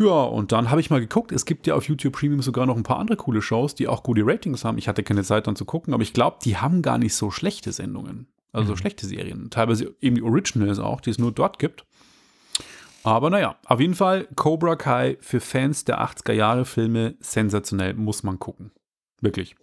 Ja, 0.00 0.22
und 0.22 0.50
dann 0.52 0.70
habe 0.70 0.80
ich 0.80 0.88
mal 0.88 1.00
geguckt, 1.00 1.30
es 1.30 1.44
gibt 1.44 1.66
ja 1.66 1.74
auf 1.74 1.86
YouTube 1.86 2.14
Premium 2.14 2.40
sogar 2.40 2.64
noch 2.64 2.76
ein 2.76 2.82
paar 2.84 2.98
andere 2.98 3.18
coole 3.18 3.42
Shows, 3.42 3.74
die 3.74 3.86
auch 3.86 4.02
gute 4.02 4.26
Ratings 4.26 4.64
haben. 4.64 4.78
Ich 4.78 4.88
hatte 4.88 5.02
keine 5.02 5.22
Zeit 5.24 5.46
dann 5.46 5.56
zu 5.56 5.66
gucken, 5.66 5.92
aber 5.92 6.02
ich 6.02 6.14
glaube, 6.14 6.38
die 6.42 6.56
haben 6.56 6.80
gar 6.80 6.96
nicht 6.96 7.14
so 7.14 7.30
schlechte 7.30 7.70
Sendungen. 7.70 8.26
Also 8.52 8.72
Mhm. 8.72 8.76
schlechte 8.78 9.06
Serien. 9.06 9.50
Teilweise 9.50 9.94
eben 10.00 10.16
die 10.16 10.22
Originals 10.22 10.78
auch, 10.78 11.02
die 11.02 11.10
es 11.10 11.18
nur 11.18 11.32
dort 11.32 11.58
gibt. 11.58 11.84
Aber 13.02 13.28
naja, 13.30 13.58
auf 13.66 13.78
jeden 13.78 13.94
Fall 13.94 14.26
Cobra 14.36 14.74
Kai 14.76 15.18
für 15.20 15.40
Fans 15.40 15.84
der 15.84 16.00
80er 16.00 16.32
Jahre 16.32 16.64
Filme 16.64 17.14
sensationell, 17.20 17.92
muss 17.94 18.22
man 18.22 18.38
gucken. 18.38 18.72
Wirklich. 19.20 19.54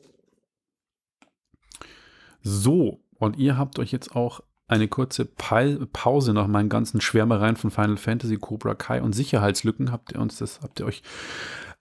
So, 2.41 3.02
und 3.15 3.38
ihr 3.38 3.58
habt 3.58 3.80
euch 3.80 3.91
jetzt 3.91 4.15
auch 4.15 4.41
eine 4.67 4.88
kurze 4.88 5.25
Pa- 5.25 5.77
Pause 5.93 6.34
nach 6.34 6.47
meinen 6.47 6.69
ganzen 6.69 7.01
Schwärmereien 7.01 7.56
von 7.56 7.71
Final 7.71 7.97
Fantasy, 7.97 8.38
Cobra 8.38 8.75
Kai 8.75 9.01
und 9.01 9.13
Sicherheitslücken 9.13 9.91
habt 9.91 10.12
ihr 10.13 10.19
uns 10.19 10.38
das, 10.38 10.62
habt 10.62 10.80
ihr 10.80 10.86
euch 10.86 11.01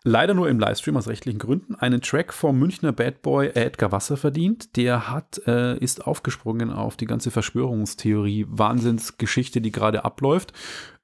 leider 0.04 0.34
nur 0.34 0.48
im 0.48 0.60
Livestream 0.60 0.96
aus 0.96 1.08
rechtlichen 1.08 1.40
Gründen 1.40 1.74
einen 1.74 2.00
Track 2.00 2.32
vom 2.32 2.60
Münchner 2.60 2.92
Bad 2.92 3.22
Boy 3.22 3.48
Edgar 3.54 3.90
Wasser 3.90 4.16
verdient. 4.16 4.76
Der 4.76 5.10
hat, 5.10 5.40
äh, 5.48 5.76
ist 5.78 6.06
aufgesprungen 6.06 6.70
auf 6.70 6.96
die 6.96 7.06
ganze 7.06 7.32
Verschwörungstheorie, 7.32 8.46
Wahnsinnsgeschichte, 8.48 9.60
die 9.60 9.72
gerade 9.72 10.04
abläuft. 10.04 10.52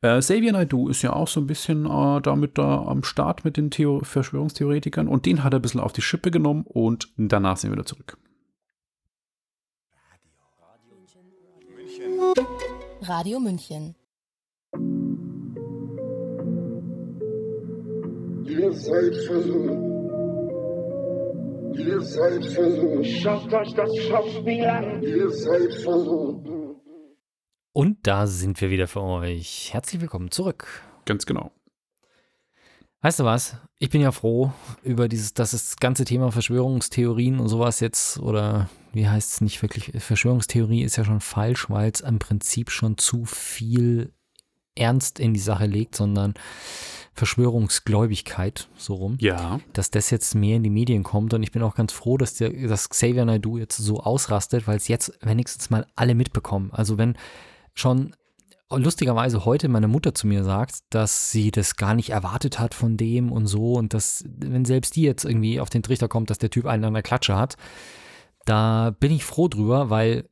Äh, 0.03 0.21
Xavier 0.21 0.53
Naidoo 0.53 0.89
ist 0.89 1.03
ja 1.03 1.13
auch 1.13 1.27
so 1.27 1.41
ein 1.41 1.49
bisschen 1.49 1.85
äh, 1.87 2.21
damit 2.21 2.59
da 2.59 2.85
am 2.85 3.03
Start 3.03 3.45
mit 3.45 3.57
den 3.57 3.73
Theo 3.73 4.03
Verschwörungstheoretikern 4.05 5.09
und 5.09 5.27
den 5.27 5.43
hat 5.43 5.53
er 5.53 5.59
ein 5.59 5.63
bisschen 5.63 5.81
auf 5.81 5.93
die 5.93 6.03
Schippe 6.03 6.31
genommen 6.31 6.63
und 6.65 7.09
danach 7.17 7.57
sind 7.57 7.71
wir 7.71 7.77
wieder 7.79 7.87
zurück. 7.87 8.19
Radio 13.05 13.41
München. 13.41 13.97
Ihr 18.45 18.73
seid 18.73 19.17
versucht. 19.27 19.93
Ihr 21.79 22.01
seid 22.01 22.45
versucht. 22.47 23.07
Schaut 23.07 23.53
euch 23.53 23.75
das 23.75 23.97
Schauspiel 23.97 24.65
an. 24.65 25.03
Ihr 25.03 25.29
seid 25.31 25.75
versucht. 25.83 26.47
Und 27.73 28.07
da 28.07 28.29
sind 28.29 28.61
wir 28.61 28.71
wieder 28.71 28.87
für 28.87 29.03
euch. 29.03 29.73
Herzlich 29.73 30.01
willkommen 30.01 30.31
zurück. 30.31 30.69
Ganz 31.05 31.27
genau. 31.27 31.51
Weißt 33.01 33.19
du 33.19 33.25
was? 33.25 33.57
Ich 33.81 33.91
bin 33.91 34.01
ja 34.01 34.13
froh 34.13 34.53
über 34.85 35.09
dieses, 35.09 35.35
dass 35.35 35.51
das 35.51 35.77
ganze 35.79 36.05
Thema 36.05 36.31
Verschwörungstheorien 36.31 37.41
und 37.41 37.49
sowas 37.49 37.81
jetzt, 37.81 38.21
oder 38.21 38.69
wie 38.93 39.09
heißt 39.09 39.33
es 39.35 39.41
nicht 39.41 39.61
wirklich, 39.63 39.93
Verschwörungstheorie 40.03 40.83
ist 40.83 40.97
ja 40.97 41.05
schon 41.05 41.21
falsch, 41.21 41.69
weil 41.71 41.91
es 41.91 42.01
im 42.01 42.19
Prinzip 42.19 42.71
schon 42.71 42.99
zu 42.99 43.25
viel 43.25 44.13
Ernst 44.75 45.21
in 45.21 45.35
die 45.35 45.41
Sache 45.41 45.67
legt, 45.67 45.95
sondern 45.97 46.35
Verschwörungsgläubigkeit, 47.15 48.69
so 48.77 48.95
rum, 48.95 49.17
Ja. 49.21 49.61
dass 49.73 49.91
das 49.91 50.11
jetzt 50.11 50.35
mehr 50.35 50.57
in 50.57 50.63
die 50.63 50.71
Medien 50.71 51.03
kommt. 51.03 51.35
Und 51.35 51.43
ich 51.43 51.53
bin 51.53 51.63
auch 51.63 51.75
ganz 51.75 51.93
froh, 51.93 52.17
dass, 52.17 52.35
der, 52.35 52.51
dass 52.51 52.89
Xavier 52.89 53.25
Naidoo 53.25 53.59
jetzt 53.59 53.77
so 53.77 54.01
ausrastet, 54.01 54.67
weil 54.67 54.77
es 54.77 54.89
jetzt 54.89 55.13
wenigstens 55.23 55.71
mal 55.71 55.87
alle 55.95 56.15
mitbekommen. 56.15 56.71
Also 56.73 56.99
wenn 56.99 57.17
schon 57.75 58.15
lustigerweise 58.71 59.45
heute 59.45 59.69
meine 59.69 59.89
Mutter 59.89 60.15
zu 60.15 60.27
mir 60.27 60.45
sagt, 60.45 60.77
dass 60.91 61.31
sie 61.31 61.51
das 61.51 61.77
gar 61.77 61.95
nicht 61.95 62.11
erwartet 62.11 62.59
hat 62.59 62.75
von 62.75 62.97
dem 62.97 63.31
und 63.31 63.47
so 63.47 63.75
und 63.75 63.93
dass, 63.93 64.25
wenn 64.27 64.65
selbst 64.65 64.97
die 64.97 65.03
jetzt 65.03 65.25
irgendwie 65.27 65.61
auf 65.61 65.69
den 65.69 65.83
Trichter 65.83 66.09
kommt, 66.09 66.31
dass 66.31 66.39
der 66.39 66.49
Typ 66.51 66.65
einen 66.67 66.85
an 66.85 66.95
der 66.95 67.03
Klatsche 67.03 67.37
hat, 67.37 67.57
da 68.45 68.95
bin 68.99 69.13
ich 69.13 69.25
froh 69.25 69.49
drüber, 69.49 69.91
weil 69.91 70.29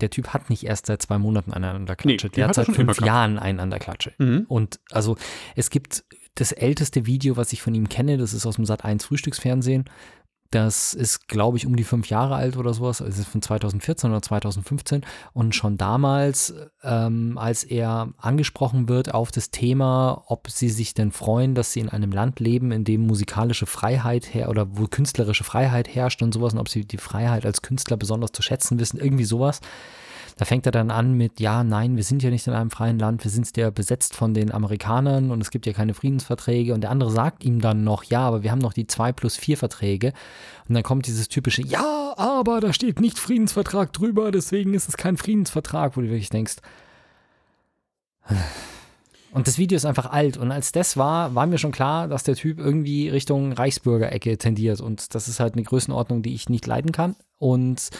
der 0.00 0.10
Typ 0.10 0.28
hat 0.28 0.48
nicht 0.48 0.64
erst 0.64 0.86
seit 0.86 1.02
zwei 1.02 1.18
Monaten 1.18 1.52
einen 1.52 1.64
an 1.64 1.86
der 1.86 1.96
Klatsche. 1.96 2.28
Nee, 2.28 2.32
der 2.32 2.44
hat 2.44 2.56
hat 2.56 2.66
seit 2.66 2.74
fünf. 2.74 3.00
Jahren 3.00 3.38
einen 3.38 3.58
an 3.60 3.70
der 3.70 3.80
Klatsche. 3.80 4.12
Mhm. 4.18 4.46
Und 4.48 4.80
also 4.90 5.16
es 5.56 5.70
gibt 5.70 6.04
das 6.36 6.52
älteste 6.52 7.06
Video, 7.06 7.36
was 7.36 7.52
ich 7.52 7.62
von 7.62 7.74
ihm 7.74 7.88
kenne, 7.88 8.16
das 8.16 8.32
ist 8.32 8.46
aus 8.46 8.56
dem 8.56 8.64
Sat 8.64 8.84
1 8.84 9.04
Frühstücksfernsehen. 9.04 9.84
Das 10.50 10.94
ist, 10.94 11.28
glaube 11.28 11.58
ich, 11.58 11.66
um 11.66 11.76
die 11.76 11.84
fünf 11.84 12.08
Jahre 12.08 12.34
alt 12.34 12.56
oder 12.56 12.72
sowas. 12.72 13.00
Es 13.00 13.18
ist 13.18 13.28
von 13.28 13.42
2014 13.42 14.08
oder 14.10 14.22
2015. 14.22 15.04
Und 15.34 15.54
schon 15.54 15.76
damals, 15.76 16.54
ähm, 16.82 17.36
als 17.36 17.64
er 17.64 18.14
angesprochen 18.16 18.88
wird 18.88 19.12
auf 19.12 19.30
das 19.30 19.50
Thema, 19.50 20.24
ob 20.26 20.48
sie 20.50 20.70
sich 20.70 20.94
denn 20.94 21.12
freuen, 21.12 21.54
dass 21.54 21.72
sie 21.72 21.80
in 21.80 21.90
einem 21.90 22.12
Land 22.12 22.40
leben, 22.40 22.72
in 22.72 22.84
dem 22.84 23.06
musikalische 23.06 23.66
Freiheit 23.66 24.32
her 24.32 24.48
oder 24.48 24.78
wo 24.78 24.86
künstlerische 24.86 25.44
Freiheit 25.44 25.94
herrscht 25.94 26.22
und 26.22 26.32
sowas 26.32 26.54
und 26.54 26.60
ob 26.60 26.70
sie 26.70 26.86
die 26.86 26.96
Freiheit 26.96 27.44
als 27.44 27.60
Künstler 27.60 27.98
besonders 27.98 28.32
zu 28.32 28.40
schätzen 28.40 28.78
wissen, 28.80 28.98
irgendwie 28.98 29.24
sowas. 29.24 29.60
Da 30.38 30.44
fängt 30.44 30.66
er 30.66 30.72
dann 30.72 30.92
an 30.92 31.14
mit, 31.14 31.40
ja, 31.40 31.64
nein, 31.64 31.96
wir 31.96 32.04
sind 32.04 32.22
ja 32.22 32.30
nicht 32.30 32.46
in 32.46 32.52
einem 32.52 32.70
freien 32.70 33.00
Land, 33.00 33.24
wir 33.24 33.30
sind 33.30 33.56
ja 33.56 33.70
besetzt 33.70 34.14
von 34.14 34.34
den 34.34 34.52
Amerikanern 34.52 35.32
und 35.32 35.40
es 35.40 35.50
gibt 35.50 35.66
ja 35.66 35.72
keine 35.72 35.94
Friedensverträge. 35.94 36.72
Und 36.74 36.82
der 36.82 36.90
andere 36.90 37.10
sagt 37.10 37.44
ihm 37.44 37.60
dann 37.60 37.82
noch, 37.82 38.04
ja, 38.04 38.20
aber 38.20 38.44
wir 38.44 38.52
haben 38.52 38.60
noch 38.60 38.72
die 38.72 38.86
2 38.86 39.10
plus 39.10 39.36
4 39.36 39.56
Verträge. 39.56 40.12
Und 40.68 40.76
dann 40.76 40.84
kommt 40.84 41.08
dieses 41.08 41.28
typische, 41.28 41.62
ja, 41.62 42.14
aber 42.16 42.60
da 42.60 42.72
steht 42.72 43.00
nicht 43.00 43.18
Friedensvertrag 43.18 43.92
drüber, 43.92 44.30
deswegen 44.30 44.74
ist 44.74 44.88
es 44.88 44.96
kein 44.96 45.16
Friedensvertrag, 45.16 45.96
wo 45.96 46.02
du 46.02 46.06
wirklich 46.08 46.30
denkst. 46.30 46.56
Und 49.30 49.46
das 49.46 49.58
Video 49.58 49.76
ist 49.76 49.84
einfach 49.84 50.06
alt. 50.06 50.36
Und 50.38 50.52
als 50.52 50.72
das 50.72 50.96
war, 50.96 51.34
war 51.34 51.46
mir 51.46 51.58
schon 51.58 51.70
klar, 51.70 52.08
dass 52.08 52.22
der 52.22 52.34
Typ 52.34 52.58
irgendwie 52.58 53.10
Richtung 53.10 53.52
Reichsbürgerecke 53.52 54.38
tendiert. 54.38 54.80
Und 54.80 55.14
das 55.14 55.28
ist 55.28 55.38
halt 55.38 55.52
eine 55.52 55.64
Größenordnung, 55.64 56.22
die 56.22 56.34
ich 56.34 56.48
nicht 56.48 56.66
leiden 56.66 56.92
kann. 56.92 57.14
Und 57.36 57.90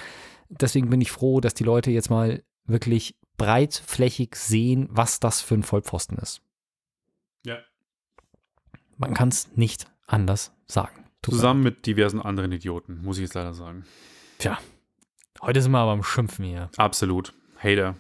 deswegen 0.49 0.91
bin 0.91 1.01
ich 1.01 1.11
froh, 1.11 1.41
dass 1.41 1.55
die 1.55 1.65
Leute 1.65 1.91
jetzt 1.91 2.11
mal 2.11 2.43
wirklich 2.65 3.17
breitflächig 3.37 4.37
sehen, 4.37 4.89
was 4.91 5.21
das 5.21 5.41
für 5.41 5.55
ein 5.55 5.63
Vollpfosten 5.63 6.19
ist. 6.19 6.43
Ja. 7.45 7.59
Man 8.97 9.15
kann 9.15 9.29
es 9.29 9.57
nicht 9.57 9.87
anders 10.07 10.53
sagen. 10.67 11.05
Zusammen 11.23 11.63
mit 11.63 11.87
diversen 11.87 12.21
anderen 12.21 12.53
Idioten, 12.53 13.03
muss 13.03 13.19
ich 13.19 13.23
jetzt 13.23 13.35
leider 13.35 13.55
sagen. 13.55 13.85
Tja, 14.39 14.59
heute 15.43 15.63
sind 15.63 15.73
wir 15.73 15.79
aber 15.79 15.93
am 15.93 16.03
Schimpfen 16.03 16.45
hier. 16.45 16.71
Absolut. 16.77 17.33
Hater. 17.57 17.97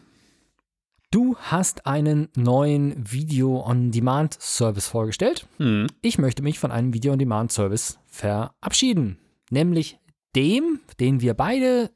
Du 1.11 1.37
hast 1.37 1.87
einen 1.87 2.29
neuen 2.37 3.11
Video-on-Demand-Service 3.11 4.89
vorgestellt. 4.89 5.47
Hm. 5.57 5.87
Ich 6.03 6.19
möchte 6.19 6.43
mich 6.43 6.59
von 6.59 6.71
einem 6.71 6.93
Video-on-Demand-Service 6.93 7.99
verabschieden. 8.07 9.19
Nämlich 9.51 9.99
dem, 10.37 10.81
den 11.01 11.23
wir 11.23 11.33
beide, 11.33 11.91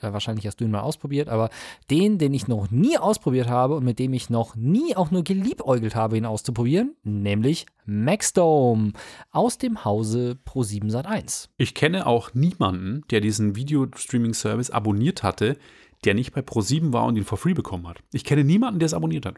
äh, 0.00 0.12
wahrscheinlich 0.12 0.46
hast 0.46 0.60
du 0.60 0.64
ihn 0.64 0.70
mal 0.70 0.80
ausprobiert, 0.80 1.28
aber 1.28 1.50
den, 1.90 2.18
den 2.18 2.34
ich 2.34 2.48
noch 2.48 2.70
nie 2.70 2.98
ausprobiert 2.98 3.48
habe 3.48 3.76
und 3.76 3.84
mit 3.84 3.98
dem 3.98 4.12
ich 4.12 4.30
noch 4.30 4.56
nie 4.56 4.96
auch 4.96 5.10
nur 5.10 5.24
geliebäugelt 5.24 5.94
habe, 5.94 6.16
ihn 6.16 6.26
auszuprobieren, 6.26 6.96
nämlich 7.02 7.66
Maxdome 7.86 8.92
aus 9.30 9.58
dem 9.58 9.84
Hause 9.84 10.38
Pro7 10.46 10.90
Sat1. 10.90 11.48
Ich 11.56 11.74
kenne 11.74 12.06
auch 12.06 12.34
niemanden, 12.34 13.02
der 13.10 13.20
diesen 13.20 13.56
Video-Streaming-Service 13.56 14.70
abonniert 14.70 15.22
hatte, 15.22 15.56
der 16.04 16.14
nicht 16.14 16.32
bei 16.32 16.40
Pro7 16.40 16.92
war 16.92 17.04
und 17.06 17.16
ihn 17.16 17.24
for 17.24 17.38
free 17.38 17.54
bekommen 17.54 17.86
hat. 17.86 18.02
Ich 18.12 18.24
kenne 18.24 18.44
niemanden, 18.44 18.78
der 18.78 18.86
es 18.86 18.94
abonniert 18.94 19.26
hat. 19.26 19.36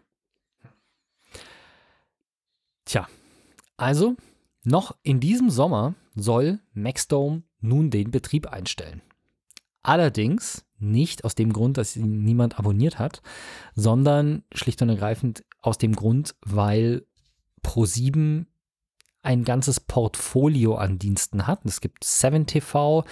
Tja, 2.84 3.08
also 3.76 4.16
noch 4.64 4.96
in 5.02 5.20
diesem 5.20 5.50
Sommer 5.50 5.94
soll 6.14 6.60
Maxdome 6.74 7.42
nun 7.60 7.90
den 7.90 8.10
Betrieb 8.10 8.46
einstellen. 8.46 9.02
Allerdings 9.82 10.64
nicht 10.78 11.24
aus 11.24 11.34
dem 11.34 11.52
Grund, 11.52 11.78
dass 11.78 11.96
ihn 11.96 12.24
niemand 12.24 12.58
abonniert 12.58 12.98
hat, 12.98 13.22
sondern 13.74 14.42
schlicht 14.52 14.82
und 14.82 14.88
ergreifend 14.88 15.44
aus 15.60 15.78
dem 15.78 15.94
Grund, 15.94 16.34
weil 16.44 17.06
Pro7 17.64 18.46
ein 19.22 19.44
ganzes 19.44 19.78
Portfolio 19.78 20.74
an 20.74 20.98
Diensten 20.98 21.46
hat. 21.46 21.64
Es 21.64 21.80
gibt 21.80 22.04
7TV, 22.04 23.04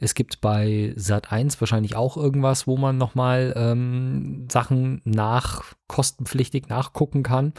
es 0.00 0.14
gibt 0.14 0.40
bei 0.40 0.94
Sat1 0.96 1.60
wahrscheinlich 1.60 1.94
auch 1.94 2.16
irgendwas, 2.16 2.66
wo 2.66 2.78
man 2.78 2.96
nochmal 2.96 3.52
ähm, 3.54 4.48
Sachen 4.50 5.02
nach 5.04 5.74
kostenpflichtig 5.86 6.68
nachgucken 6.68 7.22
kann. 7.22 7.52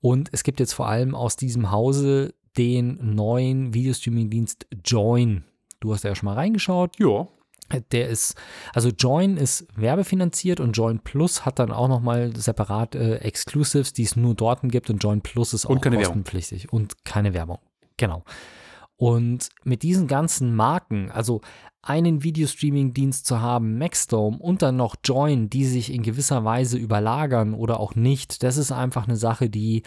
Und 0.00 0.28
es 0.32 0.42
gibt 0.42 0.58
jetzt 0.58 0.72
vor 0.72 0.88
allem 0.88 1.14
aus 1.14 1.36
diesem 1.36 1.70
Hause 1.70 2.34
den 2.58 3.14
neuen 3.14 3.72
Videostreaming-Dienst 3.72 4.66
Join. 4.84 5.44
Du 5.78 5.94
hast 5.94 6.02
ja 6.02 6.14
schon 6.14 6.26
mal 6.26 6.34
reingeschaut. 6.34 6.98
Ja. 6.98 7.28
Der 7.92 8.08
ist, 8.08 8.34
also 8.72 8.90
Join 8.90 9.36
ist 9.36 9.66
werbefinanziert 9.76 10.60
und 10.60 10.72
Join 10.72 11.00
Plus 11.00 11.44
hat 11.44 11.58
dann 11.58 11.70
auch 11.70 11.88
nochmal 11.88 12.34
separat 12.36 12.94
äh, 12.94 13.16
Exclusives, 13.16 13.92
die 13.92 14.02
es 14.04 14.16
nur 14.16 14.34
dort 14.34 14.60
gibt 14.64 14.90
und 14.90 15.02
Join 15.02 15.20
Plus 15.20 15.54
ist 15.54 15.66
auch 15.66 15.70
Und 15.70 15.82
keine 15.82 15.96
Werbung. 15.96 16.22
kostenpflichtig 16.22 16.72
und 16.72 17.04
keine 17.04 17.34
Werbung. 17.34 17.58
Genau. 17.96 18.24
Und 18.96 19.48
mit 19.64 19.82
diesen 19.82 20.06
ganzen 20.06 20.54
Marken, 20.54 21.10
also 21.10 21.40
einen 21.82 22.22
Videostreaming-Dienst 22.22 23.26
zu 23.26 23.40
haben, 23.40 23.76
Maxdome 23.76 24.38
und 24.38 24.62
dann 24.62 24.76
noch 24.76 24.94
Join, 25.04 25.50
die 25.50 25.64
sich 25.64 25.92
in 25.92 26.02
gewisser 26.02 26.44
Weise 26.44 26.78
überlagern 26.78 27.54
oder 27.54 27.80
auch 27.80 27.96
nicht, 27.96 28.44
das 28.44 28.56
ist 28.56 28.70
einfach 28.70 29.08
eine 29.08 29.16
Sache, 29.16 29.50
die 29.50 29.82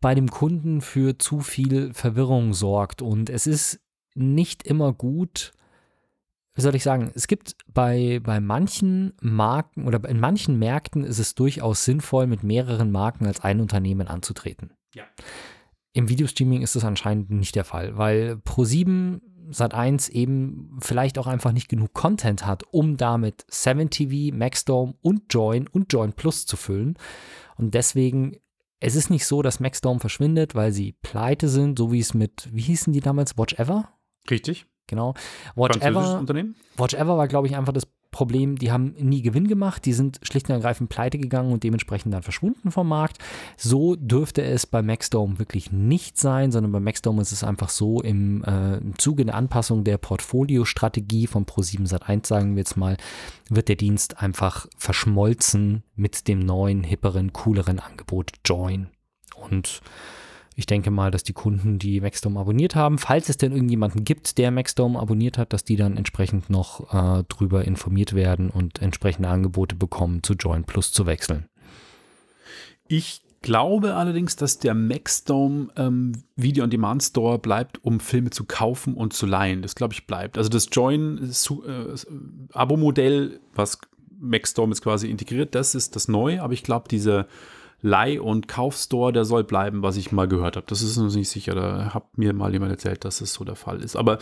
bei 0.00 0.14
dem 0.14 0.28
Kunden 0.28 0.80
für 0.80 1.18
zu 1.18 1.40
viel 1.40 1.92
Verwirrung 1.94 2.52
sorgt. 2.52 3.02
Und 3.02 3.30
es 3.30 3.46
ist 3.46 3.80
nicht 4.14 4.64
immer 4.64 4.92
gut, 4.92 5.52
wie 6.60 6.62
soll 6.62 6.74
ich 6.74 6.82
sagen, 6.82 7.10
es 7.14 7.26
gibt 7.26 7.56
bei, 7.72 8.20
bei 8.22 8.38
manchen 8.38 9.14
Marken 9.22 9.86
oder 9.86 10.06
in 10.06 10.20
manchen 10.20 10.58
Märkten 10.58 11.04
ist 11.04 11.18
es 11.18 11.34
durchaus 11.34 11.86
sinnvoll, 11.86 12.26
mit 12.26 12.42
mehreren 12.42 12.92
Marken 12.92 13.26
als 13.26 13.40
ein 13.40 13.60
Unternehmen 13.60 14.08
anzutreten. 14.08 14.74
Ja. 14.94 15.04
Im 15.94 16.10
Videostreaming 16.10 16.60
ist 16.60 16.76
das 16.76 16.84
anscheinend 16.84 17.30
nicht 17.30 17.54
der 17.54 17.64
Fall, 17.64 17.96
weil 17.96 18.42
Pro7 18.44 19.22
Sat1 19.50 20.10
eben 20.10 20.78
vielleicht 20.82 21.18
auch 21.18 21.26
einfach 21.26 21.52
nicht 21.52 21.70
genug 21.70 21.94
Content 21.94 22.44
hat, 22.44 22.62
um 22.70 22.98
damit 22.98 23.46
7TV, 23.50 24.34
Maxdome 24.34 24.94
und 25.00 25.32
Join 25.32 25.66
und 25.66 25.90
Join 25.90 26.12
Plus 26.12 26.44
zu 26.44 26.58
füllen. 26.58 26.98
Und 27.56 27.72
deswegen, 27.72 28.36
es 28.80 28.96
ist 28.96 29.08
nicht 29.08 29.24
so, 29.24 29.40
dass 29.40 29.60
Maxdome 29.60 29.98
verschwindet, 29.98 30.54
weil 30.54 30.72
sie 30.72 30.92
pleite 30.92 31.48
sind, 31.48 31.78
so 31.78 31.90
wie 31.90 32.00
es 32.00 32.12
mit, 32.12 32.50
wie 32.52 32.60
hießen 32.60 32.92
die 32.92 33.00
damals, 33.00 33.38
Watch 33.38 33.54
Ever? 33.54 33.88
Richtig. 34.30 34.66
Genau. 34.90 35.14
Watch 35.54 35.78
Ever, 35.80 36.18
Unternehmen. 36.18 36.56
Watch 36.76 36.94
Ever 36.94 37.16
war, 37.16 37.28
glaube 37.28 37.46
ich, 37.46 37.56
einfach 37.56 37.72
das 37.72 37.86
Problem, 38.10 38.56
die 38.56 38.72
haben 38.72 38.94
nie 38.98 39.22
Gewinn 39.22 39.46
gemacht, 39.46 39.84
die 39.84 39.92
sind 39.92 40.18
schlicht 40.22 40.48
und 40.48 40.56
ergreifend 40.56 40.90
pleite 40.90 41.16
gegangen 41.16 41.52
und 41.52 41.62
dementsprechend 41.62 42.12
dann 42.12 42.24
verschwunden 42.24 42.72
vom 42.72 42.88
Markt. 42.88 43.18
So 43.56 43.94
dürfte 43.94 44.42
es 44.42 44.66
bei 44.66 44.82
Maxdome 44.82 45.38
wirklich 45.38 45.70
nicht 45.70 46.18
sein, 46.18 46.50
sondern 46.50 46.72
bei 46.72 46.80
Maxdome 46.80 47.22
ist 47.22 47.30
es 47.30 47.44
einfach 47.44 47.68
so, 47.68 48.00
im, 48.00 48.42
äh, 48.42 48.78
im 48.78 48.98
Zuge 48.98 49.24
der 49.24 49.36
Anpassung 49.36 49.84
der 49.84 49.96
Portfoliostrategie 49.96 51.28
von 51.28 51.46
Pro7 51.46 51.88
Sat1, 51.88 52.26
sagen 52.26 52.56
wir 52.56 52.62
jetzt 52.62 52.76
mal, 52.76 52.96
wird 53.48 53.68
der 53.68 53.76
Dienst 53.76 54.20
einfach 54.20 54.66
verschmolzen 54.76 55.84
mit 55.94 56.26
dem 56.26 56.40
neuen, 56.40 56.82
hipperen, 56.82 57.32
cooleren 57.32 57.78
Angebot 57.78 58.32
Join. 58.44 58.88
Und 59.36 59.82
ich 60.60 60.66
denke 60.66 60.90
mal, 60.90 61.10
dass 61.10 61.22
die 61.22 61.32
Kunden, 61.32 61.78
die 61.78 62.02
Maxdome 62.02 62.38
abonniert 62.38 62.74
haben, 62.74 62.98
falls 62.98 63.30
es 63.30 63.38
denn 63.38 63.52
irgendjemanden 63.52 64.04
gibt, 64.04 64.36
der 64.36 64.50
Maxdome 64.50 65.00
abonniert 65.00 65.38
hat, 65.38 65.54
dass 65.54 65.64
die 65.64 65.76
dann 65.76 65.96
entsprechend 65.96 66.50
noch 66.50 66.92
äh, 66.92 67.24
drüber 67.28 67.64
informiert 67.64 68.14
werden 68.14 68.50
und 68.50 68.82
entsprechende 68.82 69.30
Angebote 69.30 69.74
bekommen, 69.74 70.22
zu 70.22 70.34
Join 70.34 70.64
Plus 70.64 70.92
zu 70.92 71.06
wechseln. 71.06 71.46
Ich 72.88 73.22
glaube 73.40 73.94
allerdings, 73.94 74.36
dass 74.36 74.58
der 74.58 74.74
Maxdome 74.74 75.68
ähm, 75.76 76.12
Video 76.36 76.62
on 76.62 76.68
Demand 76.68 77.02
Store 77.02 77.38
bleibt, 77.38 77.82
um 77.82 77.98
Filme 77.98 78.28
zu 78.28 78.44
kaufen 78.44 78.92
und 78.92 79.14
zu 79.14 79.24
leihen. 79.24 79.62
Das 79.62 79.74
glaube 79.74 79.94
ich 79.94 80.06
bleibt. 80.06 80.36
Also 80.36 80.50
das 80.50 80.68
Join 80.70 81.32
äh, 81.66 81.94
Abo-Modell, 82.52 83.40
was 83.54 83.78
Maxdome 84.18 84.72
jetzt 84.72 84.82
quasi 84.82 85.08
integriert, 85.08 85.54
das 85.54 85.74
ist 85.74 85.96
das 85.96 86.06
Neue. 86.06 86.42
Aber 86.42 86.52
ich 86.52 86.64
glaube, 86.64 86.86
dieser 86.90 87.28
Leih- 87.82 88.20
und 88.20 88.48
Kaufstore, 88.48 89.12
der 89.12 89.24
soll 89.24 89.44
bleiben, 89.44 89.82
was 89.82 89.96
ich 89.96 90.12
mal 90.12 90.28
gehört 90.28 90.56
habe. 90.56 90.66
Das 90.68 90.82
ist 90.82 90.96
noch 90.96 91.12
nicht 91.14 91.28
sicher. 91.28 91.54
Da 91.54 91.94
hat 91.94 92.18
mir 92.18 92.32
mal 92.32 92.52
jemand 92.52 92.72
erzählt, 92.72 93.04
dass 93.04 93.20
es 93.20 93.32
so 93.32 93.44
der 93.44 93.56
Fall 93.56 93.82
ist. 93.82 93.96
Aber 93.96 94.18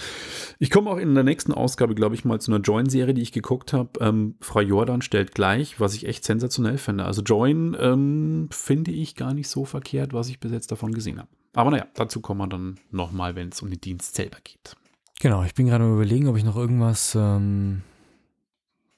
ich 0.59 0.71
komme 0.71 0.91
auch 0.91 0.97
in 0.97 1.15
der 1.15 1.25
nächsten 1.25 1.53
Ausgabe, 1.53 1.95
glaube 1.95 2.15
ich, 2.15 2.25
mal 2.25 2.41
zu 2.41 2.53
einer 2.53 2.63
Join-Serie, 2.63 3.15
die 3.15 3.23
ich 3.23 3.33
geguckt 3.33 3.73
habe. 3.73 3.91
Ähm, 4.01 4.37
Frau 4.41 4.61
Jordan 4.61 5.03
stellt 5.03 5.35
gleich, 5.35 5.81
was 5.81 5.95
ich 5.95 6.07
echt 6.07 6.25
sensationell 6.25 6.79
finde. 6.79 7.05
Also 7.05 7.23
Join 7.23 7.77
ähm, 7.81 8.49
finde 8.51 8.91
ich 8.91 9.17
gar 9.17 9.35
nicht 9.35 9.49
so 9.49 9.65
verkehrt, 9.65 10.13
was 10.13 10.29
ich 10.29 10.41
bis 10.41 10.53
jetzt 10.53 10.71
davon 10.71 10.93
gesehen 10.93 11.19
habe. 11.19 11.29
Aber 11.55 11.71
naja, 11.71 11.87
dazu 11.95 12.21
kommen 12.21 12.41
wir 12.41 12.47
dann 12.47 12.79
nochmal, 12.91 13.35
wenn 13.35 13.49
es 13.49 13.63
um 13.63 13.71
den 13.71 13.81
Dienst 13.81 14.15
selber 14.15 14.39
geht. 14.45 14.77
Genau, 15.21 15.43
ich 15.43 15.55
bin 15.55 15.67
gerade 15.67 15.85
überlegen, 15.85 16.29
ob 16.29 16.37
ich 16.37 16.45
noch 16.45 16.57
irgendwas 16.57 17.17
ähm, 17.17 17.83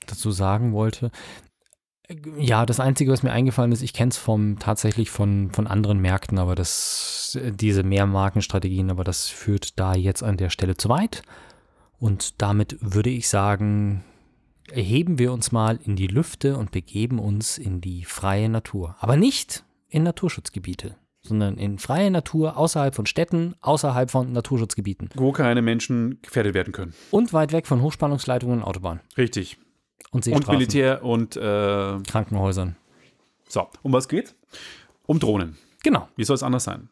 dazu 0.06 0.30
sagen 0.30 0.72
wollte. 0.72 1.10
Ja, 2.38 2.66
das 2.66 2.80
Einzige, 2.80 3.12
was 3.12 3.22
mir 3.22 3.32
eingefallen 3.32 3.72
ist, 3.72 3.82
ich 3.82 3.92
kenne 3.92 4.10
es 4.10 4.16
vom 4.16 4.58
tatsächlich 4.58 5.10
von, 5.10 5.50
von 5.52 5.66
anderen 5.66 6.00
Märkten, 6.00 6.38
aber 6.38 6.54
das, 6.54 7.38
diese 7.42 7.82
Mehrmarkenstrategien, 7.82 8.90
aber 8.90 9.04
das 9.04 9.28
führt 9.28 9.78
da 9.78 9.94
jetzt 9.94 10.22
an 10.22 10.36
der 10.36 10.50
Stelle 10.50 10.76
zu 10.76 10.88
weit. 10.88 11.22
Und 11.98 12.40
damit 12.42 12.76
würde 12.80 13.10
ich 13.10 13.28
sagen, 13.28 14.02
erheben 14.72 15.18
wir 15.18 15.32
uns 15.32 15.52
mal 15.52 15.78
in 15.84 15.96
die 15.96 16.06
Lüfte 16.06 16.56
und 16.56 16.70
begeben 16.72 17.18
uns 17.18 17.58
in 17.58 17.80
die 17.80 18.04
freie 18.04 18.48
Natur. 18.48 18.96
Aber 18.98 19.16
nicht 19.16 19.64
in 19.88 20.02
Naturschutzgebiete, 20.02 20.96
sondern 21.22 21.58
in 21.58 21.78
freie 21.78 22.10
Natur 22.10 22.56
außerhalb 22.56 22.94
von 22.94 23.06
Städten, 23.06 23.54
außerhalb 23.60 24.10
von 24.10 24.32
Naturschutzgebieten 24.32 25.10
Wo 25.14 25.32
keine 25.32 25.62
Menschen 25.62 26.18
gefährdet 26.22 26.54
werden 26.54 26.72
können. 26.72 26.94
und 27.10 27.32
weit 27.32 27.52
weg 27.52 27.66
von 27.66 27.82
Hochspannungsleitungen 27.82 28.60
und 28.60 28.64
Autobahnen 28.64 29.00
Richtig. 29.16 29.58
Und 30.10 30.26
Und 30.28 30.48
Militär 30.48 31.04
und 31.04 31.36
äh, 31.36 31.40
Krankenhäusern. 32.06 32.76
so. 33.48 33.68
Um 33.82 33.92
was 33.92 34.08
geht's? 34.08 34.34
Um 35.06 35.18
Drohnen. 35.18 35.56
Genau, 35.82 36.08
Wie 36.16 36.24
soll 36.24 36.34
es 36.34 36.42
anders 36.42 36.64
sein? 36.64 36.88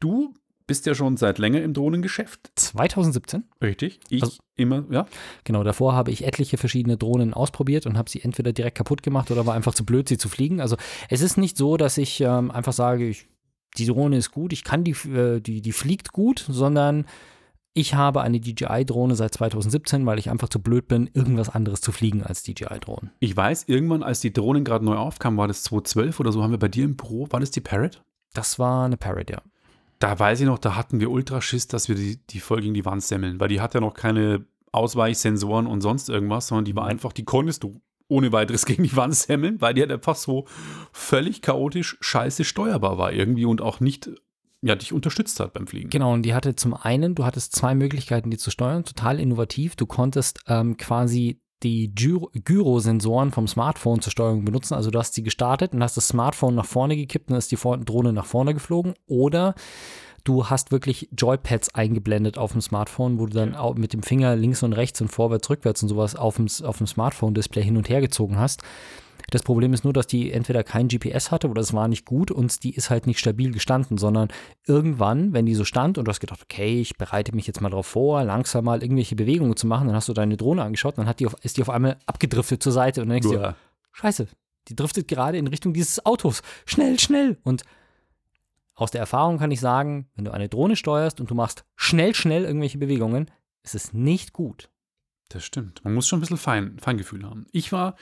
Du 0.00 0.34
bist 0.66 0.86
ja 0.86 0.94
schon 0.94 1.18
seit 1.18 1.38
länger 1.38 1.60
im 1.62 1.74
Drohnengeschäft. 1.74 2.50
2017. 2.56 3.44
Richtig. 3.62 4.00
Ich 4.08 4.22
Also- 4.22 4.38
immer, 4.56 4.84
ja. 4.90 5.06
Genau, 5.44 5.62
davor 5.62 5.92
habe 5.94 6.10
ich 6.10 6.24
etliche 6.24 6.56
verschiedene 6.56 6.96
Drohnen 6.96 7.34
ausprobiert 7.34 7.84
und 7.86 7.98
habe 7.98 8.08
sie 8.08 8.22
entweder 8.22 8.52
direkt 8.54 8.78
kaputt 8.78 9.02
gemacht 9.02 9.30
oder 9.30 9.44
war 9.44 9.54
einfach 9.54 9.74
zu 9.74 9.84
blöd, 9.84 10.08
sie 10.08 10.16
zu 10.16 10.28
fliegen. 10.30 10.60
Also 10.62 10.76
es 11.10 11.20
ist 11.20 11.36
nicht 11.36 11.58
so, 11.58 11.76
dass 11.76 11.98
ich 11.98 12.20
ähm, 12.22 12.50
einfach 12.50 12.72
sage, 12.72 13.06
ich, 13.06 13.28
die 13.76 13.84
Drohne 13.86 14.16
ist 14.16 14.30
gut, 14.30 14.52
ich 14.54 14.64
kann 14.64 14.84
die, 14.84 14.92
äh, 15.08 15.40
die, 15.40 15.60
die 15.60 15.72
fliegt 15.72 16.12
gut, 16.12 16.44
sondern 16.48 17.04
ich 17.74 17.94
habe 17.94 18.22
eine 18.22 18.40
DJI-Drohne 18.40 19.16
seit 19.16 19.34
2017, 19.34 20.06
weil 20.06 20.20
ich 20.20 20.30
einfach 20.30 20.48
zu 20.48 20.60
blöd 20.60 20.86
bin, 20.86 21.10
irgendwas 21.12 21.48
anderes 21.48 21.80
zu 21.80 21.90
fliegen 21.90 22.22
als 22.22 22.44
DJI-Drohnen. 22.44 23.10
Ich 23.18 23.36
weiß, 23.36 23.64
irgendwann, 23.66 24.04
als 24.04 24.20
die 24.20 24.32
Drohnen 24.32 24.64
gerade 24.64 24.84
neu 24.84 24.96
aufkamen, 24.96 25.36
war 25.36 25.48
das 25.48 25.64
2012 25.64 26.20
oder 26.20 26.32
so, 26.32 26.42
haben 26.42 26.52
wir 26.52 26.58
bei 26.58 26.68
dir 26.68 26.84
im 26.84 26.96
Büro, 26.96 27.26
war 27.30 27.40
das 27.40 27.50
die 27.50 27.60
Parrot? 27.60 28.02
Das 28.32 28.60
war 28.60 28.86
eine 28.86 28.96
Parrot, 28.96 29.30
ja. 29.30 29.42
Da 29.98 30.18
weiß 30.18 30.40
ich 30.40 30.46
noch, 30.46 30.58
da 30.58 30.76
hatten 30.76 31.00
wir 31.00 31.10
Ultraschiss, 31.10 31.66
dass 31.66 31.88
wir 31.88 31.96
die, 31.96 32.18
die 32.30 32.40
voll 32.40 32.60
gegen 32.60 32.74
die 32.74 32.84
Wand 32.84 33.02
semmeln, 33.02 33.40
weil 33.40 33.48
die 33.48 33.60
hat 33.60 33.74
ja 33.74 33.80
noch 33.80 33.94
keine 33.94 34.44
Ausweichsensoren 34.70 35.66
und 35.66 35.80
sonst 35.80 36.08
irgendwas, 36.08 36.48
sondern 36.48 36.64
die 36.64 36.76
war 36.76 36.86
einfach, 36.86 37.12
die 37.12 37.24
konntest 37.24 37.64
du 37.64 37.80
ohne 38.06 38.30
weiteres 38.32 38.66
gegen 38.66 38.84
die 38.84 38.96
Wand 38.96 39.16
semmeln, 39.16 39.60
weil 39.60 39.74
die 39.74 39.80
halt 39.80 39.92
einfach 39.92 40.16
so 40.16 40.46
völlig 40.92 41.42
chaotisch 41.42 41.96
scheiße 42.00 42.44
steuerbar 42.44 42.98
war 42.98 43.12
irgendwie 43.12 43.46
und 43.46 43.60
auch 43.60 43.80
nicht 43.80 44.10
ja, 44.64 44.74
dich 44.74 44.94
unterstützt 44.94 45.38
hat 45.40 45.52
beim 45.52 45.66
Fliegen. 45.66 45.90
Genau, 45.90 46.14
und 46.14 46.22
die 46.22 46.32
hatte 46.32 46.56
zum 46.56 46.72
einen, 46.74 47.14
du 47.14 47.24
hattest 47.26 47.54
zwei 47.54 47.74
Möglichkeiten, 47.74 48.30
die 48.30 48.38
zu 48.38 48.50
steuern, 48.50 48.84
total 48.84 49.20
innovativ. 49.20 49.76
Du 49.76 49.84
konntest 49.84 50.40
ähm, 50.48 50.78
quasi 50.78 51.38
die 51.62 51.94
Gyro- 51.94 52.30
Gyrosensoren 52.32 53.30
vom 53.30 53.46
Smartphone 53.46 54.00
zur 54.00 54.10
Steuerung 54.10 54.44
benutzen. 54.44 54.74
Also 54.74 54.90
du 54.90 54.98
hast 54.98 55.12
sie 55.14 55.22
gestartet 55.22 55.74
und 55.74 55.82
hast 55.82 55.98
das 55.98 56.08
Smartphone 56.08 56.54
nach 56.54 56.64
vorne 56.64 56.96
gekippt 56.96 57.28
und 57.28 57.32
dann 57.32 57.38
ist 57.38 57.52
die 57.52 57.56
Drohne 57.56 58.14
nach 58.14 58.24
vorne 58.24 58.54
geflogen. 58.54 58.94
Oder 59.06 59.54
du 60.24 60.46
hast 60.46 60.72
wirklich 60.72 61.10
Joypads 61.12 61.74
eingeblendet 61.74 62.38
auf 62.38 62.52
dem 62.52 62.62
Smartphone, 62.62 63.18
wo 63.18 63.26
du 63.26 63.34
dann 63.34 63.54
auch 63.54 63.74
mit 63.74 63.92
dem 63.92 64.02
Finger 64.02 64.34
links 64.34 64.62
und 64.62 64.72
rechts 64.72 65.00
und 65.02 65.08
vorwärts, 65.08 65.50
rückwärts 65.50 65.82
und 65.82 65.90
sowas 65.90 66.16
auf 66.16 66.36
dem, 66.36 66.48
auf 66.64 66.78
dem 66.78 66.86
Smartphone-Display 66.86 67.62
hin 67.62 67.76
und 67.76 67.90
her 67.90 68.00
gezogen 68.00 68.38
hast. 68.38 68.62
Das 69.30 69.42
Problem 69.42 69.72
ist 69.72 69.84
nur, 69.84 69.92
dass 69.92 70.06
die 70.06 70.32
entweder 70.32 70.64
kein 70.64 70.88
GPS 70.88 71.30
hatte 71.30 71.48
oder 71.48 71.60
es 71.60 71.72
war 71.72 71.88
nicht 71.88 72.04
gut 72.04 72.30
und 72.30 72.62
die 72.62 72.74
ist 72.74 72.90
halt 72.90 73.06
nicht 73.06 73.18
stabil 73.18 73.52
gestanden, 73.52 73.98
sondern 73.98 74.28
irgendwann, 74.66 75.32
wenn 75.32 75.46
die 75.46 75.54
so 75.54 75.64
stand 75.64 75.98
und 75.98 76.04
du 76.04 76.10
hast 76.10 76.20
gedacht, 76.20 76.42
okay, 76.42 76.80
ich 76.80 76.96
bereite 76.96 77.34
mich 77.34 77.46
jetzt 77.46 77.60
mal 77.60 77.70
drauf 77.70 77.86
vor, 77.86 78.22
langsam 78.24 78.64
mal 78.64 78.82
irgendwelche 78.82 79.16
Bewegungen 79.16 79.56
zu 79.56 79.66
machen, 79.66 79.86
dann 79.86 79.96
hast 79.96 80.08
du 80.08 80.12
deine 80.12 80.36
Drohne 80.36 80.62
angeschaut, 80.62 80.98
dann 80.98 81.06
hat 81.06 81.20
die 81.20 81.26
auf, 81.26 81.36
ist 81.42 81.56
die 81.56 81.62
auf 81.62 81.70
einmal 81.70 81.96
abgedriftet 82.06 82.62
zur 82.62 82.72
Seite 82.72 83.00
und 83.00 83.08
dann 83.08 83.20
denkst 83.20 83.28
du, 83.28 83.38
dir. 83.38 83.56
Scheiße, 83.92 84.26
die 84.68 84.76
driftet 84.76 85.08
gerade 85.08 85.38
in 85.38 85.46
Richtung 85.46 85.72
dieses 85.72 86.04
Autos. 86.04 86.42
Schnell, 86.66 86.98
schnell. 86.98 87.38
Und 87.44 87.62
aus 88.74 88.90
der 88.90 89.00
Erfahrung 89.00 89.38
kann 89.38 89.50
ich 89.50 89.60
sagen, 89.60 90.08
wenn 90.16 90.24
du 90.24 90.32
eine 90.32 90.48
Drohne 90.48 90.76
steuerst 90.76 91.20
und 91.20 91.30
du 91.30 91.34
machst 91.34 91.64
schnell, 91.76 92.14
schnell 92.14 92.44
irgendwelche 92.44 92.78
Bewegungen, 92.78 93.30
ist 93.62 93.74
es 93.74 93.92
nicht 93.92 94.32
gut. 94.32 94.68
Das 95.28 95.44
stimmt. 95.44 95.82
Man 95.84 95.94
muss 95.94 96.06
schon 96.06 96.18
ein 96.18 96.20
bisschen 96.20 96.36
Fein, 96.36 96.76
Feingefühl 96.78 97.24
haben. 97.24 97.46
Ich 97.50 97.72
war 97.72 97.96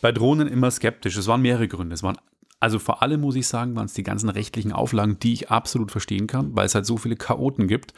bei 0.00 0.12
Drohnen 0.12 0.48
immer 0.48 0.70
skeptisch. 0.70 1.16
Es 1.16 1.26
waren 1.26 1.42
mehrere 1.42 1.68
Gründe. 1.68 1.94
Es 1.94 2.02
waren, 2.02 2.16
also 2.60 2.78
vor 2.78 3.02
allem 3.02 3.20
muss 3.20 3.36
ich 3.36 3.46
sagen, 3.46 3.76
waren 3.76 3.86
es 3.86 3.94
die 3.94 4.02
ganzen 4.02 4.28
rechtlichen 4.28 4.72
Auflagen, 4.72 5.18
die 5.18 5.32
ich 5.32 5.50
absolut 5.50 5.90
verstehen 5.90 6.26
kann, 6.26 6.56
weil 6.56 6.66
es 6.66 6.74
halt 6.74 6.86
so 6.86 6.96
viele 6.96 7.16
Chaoten 7.16 7.68
gibt, 7.68 7.92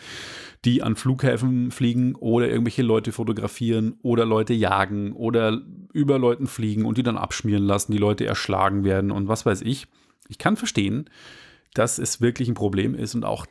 die 0.64 0.82
an 0.82 0.96
Flughäfen 0.96 1.70
fliegen 1.70 2.14
oder 2.14 2.48
irgendwelche 2.48 2.82
Leute 2.82 3.12
fotografieren 3.12 3.98
oder 4.02 4.24
Leute 4.24 4.52
jagen 4.52 5.12
oder 5.12 5.62
über 5.92 6.18
Leuten 6.18 6.46
fliegen 6.46 6.84
und 6.84 6.98
die 6.98 7.02
dann 7.02 7.16
abschmieren 7.16 7.64
lassen, 7.64 7.92
die 7.92 7.98
Leute 7.98 8.26
erschlagen 8.26 8.84
werden 8.84 9.10
und 9.10 9.28
was 9.28 9.46
weiß 9.46 9.62
ich. 9.62 9.86
Ich 10.28 10.38
kann 10.38 10.56
verstehen, 10.56 11.08
dass 11.74 11.98
es 11.98 12.20
wirklich 12.20 12.48
ein 12.48 12.54
Problem 12.54 12.94
ist 12.94 13.14
und 13.14 13.24
auch 13.24 13.46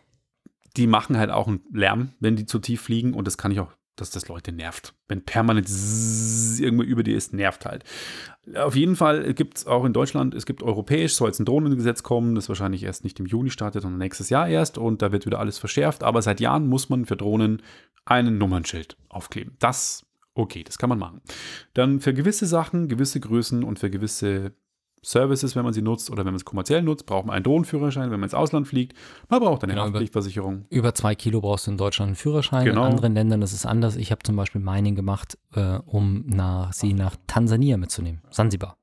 die 0.78 0.88
machen 0.88 1.18
halt 1.18 1.32
auch 1.32 1.48
einen 1.48 1.62
Lärm, 1.74 2.14
wenn 2.20 2.36
die 2.36 2.46
zu 2.46 2.60
tief 2.60 2.82
fliegen 2.82 3.14
und 3.14 3.26
das 3.26 3.38
kann 3.38 3.52
ich 3.52 3.60
auch, 3.60 3.72
dass 4.02 4.12
das 4.12 4.28
Leute 4.28 4.52
nervt. 4.52 4.94
Wenn 5.08 5.24
permanent 5.24 5.68
irgendwo 6.60 6.84
über 6.84 7.04
dir 7.04 7.16
ist, 7.16 7.34
nervt 7.34 7.66
halt. 7.66 7.84
Auf 8.56 8.76
jeden 8.76 8.96
Fall 8.96 9.34
gibt 9.34 9.58
es 9.58 9.68
auch 9.68 9.86
in 9.86 9.94
Deutschland, 9.94 10.34
es 10.34 10.46
gibt 10.46 10.64
europäisch, 10.64 11.14
soll 11.14 11.30
jetzt 11.30 11.40
ein 11.40 11.46
Drohnengesetz 11.46 12.04
kommen, 12.04 12.36
das 12.36 12.50
wahrscheinlich 12.50 12.84
erst 12.84 13.04
nicht 13.04 13.20
im 13.20 13.26
Juni 13.26 13.50
startet, 13.50 13.84
sondern 13.84 14.00
nächstes 14.00 14.30
Jahr 14.30 14.48
erst 14.48 14.78
und 14.78 15.02
da 15.02 15.12
wird 15.12 15.26
wieder 15.26 15.40
alles 15.40 15.60
verschärft, 15.60 16.04
aber 16.04 16.22
seit 16.22 16.40
Jahren 16.40 16.68
muss 16.68 16.90
man 16.90 17.06
für 17.06 17.18
Drohnen 17.18 17.62
einen 18.06 18.38
Nummernschild 18.38 18.98
aufkleben. 19.10 19.56
Das, 19.60 20.06
okay, 20.34 20.64
das 20.64 20.78
kann 20.78 20.90
man 20.90 21.00
machen. 21.00 21.22
Dann 21.74 22.00
für 22.00 22.14
gewisse 22.14 22.46
Sachen, 22.46 22.88
gewisse 22.88 23.20
Größen 23.20 23.64
und 23.64 23.80
für 23.80 23.90
gewisse 23.90 24.54
Services, 25.02 25.56
wenn 25.56 25.64
man 25.64 25.74
sie 25.74 25.82
nutzt 25.82 26.10
oder 26.10 26.20
wenn 26.20 26.34
man 26.34 26.36
es 26.36 26.46
kommerziell 26.46 26.82
nutzt, 26.82 27.06
braucht 27.06 27.26
man 27.26 27.36
einen 27.36 27.44
Drohnenführerschein, 27.44 28.12
wenn 28.12 28.20
man 28.20 28.28
ins 28.28 28.34
Ausland 28.34 28.68
fliegt. 28.68 28.94
Man 29.30 29.40
braucht 29.40 29.64
eine 29.64 29.74
Genau, 29.74 29.84
über- 29.84 29.92
Haftpflichtversicherung. 29.94 30.66
Über 30.70 30.94
zwei 30.94 31.16
Kilo 31.16 31.42
brauchst 31.42 31.68
du 31.68 31.72
in 31.72 31.78
Deutschland 31.78 32.10
einen 32.10 32.16
Führerschein. 32.16 32.66
Genau. 32.66 32.86
In 32.86 32.92
anderen 32.94 33.14
Ländern 33.14 33.42
ist 33.42 33.54
es 33.54 33.66
anders. 33.66 33.96
Ich 33.96 34.12
habe 34.12 34.22
zum 34.24 34.36
Beispiel 34.36 34.62
Mining 34.62 34.96
gemacht, 34.96 35.38
äh, 35.56 35.78
um 35.86 36.26
nach, 36.28 36.74
sie 36.74 36.94
nach 36.94 37.16
Tansania 37.28 37.78
mitzunehmen. 37.78 38.22
Sansibar. 38.30 38.76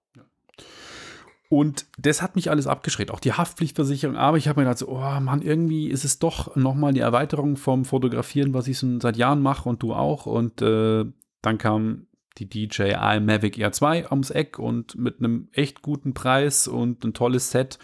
Und 1.49 1.87
das 1.97 2.23
hat 2.23 2.35
mich 2.35 2.51
alles 2.51 2.67
abgeschreckt, 2.67 3.13
auch 3.13 3.21
die 3.21 3.33
Haftpflichtversicherung. 3.33 4.17
Aber 4.17 4.37
ich 4.37 4.49
habe 4.49 4.61
mir 4.61 4.65
gedacht, 4.65 4.79
so, 4.79 4.89
oh 4.89 5.21
Mann, 5.21 5.43
irgendwie 5.43 5.89
ist 5.89 6.05
es 6.05 6.19
doch 6.19 6.57
nochmal 6.57 6.93
die 6.93 7.01
Erweiterung 7.01 7.57
vom 7.57 7.85
Fotografieren, 7.85 8.53
was 8.53 8.67
ich 8.67 8.79
schon 8.79 9.01
seit 9.01 9.17
Jahren 9.17 9.43
mache 9.43 9.69
und 9.69 9.81
du 9.83 9.95
auch. 9.95 10.27
Und 10.27 10.61
äh, 10.61 11.05
dann 11.43 11.59
kam 11.59 12.07
die 12.39 12.49
DJI 12.49 13.21
Mavic 13.21 13.59
Air 13.59 13.73
2 13.73 14.11
ums 14.11 14.31
Eck 14.31 14.59
und 14.59 14.97
mit 14.97 15.19
einem 15.19 15.49
echt 15.53 15.83
guten 15.83 16.15
Preis 16.15 16.69
und 16.69 17.05
ein 17.05 17.15
tolles 17.15 17.51
Set 17.51 17.79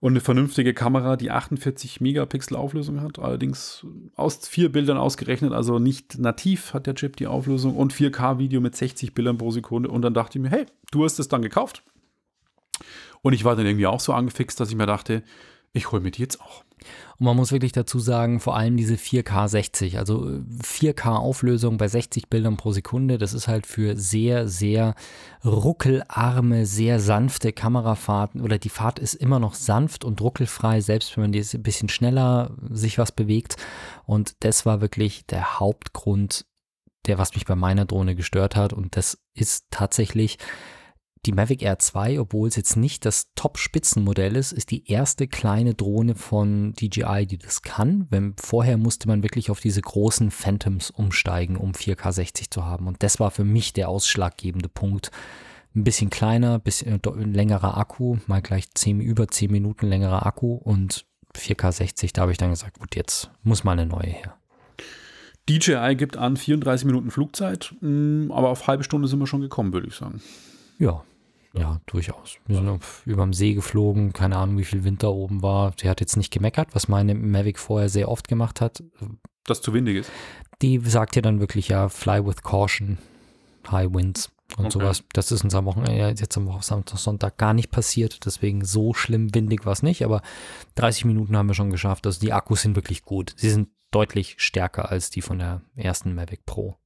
und 0.00 0.12
eine 0.12 0.20
vernünftige 0.20 0.72
Kamera, 0.72 1.16
die 1.16 1.30
48 1.30 2.00
Megapixel 2.00 2.56
Auflösung 2.56 3.02
hat. 3.02 3.18
Allerdings 3.18 3.86
aus 4.16 4.48
vier 4.48 4.72
Bildern 4.72 4.96
ausgerechnet, 4.96 5.52
also 5.52 5.78
nicht 5.78 6.18
nativ 6.18 6.72
hat 6.72 6.86
der 6.86 6.94
Chip 6.94 7.16
die 7.16 7.26
Auflösung 7.26 7.76
und 7.76 7.92
4K-Video 7.92 8.62
mit 8.62 8.74
60 8.74 9.14
Bildern 9.14 9.36
pro 9.36 9.50
Sekunde. 9.50 9.90
Und 9.90 10.02
dann 10.02 10.14
dachte 10.14 10.38
ich 10.38 10.42
mir, 10.42 10.50
hey, 10.50 10.66
du 10.90 11.04
hast 11.04 11.18
es 11.18 11.28
dann 11.28 11.42
gekauft. 11.42 11.82
Und 13.20 13.34
ich 13.34 13.44
war 13.44 13.56
dann 13.56 13.66
irgendwie 13.66 13.86
auch 13.86 14.00
so 14.00 14.14
angefixt, 14.14 14.58
dass 14.58 14.70
ich 14.70 14.76
mir 14.76 14.86
dachte, 14.86 15.22
ich 15.74 15.92
hole 15.92 16.00
mir 16.00 16.10
die 16.10 16.22
jetzt 16.22 16.40
auch. 16.40 16.64
Und 17.18 17.26
man 17.26 17.36
muss 17.36 17.52
wirklich 17.52 17.72
dazu 17.72 17.98
sagen, 17.98 18.40
vor 18.40 18.56
allem 18.56 18.76
diese 18.76 18.94
4K 18.94 19.48
60, 19.48 19.98
also 19.98 20.28
äh, 20.28 20.40
4K 20.62 21.16
Auflösung 21.16 21.76
bei 21.76 21.88
60 21.88 22.28
Bildern 22.28 22.56
pro 22.56 22.72
Sekunde, 22.72 23.18
das 23.18 23.34
ist 23.34 23.48
halt 23.48 23.66
für 23.66 23.96
sehr, 23.96 24.48
sehr 24.48 24.94
ruckelarme, 25.44 26.66
sehr 26.66 27.00
sanfte 27.00 27.52
Kamerafahrten 27.52 28.40
oder 28.40 28.58
die 28.58 28.68
Fahrt 28.68 28.98
ist 28.98 29.14
immer 29.14 29.38
noch 29.38 29.54
sanft 29.54 30.04
und 30.04 30.20
ruckelfrei, 30.20 30.80
selbst 30.80 31.16
wenn 31.16 31.24
man 31.24 31.32
jetzt 31.32 31.54
ein 31.54 31.62
bisschen 31.62 31.88
schneller 31.88 32.56
sich 32.70 32.98
was 32.98 33.12
bewegt. 33.12 33.56
Und 34.06 34.34
das 34.40 34.66
war 34.66 34.80
wirklich 34.80 35.26
der 35.26 35.60
Hauptgrund, 35.60 36.46
der 37.06 37.18
was 37.18 37.34
mich 37.34 37.46
bei 37.46 37.56
meiner 37.56 37.84
Drohne 37.84 38.14
gestört 38.14 38.56
hat. 38.56 38.72
Und 38.72 38.96
das 38.96 39.18
ist 39.34 39.66
tatsächlich 39.70 40.38
die 41.26 41.32
Mavic 41.32 41.62
Air 41.62 41.78
2, 41.78 42.18
obwohl 42.18 42.48
es 42.48 42.56
jetzt 42.56 42.76
nicht 42.76 43.04
das 43.04 43.32
Top-Spitzenmodell 43.34 44.36
ist, 44.36 44.52
ist 44.52 44.70
die 44.70 44.90
erste 44.90 45.28
kleine 45.28 45.74
Drohne 45.74 46.14
von 46.14 46.72
DJI, 46.72 47.26
die 47.26 47.36
das 47.36 47.60
kann. 47.60 48.06
Wenn, 48.08 48.34
vorher 48.40 48.78
musste 48.78 49.06
man 49.06 49.22
wirklich 49.22 49.50
auf 49.50 49.60
diese 49.60 49.82
großen 49.82 50.30
Phantoms 50.30 50.90
umsteigen, 50.90 51.56
um 51.56 51.72
4K 51.72 52.12
60 52.12 52.50
zu 52.50 52.64
haben. 52.64 52.86
Und 52.86 53.02
das 53.02 53.20
war 53.20 53.30
für 53.30 53.44
mich 53.44 53.74
der 53.74 53.90
ausschlaggebende 53.90 54.70
Punkt. 54.70 55.10
Ein 55.74 55.84
bisschen 55.84 56.08
kleiner, 56.08 56.58
bisschen 56.58 57.00
äh, 57.04 57.24
längerer 57.24 57.76
Akku, 57.76 58.16
mal 58.26 58.40
gleich 58.40 58.72
10, 58.74 59.00
über 59.00 59.28
10 59.28 59.52
Minuten 59.52 59.86
längerer 59.86 60.26
Akku 60.26 60.54
und 60.54 61.04
4K 61.36 61.70
60, 61.70 62.12
da 62.12 62.22
habe 62.22 62.32
ich 62.32 62.38
dann 62.38 62.50
gesagt, 62.50 62.78
gut, 62.78 62.96
jetzt 62.96 63.30
muss 63.42 63.62
mal 63.62 63.72
eine 63.72 63.86
neue 63.86 64.08
her. 64.08 64.36
DJI 65.48 65.94
gibt 65.96 66.16
an 66.16 66.36
34 66.36 66.86
Minuten 66.86 67.10
Flugzeit, 67.10 67.74
mh, 67.80 68.34
aber 68.34 68.48
auf 68.48 68.66
halbe 68.66 68.84
Stunde 68.84 69.06
sind 69.06 69.20
wir 69.20 69.26
schon 69.26 69.40
gekommen, 69.40 69.72
würde 69.72 69.86
ich 69.86 69.94
sagen. 69.94 70.20
Ja, 70.78 71.04
ja, 71.54 71.80
durchaus. 71.86 72.36
Wir 72.46 72.56
sind 72.56 72.68
auf, 72.68 73.02
überm 73.06 73.32
See 73.32 73.54
geflogen, 73.54 74.12
keine 74.12 74.36
Ahnung, 74.36 74.58
wie 74.58 74.64
viel 74.64 74.84
Wind 74.84 75.02
da 75.02 75.08
oben 75.08 75.42
war. 75.42 75.72
Sie 75.80 75.88
hat 75.88 76.00
jetzt 76.00 76.16
nicht 76.16 76.32
gemeckert, 76.32 76.68
was 76.74 76.88
meine 76.88 77.14
Mavic 77.14 77.58
vorher 77.58 77.88
sehr 77.88 78.08
oft 78.08 78.28
gemacht 78.28 78.60
hat. 78.60 78.82
Dass 79.44 79.60
zu 79.60 79.72
windig 79.74 79.96
ist. 79.96 80.10
Die 80.62 80.78
sagt 80.78 81.16
ja 81.16 81.22
dann 81.22 81.40
wirklich 81.40 81.68
ja, 81.68 81.88
fly 81.88 82.24
with 82.24 82.42
caution, 82.42 82.98
high 83.70 83.92
winds 83.92 84.30
und 84.56 84.66
Okay. 84.66 84.78
sowas. 84.78 85.04
Das 85.12 85.32
ist 85.32 85.42
uns 85.44 85.54
am 85.54 85.64
Wochenende, 85.64 86.08
jetzt 86.20 86.36
am 86.36 86.46
Samstag, 86.60 86.98
Sonntag 86.98 87.36
gar 87.38 87.54
nicht 87.54 87.70
passiert. 87.70 88.24
Deswegen 88.26 88.64
so 88.64 88.94
schlimm 88.94 89.34
windig 89.34 89.64
war 89.64 89.72
es 89.72 89.82
nicht, 89.82 90.04
aber 90.04 90.22
30 90.76 91.04
Minuten 91.04 91.36
haben 91.36 91.48
wir 91.48 91.54
schon 91.54 91.70
geschafft. 91.70 92.06
Also 92.06 92.20
die 92.20 92.32
Akkus 92.32 92.62
sind 92.62 92.76
wirklich 92.76 93.02
gut. 93.02 93.34
Sie 93.36 93.50
sind 93.50 93.68
deutlich 93.90 94.36
stärker 94.38 94.90
als 94.90 95.10
die 95.10 95.22
von 95.22 95.38
der 95.38 95.62
ersten 95.74 96.14
Mavic 96.14 96.46
Pro. 96.46 96.76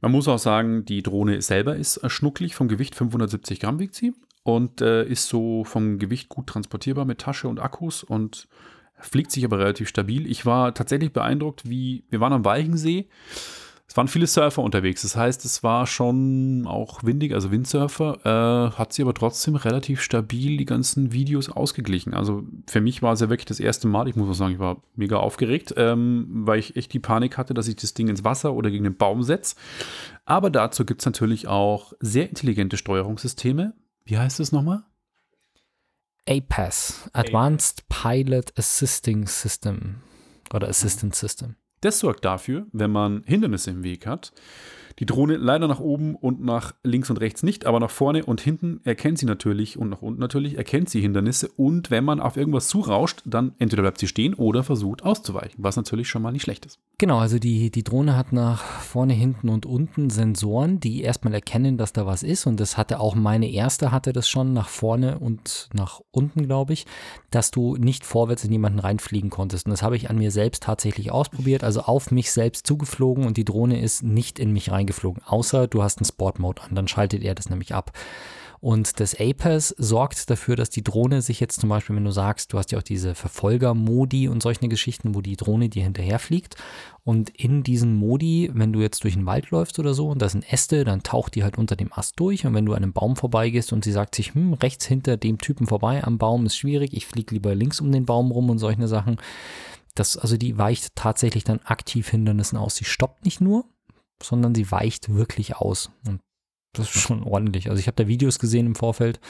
Man 0.00 0.12
muss 0.12 0.28
auch 0.28 0.38
sagen, 0.38 0.84
die 0.84 1.02
Drohne 1.02 1.42
selber 1.42 1.76
ist 1.76 1.98
äh, 1.98 2.10
schnucklig 2.10 2.54
vom 2.54 2.68
Gewicht, 2.68 2.94
570 2.94 3.60
Gramm 3.60 3.78
wiegt 3.78 3.94
sie 3.94 4.12
und 4.42 4.80
äh, 4.80 5.04
ist 5.04 5.28
so 5.28 5.64
vom 5.64 5.98
Gewicht 5.98 6.28
gut 6.28 6.46
transportierbar 6.48 7.04
mit 7.04 7.18
Tasche 7.18 7.48
und 7.48 7.60
Akkus 7.60 8.02
und 8.02 8.48
fliegt 8.98 9.32
sich 9.32 9.44
aber 9.44 9.58
relativ 9.58 9.88
stabil. 9.88 10.30
Ich 10.30 10.46
war 10.46 10.74
tatsächlich 10.74 11.12
beeindruckt, 11.12 11.68
wie 11.68 12.04
wir 12.10 12.20
waren 12.20 12.32
am 12.32 12.44
Weichensee. 12.44 13.08
Es 13.92 13.96
waren 13.98 14.08
viele 14.08 14.26
Surfer 14.26 14.62
unterwegs. 14.62 15.02
Das 15.02 15.16
heißt, 15.16 15.44
es 15.44 15.62
war 15.62 15.86
schon 15.86 16.66
auch 16.66 17.04
windig, 17.04 17.34
also 17.34 17.50
Windsurfer. 17.50 18.20
Äh, 18.24 18.78
hat 18.78 18.94
sie 18.94 19.02
aber 19.02 19.12
trotzdem 19.12 19.54
relativ 19.54 20.00
stabil 20.00 20.56
die 20.56 20.64
ganzen 20.64 21.12
Videos 21.12 21.50
ausgeglichen. 21.50 22.14
Also 22.14 22.42
für 22.66 22.80
mich 22.80 23.02
war 23.02 23.12
es 23.12 23.20
ja 23.20 23.28
wirklich 23.28 23.44
das 23.44 23.60
erste 23.60 23.88
Mal. 23.88 24.08
Ich 24.08 24.16
muss 24.16 24.30
auch 24.30 24.32
sagen, 24.32 24.54
ich 24.54 24.58
war 24.58 24.80
mega 24.96 25.18
aufgeregt, 25.18 25.74
ähm, 25.76 26.26
weil 26.30 26.58
ich 26.58 26.74
echt 26.74 26.94
die 26.94 27.00
Panik 27.00 27.36
hatte, 27.36 27.52
dass 27.52 27.68
ich 27.68 27.76
das 27.76 27.92
Ding 27.92 28.08
ins 28.08 28.24
Wasser 28.24 28.54
oder 28.54 28.70
gegen 28.70 28.84
den 28.84 28.96
Baum 28.96 29.22
setze. 29.22 29.56
Aber 30.24 30.48
dazu 30.48 30.86
gibt 30.86 31.02
es 31.02 31.04
natürlich 31.04 31.46
auch 31.46 31.92
sehr 32.00 32.30
intelligente 32.30 32.78
Steuerungssysteme. 32.78 33.74
Wie 34.06 34.16
heißt 34.16 34.40
es 34.40 34.52
nochmal? 34.52 34.84
APAS, 36.26 37.10
Advanced 37.12 37.86
Pilot 37.90 38.58
Assisting 38.58 39.26
System 39.26 39.96
oder 40.50 40.68
Assistant 40.68 41.14
System. 41.14 41.56
Das 41.82 41.98
sorgt 41.98 42.24
dafür, 42.24 42.66
wenn 42.72 42.90
man 42.90 43.22
Hindernisse 43.26 43.70
im 43.70 43.84
Weg 43.84 44.06
hat, 44.06 44.32
Die 44.98 45.06
Drohne 45.06 45.36
leider 45.36 45.68
nach 45.68 45.80
oben 45.80 46.14
und 46.14 46.42
nach 46.42 46.74
links 46.82 47.10
und 47.10 47.18
rechts 47.18 47.42
nicht, 47.42 47.66
aber 47.66 47.80
nach 47.80 47.90
vorne 47.90 48.24
und 48.24 48.40
hinten 48.40 48.80
erkennt 48.84 49.18
sie 49.18 49.26
natürlich 49.26 49.78
und 49.78 49.88
nach 49.88 50.02
unten 50.02 50.20
natürlich 50.20 50.56
erkennt 50.56 50.90
sie 50.90 51.00
Hindernisse. 51.00 51.48
Und 51.56 51.90
wenn 51.90 52.04
man 52.04 52.20
auf 52.20 52.36
irgendwas 52.36 52.68
zurauscht, 52.68 53.22
dann 53.24 53.52
entweder 53.58 53.82
bleibt 53.82 53.98
sie 53.98 54.08
stehen 54.08 54.34
oder 54.34 54.62
versucht 54.62 55.02
auszuweichen, 55.02 55.62
was 55.62 55.76
natürlich 55.76 56.08
schon 56.08 56.22
mal 56.22 56.32
nicht 56.32 56.42
schlecht 56.42 56.66
ist. 56.66 56.78
Genau, 56.98 57.18
also 57.18 57.38
die, 57.38 57.70
die 57.70 57.82
Drohne 57.82 58.16
hat 58.16 58.32
nach 58.32 58.62
vorne, 58.62 59.12
hinten 59.12 59.48
und 59.48 59.66
unten 59.66 60.10
Sensoren, 60.10 60.78
die 60.78 61.02
erstmal 61.02 61.34
erkennen, 61.34 61.76
dass 61.76 61.92
da 61.92 62.06
was 62.06 62.22
ist. 62.22 62.46
Und 62.46 62.60
das 62.60 62.76
hatte 62.76 63.00
auch 63.00 63.14
meine 63.14 63.50
erste, 63.50 63.90
hatte 63.90 64.12
das 64.12 64.28
schon 64.28 64.52
nach 64.52 64.68
vorne 64.68 65.18
und 65.18 65.68
nach 65.72 66.00
unten, 66.12 66.46
glaube 66.46 66.72
ich, 66.74 66.86
dass 67.30 67.50
du 67.50 67.76
nicht 67.76 68.04
vorwärts 68.04 68.44
in 68.44 68.52
jemanden 68.52 68.78
reinfliegen 68.78 69.30
konntest. 69.30 69.66
Und 69.66 69.70
das 69.70 69.82
habe 69.82 69.96
ich 69.96 70.10
an 70.10 70.18
mir 70.18 70.30
selbst 70.30 70.62
tatsächlich 70.62 71.10
ausprobiert, 71.10 71.64
also 71.64 71.80
auf 71.80 72.10
mich 72.10 72.30
selbst 72.30 72.66
zugeflogen 72.66 73.26
und 73.26 73.36
die 73.36 73.44
Drohne 73.44 73.80
ist 73.80 74.02
nicht 74.02 74.38
in 74.38 74.52
mich 74.52 74.70
reingeflogen, 74.82 75.22
außer 75.24 75.66
du 75.66 75.82
hast 75.82 75.98
einen 75.98 76.06
Sport-Mode 76.06 76.62
an, 76.62 76.74
dann 76.74 76.88
schaltet 76.88 77.22
er 77.22 77.34
das 77.34 77.48
nämlich 77.48 77.74
ab. 77.74 77.92
Und 78.60 79.00
das 79.00 79.18
APAS 79.18 79.74
sorgt 79.76 80.30
dafür, 80.30 80.54
dass 80.54 80.70
die 80.70 80.84
Drohne 80.84 81.20
sich 81.20 81.40
jetzt 81.40 81.60
zum 81.60 81.68
Beispiel, 81.68 81.96
wenn 81.96 82.04
du 82.04 82.12
sagst, 82.12 82.52
du 82.52 82.58
hast 82.58 82.70
ja 82.70 82.78
auch 82.78 82.82
diese 82.84 83.16
Verfolger-Modi 83.16 84.28
und 84.28 84.40
solche 84.40 84.68
Geschichten, 84.68 85.16
wo 85.16 85.20
die 85.20 85.36
Drohne 85.36 85.68
dir 85.68 85.82
hinterherfliegt. 85.82 86.54
Und 87.02 87.30
in 87.30 87.64
diesen 87.64 87.96
Modi, 87.96 88.52
wenn 88.54 88.72
du 88.72 88.78
jetzt 88.78 89.02
durch 89.02 89.14
den 89.14 89.26
Wald 89.26 89.50
läufst 89.50 89.80
oder 89.80 89.94
so 89.94 90.10
und 90.10 90.22
da 90.22 90.28
sind 90.28 90.52
Äste, 90.52 90.84
dann 90.84 91.02
taucht 91.02 91.34
die 91.34 91.42
halt 91.42 91.58
unter 91.58 91.74
dem 91.74 91.92
Ast 91.92 92.20
durch. 92.20 92.46
Und 92.46 92.54
wenn 92.54 92.64
du 92.64 92.72
an 92.72 92.84
einem 92.84 92.92
Baum 92.92 93.16
vorbeigehst 93.16 93.72
und 93.72 93.82
sie 93.82 93.90
sagt 93.90 94.14
sich, 94.14 94.32
hm, 94.32 94.52
rechts 94.52 94.86
hinter 94.86 95.16
dem 95.16 95.38
Typen 95.38 95.66
vorbei 95.66 96.04
am 96.04 96.18
Baum 96.18 96.46
ist 96.46 96.56
schwierig, 96.56 96.94
ich 96.94 97.06
fliege 97.06 97.34
lieber 97.34 97.56
links 97.56 97.80
um 97.80 97.90
den 97.90 98.06
Baum 98.06 98.30
rum 98.30 98.48
und 98.48 98.58
solche 98.58 98.86
Sachen. 98.86 99.16
Das, 99.96 100.16
also 100.16 100.36
die 100.36 100.56
weicht 100.56 100.94
tatsächlich 100.94 101.42
dann 101.42 101.58
aktiv 101.64 102.08
Hindernissen 102.08 102.56
aus. 102.56 102.76
Sie 102.76 102.84
stoppt 102.84 103.24
nicht 103.24 103.40
nur, 103.40 103.64
sondern 104.22 104.54
sie 104.54 104.70
weicht 104.70 105.14
wirklich 105.14 105.56
aus. 105.56 105.90
Und 106.06 106.20
das 106.74 106.94
ist 106.94 107.02
schon 107.02 107.22
ordentlich. 107.22 107.68
Also 107.68 107.80
ich 107.80 107.86
habe 107.86 108.02
da 108.02 108.08
Videos 108.08 108.38
gesehen 108.38 108.66
im 108.66 108.74
Vorfeld. 108.74 109.20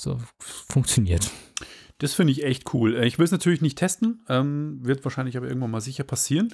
So 0.00 0.18
funktioniert. 0.40 1.30
Das 1.98 2.14
finde 2.14 2.32
ich 2.32 2.44
echt 2.44 2.74
cool. 2.74 2.96
Äh, 2.96 3.06
ich 3.06 3.18
will 3.18 3.24
es 3.24 3.30
natürlich 3.30 3.60
nicht 3.60 3.78
testen, 3.78 4.24
ähm, 4.28 4.80
wird 4.82 5.04
wahrscheinlich 5.04 5.36
aber 5.36 5.46
irgendwann 5.46 5.70
mal 5.70 5.80
sicher 5.80 6.04
passieren. 6.04 6.52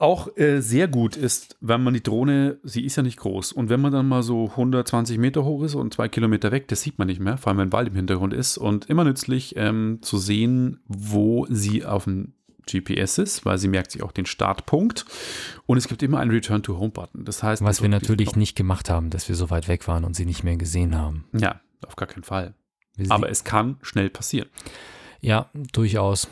Auch 0.00 0.28
äh, 0.36 0.60
sehr 0.60 0.86
gut 0.86 1.16
ist, 1.16 1.56
wenn 1.60 1.82
man 1.82 1.92
die 1.92 2.02
Drohne, 2.02 2.60
sie 2.62 2.84
ist 2.84 2.94
ja 2.94 3.02
nicht 3.02 3.18
groß, 3.18 3.50
und 3.50 3.68
wenn 3.68 3.80
man 3.80 3.90
dann 3.92 4.06
mal 4.06 4.22
so 4.22 4.50
120 4.50 5.18
Meter 5.18 5.44
hoch 5.44 5.64
ist 5.64 5.74
und 5.74 5.92
zwei 5.92 6.08
Kilometer 6.08 6.52
weg, 6.52 6.68
das 6.68 6.82
sieht 6.82 6.98
man 6.98 7.08
nicht 7.08 7.18
mehr, 7.18 7.36
vor 7.36 7.50
allem 7.50 7.58
wenn 7.58 7.72
Wald 7.72 7.88
im 7.88 7.96
Hintergrund 7.96 8.32
ist. 8.32 8.58
Und 8.58 8.88
immer 8.88 9.02
nützlich 9.02 9.54
ähm, 9.56 9.98
zu 10.00 10.18
sehen, 10.18 10.80
wo 10.86 11.46
sie 11.50 11.84
auf 11.84 12.04
dem 12.04 12.34
GPS 12.70 13.18
ist, 13.18 13.44
weil 13.44 13.58
sie 13.58 13.68
merkt 13.68 13.92
sich 13.92 14.02
auch 14.02 14.12
den 14.12 14.26
Startpunkt. 14.26 15.04
Und 15.66 15.78
es 15.78 15.88
gibt 15.88 16.02
immer 16.02 16.20
einen 16.20 16.30
Return 16.30 16.62
to 16.62 16.78
Home 16.78 16.90
Button. 16.90 17.24
Das 17.24 17.42
heißt, 17.42 17.64
was 17.64 17.82
wir 17.82 17.88
natürlich 17.88 18.36
nicht 18.36 18.56
gemacht 18.56 18.90
haben, 18.90 19.10
dass 19.10 19.28
wir 19.28 19.34
so 19.34 19.50
weit 19.50 19.68
weg 19.68 19.88
waren 19.88 20.04
und 20.04 20.14
sie 20.14 20.26
nicht 20.26 20.44
mehr 20.44 20.56
gesehen 20.56 20.96
haben. 20.96 21.24
Ja, 21.32 21.60
auf 21.86 21.96
gar 21.96 22.08
keinen 22.08 22.24
Fall. 22.24 22.54
Aber 23.08 23.30
es 23.30 23.44
kann 23.44 23.78
schnell 23.82 24.10
passieren. 24.10 24.48
Ja, 25.20 25.50
durchaus. 25.72 26.28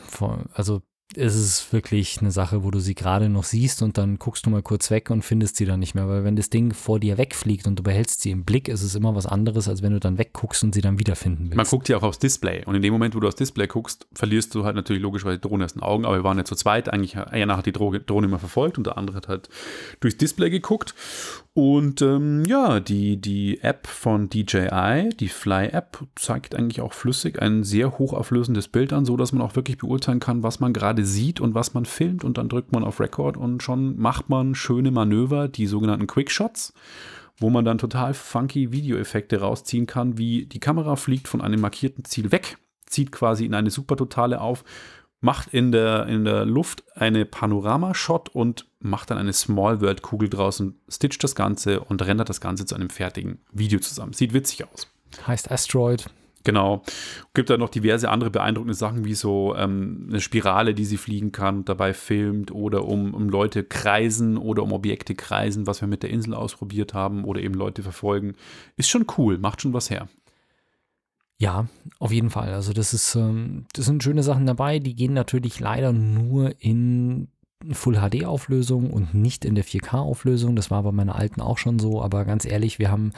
Also 0.53 0.81
es 1.15 1.35
ist 1.35 1.71
wirklich 1.71 2.19
eine 2.19 2.31
Sache, 2.31 2.63
wo 2.63 2.71
du 2.71 2.79
sie 2.79 2.93
gerade 2.93 3.29
noch 3.29 3.45
siehst 3.45 3.81
und 3.81 3.97
dann 3.97 4.19
guckst 4.19 4.45
du 4.45 4.49
mal 4.49 4.61
kurz 4.61 4.91
weg 4.91 5.09
und 5.09 5.23
findest 5.23 5.55
sie 5.55 5.65
dann 5.65 5.79
nicht 5.79 5.95
mehr. 5.95 6.07
Weil 6.09 6.25
wenn 6.25 6.35
das 6.35 6.49
Ding 6.49 6.73
vor 6.73 6.99
dir 6.99 7.17
wegfliegt 7.17 7.65
und 7.65 7.79
du 7.79 7.83
behältst 7.83 8.21
sie 8.21 8.31
im 8.31 8.43
Blick, 8.43 8.67
ist 8.67 8.81
es 8.81 8.93
immer 8.93 9.15
was 9.15 9.25
anderes, 9.25 9.69
als 9.69 9.81
wenn 9.81 9.93
du 9.93 9.99
dann 9.99 10.17
wegguckst 10.17 10.63
und 10.63 10.75
sie 10.75 10.81
dann 10.81 10.99
wiederfinden 10.99 11.45
willst. 11.45 11.55
Man 11.55 11.65
guckt 11.65 11.87
ja 11.87 11.97
auch 11.97 12.03
aufs 12.03 12.19
Display 12.19 12.65
und 12.65 12.75
in 12.75 12.81
dem 12.81 12.91
Moment, 12.91 13.15
wo 13.15 13.21
du 13.21 13.27
aufs 13.27 13.37
Display 13.37 13.67
guckst, 13.67 14.05
verlierst 14.13 14.53
du 14.53 14.65
halt 14.65 14.75
natürlich 14.75 15.01
logischerweise 15.01 15.39
die 15.39 15.47
Drohne 15.47 15.65
aus 15.65 15.73
den 15.73 15.81
Augen, 15.81 16.05
aber 16.05 16.17
wir 16.17 16.23
waren 16.25 16.37
ja 16.37 16.45
zu 16.45 16.55
zweit, 16.55 16.91
eigentlich 16.91 17.17
einer 17.17 17.55
hat 17.55 17.65
die 17.65 17.71
Drohne 17.71 18.27
immer 18.27 18.39
verfolgt 18.39 18.77
und 18.77 18.85
der 18.85 18.97
andere 18.97 19.17
hat 19.17 19.29
halt 19.29 19.49
durchs 20.01 20.17
Display 20.17 20.49
geguckt 20.49 20.93
und 21.57 22.03
ähm, 22.03 22.45
ja, 22.45 22.79
die, 22.79 23.19
die 23.19 23.61
App 23.63 23.87
von 23.87 24.29
DJI, 24.29 25.09
die 25.19 25.27
Fly-App, 25.27 26.05
zeigt 26.13 26.53
eigentlich 26.53 26.81
auch 26.81 26.93
flüssig 26.93 27.41
ein 27.41 27.63
sehr 27.63 27.97
hochauflösendes 27.97 28.67
Bild 28.67 28.93
an, 28.93 29.05
so 29.05 29.17
dass 29.17 29.31
man 29.31 29.41
auch 29.41 29.55
wirklich 29.55 29.79
beurteilen 29.79 30.19
kann, 30.19 30.43
was 30.43 30.59
man 30.59 30.71
gerade 30.71 31.03
sieht 31.03 31.41
und 31.41 31.55
was 31.55 31.73
man 31.73 31.85
filmt. 31.85 32.23
Und 32.23 32.37
dann 32.37 32.47
drückt 32.47 32.73
man 32.73 32.83
auf 32.83 32.99
Record 32.99 33.37
und 33.37 33.63
schon 33.63 33.97
macht 33.97 34.29
man 34.29 34.53
schöne 34.53 34.91
Manöver, 34.91 35.47
die 35.47 35.65
sogenannten 35.65 36.05
Quickshots, 36.05 36.75
wo 37.39 37.49
man 37.49 37.65
dann 37.65 37.79
total 37.79 38.13
funky 38.13 38.71
Videoeffekte 38.71 39.39
rausziehen 39.39 39.87
kann, 39.87 40.19
wie 40.19 40.45
die 40.45 40.59
Kamera 40.59 40.95
fliegt 40.95 41.27
von 41.27 41.41
einem 41.41 41.59
markierten 41.59 42.05
Ziel 42.05 42.31
weg, 42.31 42.59
zieht 42.85 43.11
quasi 43.11 43.45
in 43.45 43.55
eine 43.55 43.71
Supertotale 43.71 44.41
auf 44.41 44.63
macht 45.19 45.53
in 45.53 45.71
der, 45.71 46.05
in 46.07 46.25
der 46.25 46.45
Luft 46.45 46.83
eine 46.95 47.25
Panorama-Shot 47.25 48.29
und 48.29 48.67
macht 48.79 49.09
dann 49.09 49.17
eine 49.17 49.33
Small 49.33 49.81
World-Kugel 49.81 50.29
draus 50.29 50.59
und 50.59 50.75
stitcht 50.87 51.23
das 51.23 51.35
Ganze 51.35 51.79
und 51.79 52.05
rendert 52.05 52.29
das 52.29 52.41
Ganze 52.41 52.65
zu 52.65 52.75
einem 52.75 52.89
fertigen 52.89 53.39
Video 53.51 53.79
zusammen. 53.79 54.13
Sieht 54.13 54.33
witzig 54.33 54.65
aus. 54.71 54.87
Heißt 55.25 55.51
Asteroid. 55.51 56.09
Genau. 56.43 56.81
Gibt 57.33 57.49
da 57.49 57.57
noch 57.57 57.69
diverse 57.69 58.09
andere 58.09 58.29
beeindruckende 58.29 58.73
Sachen, 58.73 59.03
wie 59.03 59.15
so 59.15 59.53
ähm, 59.57 60.07
eine 60.09 60.21
Spirale, 60.21 60.73
die 60.73 60.85
sie 60.85 60.95
fliegen 60.95 61.33
kann 61.33 61.57
und 61.57 61.69
dabei 61.69 61.93
filmt 61.93 62.51
oder 62.51 62.85
um, 62.85 63.13
um 63.13 63.27
Leute 63.27 63.65
kreisen 63.65 64.37
oder 64.37 64.63
um 64.63 64.71
Objekte 64.71 65.13
kreisen, 65.13 65.67
was 65.67 65.81
wir 65.81 65.89
mit 65.89 66.03
der 66.03 66.09
Insel 66.09 66.33
ausprobiert 66.33 66.93
haben 66.93 67.25
oder 67.25 67.41
eben 67.41 67.55
Leute 67.55 67.83
verfolgen. 67.83 68.35
Ist 68.77 68.89
schon 68.89 69.07
cool, 69.17 69.37
macht 69.37 69.61
schon 69.61 69.73
was 69.73 69.89
her. 69.89 70.07
Ja, 71.39 71.67
auf 71.99 72.11
jeden 72.11 72.31
Fall. 72.31 72.53
Also 72.53 72.73
das 72.73 72.93
ist, 72.93 73.15
ähm, 73.15 73.65
das 73.73 73.85
sind 73.85 74.03
schöne 74.03 74.23
Sachen 74.23 74.45
dabei. 74.45 74.79
Die 74.79 74.95
gehen 74.95 75.13
natürlich 75.13 75.59
leider 75.59 75.93
nur 75.93 76.55
in 76.59 77.27
Full 77.71 77.95
HD 77.95 78.25
Auflösung 78.25 78.91
und 78.91 79.13
nicht 79.13 79.45
in 79.45 79.55
der 79.55 79.65
4K 79.65 79.97
Auflösung. 79.97 80.55
Das 80.55 80.71
war 80.71 80.83
bei 80.83 80.91
meiner 80.91 81.15
alten 81.15 81.41
auch 81.41 81.57
schon 81.57 81.79
so. 81.79 82.01
Aber 82.01 82.25
ganz 82.25 82.45
ehrlich, 82.45 82.79
wir 82.79 82.89
haben, 82.89 83.13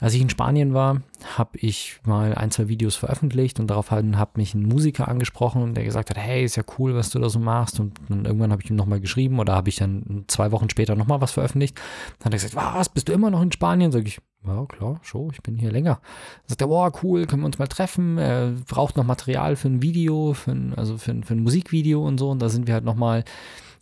als 0.00 0.14
ich 0.14 0.20
in 0.20 0.30
Spanien 0.30 0.74
war, 0.74 1.02
habe 1.36 1.58
ich 1.58 2.00
mal 2.04 2.34
ein, 2.34 2.50
zwei 2.50 2.68
Videos 2.68 2.96
veröffentlicht 2.96 3.60
und 3.60 3.68
darauf 3.68 3.90
hat 3.90 4.36
mich 4.36 4.54
ein 4.54 4.62
Musiker 4.62 5.08
angesprochen, 5.08 5.74
der 5.74 5.84
gesagt 5.84 6.10
hat, 6.10 6.16
hey, 6.16 6.44
ist 6.44 6.56
ja 6.56 6.64
cool, 6.78 6.94
was 6.94 7.10
du 7.10 7.18
da 7.18 7.28
so 7.28 7.38
machst. 7.38 7.80
Und 7.80 7.98
dann 8.08 8.24
irgendwann 8.24 8.52
habe 8.52 8.62
ich 8.62 8.70
ihm 8.70 8.76
nochmal 8.76 9.00
geschrieben 9.00 9.38
oder 9.38 9.54
habe 9.54 9.68
ich 9.68 9.76
dann 9.76 10.24
zwei 10.26 10.52
Wochen 10.52 10.68
später 10.68 10.96
nochmal 10.96 11.20
was 11.20 11.32
veröffentlicht. 11.32 11.80
Dann 12.18 12.26
hat 12.26 12.34
er 12.34 12.38
gesagt, 12.38 12.56
was, 12.56 12.88
bist 12.88 13.08
du 13.08 13.12
immer 13.12 13.30
noch 13.30 13.42
in 13.42 13.52
Spanien? 13.52 13.92
Sag 13.92 14.06
ich, 14.06 14.20
ja, 14.46 14.66
klar, 14.66 15.00
schon, 15.02 15.30
ich 15.32 15.42
bin 15.42 15.56
hier 15.56 15.72
länger. 15.72 16.00
Dann 16.42 16.48
sagt 16.48 16.60
er, 16.60 16.66
boah, 16.66 16.92
cool, 17.02 17.26
können 17.26 17.42
wir 17.42 17.46
uns 17.46 17.58
mal 17.58 17.66
treffen. 17.66 18.18
Er 18.18 18.52
braucht 18.68 18.96
noch 18.96 19.04
Material 19.04 19.56
für 19.56 19.68
ein 19.68 19.82
Video, 19.82 20.34
für 20.34 20.52
ein, 20.52 20.74
also 20.74 20.98
für 20.98 21.12
ein, 21.12 21.24
für 21.24 21.34
ein 21.34 21.42
Musikvideo 21.42 22.06
und 22.06 22.18
so. 22.18 22.30
Und 22.30 22.40
da 22.40 22.48
sind 22.48 22.66
wir 22.66 22.74
halt 22.74 22.84
nochmal 22.84 23.24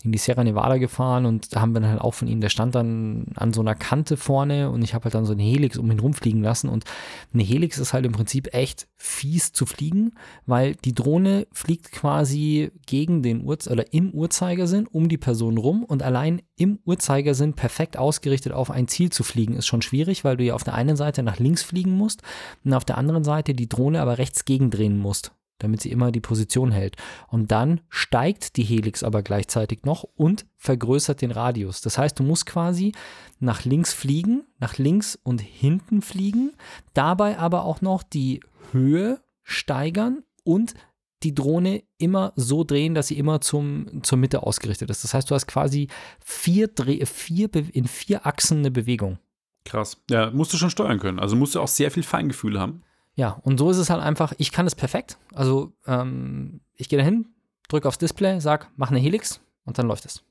in 0.04 0.12
die 0.12 0.18
Sierra 0.18 0.44
Nevada 0.44 0.78
gefahren 0.78 1.26
und 1.26 1.54
da 1.54 1.60
haben 1.60 1.74
wir 1.74 1.80
dann 1.80 1.90
halt 1.90 2.00
auch 2.00 2.14
von 2.14 2.28
ihm, 2.28 2.40
der 2.40 2.48
stand 2.48 2.74
dann 2.74 3.26
an 3.34 3.52
so 3.52 3.60
einer 3.60 3.74
Kante 3.74 4.16
vorne 4.16 4.70
und 4.70 4.82
ich 4.82 4.94
habe 4.94 5.04
halt 5.04 5.14
dann 5.14 5.24
so 5.24 5.32
eine 5.32 5.42
Helix 5.42 5.76
um 5.78 5.90
ihn 5.90 6.00
rumfliegen 6.00 6.42
lassen 6.42 6.68
und 6.68 6.84
eine 7.32 7.42
Helix 7.42 7.78
ist 7.78 7.92
halt 7.92 8.04
im 8.06 8.12
Prinzip 8.12 8.54
echt 8.54 8.88
fies 8.96 9.52
zu 9.52 9.66
fliegen, 9.66 10.12
weil 10.46 10.74
die 10.74 10.94
Drohne 10.94 11.46
fliegt 11.52 11.92
quasi 11.92 12.70
gegen 12.86 13.22
den 13.22 13.44
Uhrzeigersinn 13.44 13.72
oder 13.72 13.92
im 13.92 14.10
Uhrzeigersinn 14.10 14.86
um 14.86 15.08
die 15.08 15.18
Person 15.18 15.58
rum 15.58 15.84
und 15.84 16.02
allein 16.02 16.42
im 16.56 16.78
Uhrzeigersinn 16.84 17.54
perfekt 17.54 17.96
ausgerichtet 17.96 18.52
auf 18.52 18.70
ein 18.70 18.88
Ziel 18.88 19.10
zu 19.10 19.22
fliegen 19.22 19.54
ist 19.54 19.66
schon 19.66 19.82
schwierig, 19.82 20.24
weil 20.24 20.36
du 20.36 20.44
ja 20.44 20.54
auf 20.54 20.64
der 20.64 20.74
einen 20.74 20.96
Seite 20.96 21.22
nach 21.22 21.38
links 21.38 21.62
fliegen 21.62 21.92
musst 21.92 22.22
und 22.64 22.74
auf 22.74 22.84
der 22.84 22.98
anderen 22.98 23.24
Seite 23.24 23.54
die 23.54 23.68
Drohne 23.68 24.00
aber 24.00 24.18
rechts 24.18 24.44
gegendrehen 24.44 24.98
musst 24.98 25.32
damit 25.62 25.80
sie 25.80 25.90
immer 25.90 26.12
die 26.12 26.20
Position 26.20 26.72
hält. 26.72 26.96
Und 27.28 27.50
dann 27.50 27.80
steigt 27.88 28.56
die 28.56 28.64
Helix 28.64 29.02
aber 29.02 29.22
gleichzeitig 29.22 29.84
noch 29.84 30.04
und 30.16 30.46
vergrößert 30.56 31.22
den 31.22 31.30
Radius. 31.30 31.80
Das 31.80 31.98
heißt, 31.98 32.18
du 32.18 32.22
musst 32.22 32.46
quasi 32.46 32.92
nach 33.38 33.64
links 33.64 33.92
fliegen, 33.92 34.44
nach 34.58 34.78
links 34.78 35.18
und 35.22 35.40
hinten 35.40 36.02
fliegen, 36.02 36.52
dabei 36.94 37.38
aber 37.38 37.64
auch 37.64 37.80
noch 37.80 38.02
die 38.02 38.40
Höhe 38.72 39.20
steigern 39.42 40.22
und 40.44 40.74
die 41.22 41.34
Drohne 41.34 41.82
immer 41.98 42.32
so 42.36 42.64
drehen, 42.64 42.94
dass 42.94 43.08
sie 43.08 43.18
immer 43.18 43.40
zum, 43.40 44.02
zur 44.02 44.18
Mitte 44.18 44.42
ausgerichtet 44.42 44.90
ist. 44.90 45.04
Das 45.04 45.14
heißt, 45.14 45.30
du 45.30 45.34
hast 45.34 45.46
quasi 45.46 45.88
vier, 46.20 46.68
Dreh, 46.68 47.04
vier 47.06 47.48
in 47.72 47.86
vier 47.86 48.26
Achsen 48.26 48.58
eine 48.58 48.70
Bewegung. 48.70 49.18
Krass. 49.64 50.02
Ja, 50.10 50.30
musst 50.30 50.52
du 50.52 50.56
schon 50.56 50.70
steuern 50.70 50.98
können. 50.98 51.20
Also 51.20 51.36
musst 51.36 51.54
du 51.54 51.60
auch 51.60 51.68
sehr 51.68 51.90
viel 51.90 52.02
Feingefühl 52.02 52.58
haben. 52.58 52.82
Ja, 53.14 53.40
und 53.42 53.58
so 53.58 53.70
ist 53.70 53.76
es 53.76 53.90
halt 53.90 54.02
einfach, 54.02 54.32
ich 54.38 54.52
kann 54.52 54.66
es 54.66 54.74
perfekt. 54.74 55.18
Also 55.34 55.72
ähm, 55.86 56.60
ich 56.76 56.88
gehe 56.88 56.98
dahin, 56.98 57.28
drücke 57.68 57.88
aufs 57.88 57.98
Display, 57.98 58.40
sag, 58.40 58.70
mach 58.76 58.90
eine 58.90 59.00
Helix 59.00 59.40
und 59.64 59.78
dann 59.78 59.86
läuft 59.86 60.06
es. 60.06 60.24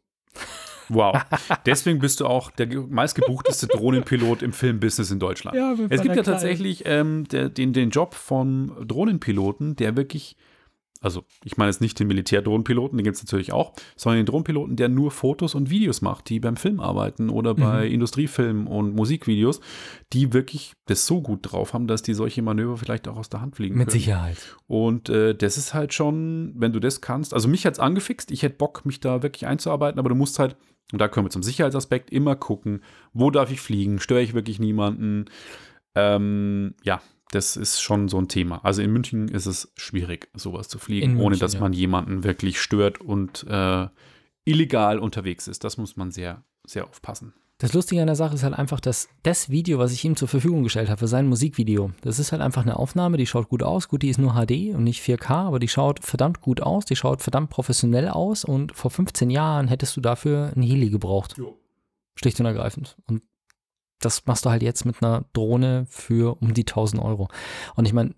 Wow. 0.89 1.21
Deswegen 1.65 1.99
bist 1.99 2.19
du 2.19 2.25
auch 2.25 2.51
der 2.51 2.67
meistgebuchteste 2.67 3.67
Drohnenpilot 3.67 4.41
im 4.41 4.51
Filmbusiness 4.51 5.11
in 5.11 5.19
Deutschland. 5.19 5.55
Ja, 5.55 5.75
es 5.89 6.01
gibt 6.01 6.15
ja 6.15 6.23
tatsächlich 6.23 6.83
ähm, 6.85 7.25
der, 7.31 7.49
den, 7.49 7.73
den 7.73 7.91
Job 7.91 8.13
von 8.13 8.87
Drohnenpiloten, 8.87 9.75
der 9.75 9.95
wirklich 9.95 10.35
also 11.01 11.23
ich 11.43 11.57
meine 11.57 11.69
jetzt 11.71 11.81
nicht 11.81 11.99
den 11.99 12.07
Militärdrohnenpiloten, 12.07 12.97
den 12.97 13.03
gibt 13.03 13.17
es 13.17 13.23
natürlich 13.23 13.51
auch, 13.51 13.73
sondern 13.95 14.19
den 14.19 14.27
Drohnenpiloten, 14.27 14.75
der 14.75 14.87
nur 14.87 15.09
Fotos 15.11 15.55
und 15.55 15.71
Videos 15.71 16.01
macht, 16.01 16.29
die 16.29 16.39
beim 16.39 16.55
Film 16.55 16.79
arbeiten 16.79 17.29
oder 17.29 17.55
bei 17.55 17.87
Mhm. 17.87 17.93
Industriefilmen 17.93 18.67
und 18.67 18.95
Musikvideos, 18.95 19.61
die 20.13 20.31
wirklich 20.31 20.73
das 20.85 21.07
so 21.07 21.21
gut 21.21 21.39
drauf 21.41 21.73
haben, 21.73 21.87
dass 21.87 22.03
die 22.03 22.13
solche 22.13 22.43
Manöver 22.43 22.77
vielleicht 22.77 23.07
auch 23.07 23.17
aus 23.17 23.29
der 23.29 23.41
Hand 23.41 23.55
fliegen 23.55 23.77
Mit 23.77 23.87
können. 23.87 23.99
Sicherheit. 23.99 24.37
Und 24.67 25.09
äh, 25.09 25.33
das 25.33 25.57
ist 25.57 25.73
halt 25.73 25.93
schon, 25.93 26.53
wenn 26.55 26.71
du 26.71 26.79
das 26.79 27.01
kannst, 27.01 27.33
also 27.33 27.47
mich 27.47 27.65
hat 27.65 27.73
es 27.73 27.79
angefixt, 27.79 28.29
ich 28.31 28.43
hätte 28.43 28.57
Bock, 28.57 28.85
mich 28.85 28.99
da 28.99 29.23
wirklich 29.23 29.47
einzuarbeiten, 29.47 29.99
aber 29.99 30.09
du 30.09 30.15
musst 30.15 30.37
halt, 30.37 30.55
und 30.93 30.99
da 30.99 31.07
kommen 31.07 31.25
wir 31.25 31.31
zum 31.31 31.43
Sicherheitsaspekt, 31.43 32.11
immer 32.11 32.35
gucken, 32.35 32.83
wo 33.13 33.31
darf 33.31 33.51
ich 33.51 33.59
fliegen, 33.59 33.99
störe 33.99 34.21
ich 34.21 34.33
wirklich 34.33 34.59
niemanden. 34.59 35.25
Ähm, 35.95 36.75
ja, 36.83 37.01
das 37.31 37.55
ist 37.55 37.81
schon 37.81 38.09
so 38.09 38.19
ein 38.19 38.27
Thema. 38.27 38.63
Also 38.63 38.81
in 38.81 38.91
München 38.91 39.27
ist 39.29 39.45
es 39.45 39.71
schwierig, 39.75 40.29
sowas 40.33 40.67
zu 40.67 40.79
fliegen, 40.79 41.11
In 41.11 41.17
ohne 41.17 41.29
München, 41.29 41.39
dass 41.39 41.53
ja. 41.53 41.59
man 41.61 41.73
jemanden 41.73 42.23
wirklich 42.23 42.61
stört 42.61 43.01
und 43.01 43.45
äh, 43.49 43.87
illegal 44.43 44.99
unterwegs 44.99 45.47
ist. 45.47 45.63
Das 45.63 45.77
muss 45.77 45.95
man 45.95 46.11
sehr, 46.11 46.43
sehr 46.65 46.87
aufpassen. 46.87 47.33
Das 47.61 47.73
Lustige 47.73 48.01
an 48.01 48.07
der 48.07 48.15
Sache 48.15 48.33
ist 48.33 48.43
halt 48.43 48.55
einfach, 48.55 48.79
dass 48.79 49.07
das 49.21 49.49
Video, 49.49 49.77
was 49.77 49.93
ich 49.93 50.03
ihm 50.03 50.15
zur 50.15 50.27
Verfügung 50.27 50.63
gestellt 50.63 50.89
habe 50.89 50.97
für 50.97 51.07
sein 51.07 51.27
Musikvideo, 51.27 51.91
das 52.01 52.17
ist 52.17 52.31
halt 52.31 52.41
einfach 52.41 52.63
eine 52.63 52.77
Aufnahme, 52.77 53.17
die 53.17 53.27
schaut 53.27 53.49
gut 53.49 53.61
aus. 53.61 53.87
Gut, 53.87 54.01
die 54.01 54.09
ist 54.09 54.17
nur 54.17 54.33
HD 54.33 54.73
und 54.73 54.83
nicht 54.83 55.03
4K, 55.03 55.29
aber 55.29 55.59
die 55.59 55.67
schaut 55.67 56.03
verdammt 56.03 56.41
gut 56.41 56.61
aus, 56.61 56.85
die 56.85 56.95
schaut 56.95 57.21
verdammt 57.21 57.51
professionell 57.51 58.09
aus 58.09 58.43
und 58.43 58.75
vor 58.75 58.89
15 58.89 59.29
Jahren 59.29 59.67
hättest 59.67 59.95
du 59.95 60.01
dafür 60.01 60.51
ein 60.55 60.63
Heli 60.63 60.89
gebraucht. 60.89 61.35
Schlicht 62.15 62.39
und 62.39 62.47
ergreifend. 62.47 62.97
Und 63.05 63.21
das 64.01 64.25
machst 64.25 64.45
du 64.45 64.49
halt 64.49 64.63
jetzt 64.63 64.85
mit 64.85 65.01
einer 65.01 65.25
Drohne 65.33 65.85
für 65.89 66.41
um 66.41 66.53
die 66.53 66.61
1000 66.61 67.01
Euro. 67.01 67.29
Und 67.75 67.85
ich 67.85 67.93
meine, 67.93 68.15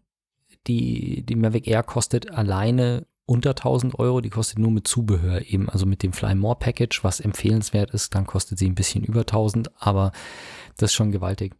die, 0.67 1.23
die 1.23 1.35
Mavic 1.35 1.67
Air 1.67 1.83
kostet 1.83 2.31
alleine 2.31 3.05
unter 3.25 3.51
1000 3.51 3.97
Euro, 3.99 4.19
die 4.19 4.29
kostet 4.29 4.59
nur 4.59 4.71
mit 4.71 4.87
Zubehör 4.87 5.41
eben, 5.41 5.69
also 5.69 5.85
mit 5.85 6.03
dem 6.03 6.11
Fly 6.11 6.35
More 6.35 6.57
Package, 6.59 7.03
was 7.03 7.21
empfehlenswert 7.21 7.91
ist, 7.91 8.13
dann 8.15 8.27
kostet 8.27 8.59
sie 8.59 8.69
ein 8.69 8.75
bisschen 8.75 9.03
über 9.03 9.21
1000, 9.21 9.71
aber 9.81 10.11
das 10.77 10.91
ist 10.91 10.95
schon 10.95 11.11
gewaltig. 11.11 11.53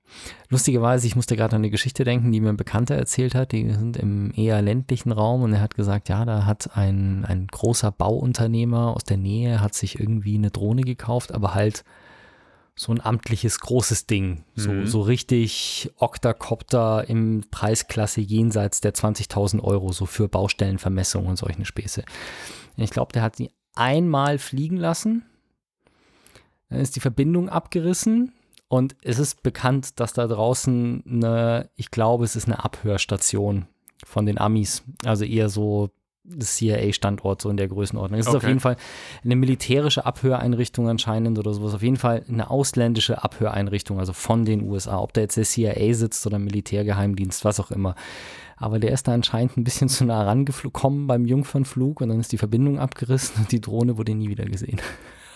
Lustigerweise, 0.50 1.08
ich 1.08 1.16
musste 1.16 1.38
gerade 1.38 1.56
an 1.56 1.62
eine 1.62 1.70
Geschichte 1.70 2.04
denken, 2.04 2.32
die 2.32 2.42
mir 2.42 2.50
ein 2.50 2.58
Bekannter 2.58 2.96
erzählt 2.96 3.34
hat, 3.34 3.54
die 3.54 3.70
sind 3.72 3.96
im 3.96 4.34
eher 4.36 4.62
ländlichen 4.62 5.14
Raum 5.14 5.44
und 5.44 5.54
er 5.54 5.62
hat 5.62 5.76
gesagt, 5.76 6.10
ja, 6.10 6.26
da 6.26 6.46
hat 6.46 6.76
ein, 6.76 7.24
ein 7.24 7.48
großer 7.48 7.92
Bauunternehmer 7.92 8.94
aus 8.96 9.06
der 9.06 9.18
Nähe, 9.18 9.62
hat 9.62 9.74
sich 9.74 10.00
irgendwie 10.00 10.36
eine 10.36 10.52
Drohne 10.52 10.82
gekauft, 10.82 11.34
aber 11.34 11.54
halt 11.54 11.86
so 12.76 12.92
ein 12.92 13.02
amtliches 13.02 13.60
großes 13.60 14.08
Ding. 14.08 14.44
So, 14.56 14.72
Mhm. 14.72 14.88
so 14.88 15.02
richtig 15.02 15.92
Octacopter 15.98 17.08
im 17.08 17.46
Preisklasse 17.52 18.22
jenseits 18.22 18.82
der 18.82 18.94
20.000 18.94 19.62
Euro, 19.64 19.92
so 19.92 20.06
für 20.06 20.28
Baustellenvermessung 20.28 21.28
und 21.28 21.38
solche 21.38 21.66
Späße. 21.66 22.04
Ich 22.78 22.90
glaube, 22.90 23.12
der 23.14 23.22
hat 23.22 23.36
sie 23.36 23.52
einmal 23.76 24.40
fliegen 24.40 24.78
lassen. 24.78 25.24
Dann 26.70 26.80
ist 26.80 26.96
die 26.96 27.00
Verbindung 27.02 27.50
abgerissen 27.50 28.34
und 28.68 28.96
es 29.04 29.20
ist 29.20 29.44
bekannt, 29.44 30.00
dass 30.00 30.14
da 30.14 30.26
draußen 30.26 31.04
eine, 31.06 31.70
ich 31.76 31.92
glaube, 31.92 32.26
es 32.26 32.36
ist 32.36 32.46
eine 32.46 32.64
Abhörstation 32.64 33.68
von 34.04 34.26
den 34.26 34.40
Amis. 34.40 34.84
Also 35.06 35.26
eher 35.26 35.50
so 35.50 35.92
CIA-Standort, 36.40 37.42
so 37.42 37.50
in 37.50 37.58
der 37.58 37.68
Größenordnung. 37.68 38.20
Es 38.20 38.26
ist 38.28 38.30
auf 38.30 38.36
Okay. 38.44 38.48
jeden 38.48 38.60
Fall 38.60 38.78
eine 39.24 39.36
militärische 39.36 40.06
Abhöreinrichtung 40.06 40.88
anscheinend 40.90 41.38
oder 41.40 41.54
sowas. 41.54 41.74
Auf 41.74 41.84
jeden 41.84 41.98
Fall 41.98 42.24
eine 42.28 42.50
ausländische 42.50 43.24
Abhöreinrichtung, 43.24 44.00
also 44.00 44.14
von 44.14 44.46
den 44.46 44.64
USA. 44.70 45.00
Ob 45.00 45.14
da 45.14 45.22
jetzt 45.22 45.38
der 45.38 45.44
CIA 45.44 45.94
sitzt 45.94 46.26
oder 46.26 46.40
Militärgeheimdienst, 46.40 47.44
was 47.46 47.60
auch 47.60 47.72
immer. 47.72 47.96
Aber 48.58 48.80
der 48.80 48.92
ist 48.92 49.08
da 49.08 49.14
anscheinend 49.14 49.58
ein 49.58 49.64
bisschen 49.64 49.90
zu 49.90 50.06
nah 50.06 50.24
rangekommen 50.24 51.08
beim 51.08 51.26
Jungfernflug 51.26 52.02
und 52.02 52.10
dann 52.10 52.20
ist 52.20 52.32
die 52.32 52.38
Verbindung 52.38 52.80
abgerissen 52.80 53.36
und 53.42 53.52
die 53.52 53.62
Drohne 53.62 53.98
wurde 53.98 54.16
nie 54.16 54.30
wieder 54.30 54.46
gesehen 54.46 54.80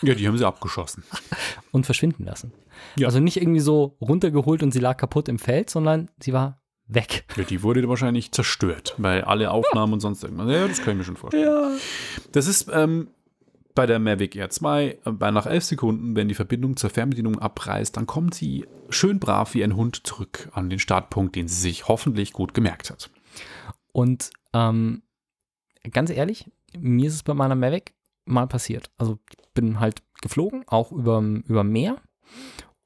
Ja, 0.02 0.14
die 0.14 0.28
haben 0.28 0.38
sie 0.38 0.46
abgeschossen. 0.48 1.04
und 1.72 1.86
verschwinden 1.86 2.24
lassen. 2.24 2.54
Ja. 2.98 3.08
Also 3.08 3.20
nicht 3.20 3.38
irgendwie 3.42 3.60
so 3.60 3.98
runtergeholt 4.00 4.62
und 4.64 4.72
sie 4.72 4.80
lag 4.80 4.96
kaputt 4.98 5.28
im 5.28 5.40
Feld, 5.40 5.70
sondern 5.70 6.10
sie 6.22 6.32
war 6.34 6.62
weg. 6.88 7.26
Ja, 7.36 7.44
die 7.44 7.64
wurde 7.64 7.88
wahrscheinlich 7.88 8.32
zerstört, 8.32 8.96
weil 8.98 9.22
alle 9.22 9.52
Aufnahmen 9.52 9.94
und 9.94 10.00
sonst 10.00 10.24
irgendwas. 10.24 10.50
Ja, 10.50 10.68
das 10.68 10.82
kann 10.82 10.94
ich 10.94 10.98
mir 11.00 11.04
schon 11.04 11.18
vorstellen. 11.18 11.46
Ja. 11.46 11.72
Das 12.32 12.48
ist 12.48 12.70
ähm, 12.72 13.10
bei 13.76 13.86
der 13.86 14.00
Mavic 14.00 14.36
Air 14.36 14.50
2, 14.50 14.86
äh, 15.06 15.12
bei 15.12 15.30
nach 15.32 15.46
11 15.46 15.64
Sekunden, 15.64 16.16
wenn 16.16 16.28
die 16.28 16.34
Verbindung 16.34 16.78
zur 16.78 16.90
Fernbedienung 16.90 17.40
abreißt, 17.40 17.96
dann 17.96 18.08
kommt 18.08 18.34
sie 18.34 18.66
schön 18.90 19.20
brav 19.20 19.54
wie 19.54 19.64
ein 19.64 19.76
Hund 19.76 20.08
zurück 20.08 20.50
an 20.54 20.70
den 20.70 20.80
Startpunkt, 20.80 21.36
den 21.36 21.48
sie 21.48 21.62
sich 21.62 21.88
hoffentlich 21.88 22.34
gut 22.34 22.54
gemerkt 22.54 22.90
hat. 22.90 23.10
Und 23.92 24.32
ähm, 24.54 25.04
ganz 25.92 26.10
ehrlich, 26.10 26.50
mir 26.76 27.08
ist 27.08 27.16
es 27.16 27.24
bei 27.24 27.34
meiner 27.34 27.56
Mavic 27.56 27.94
mal 28.26 28.48
passiert. 28.48 28.90
Also 28.98 29.20
ich 29.30 29.54
bin 29.54 29.80
halt 29.80 30.02
geflogen, 30.22 30.64
auch 30.68 30.92
über, 30.92 31.22
über 31.22 31.64
Meer 31.64 31.98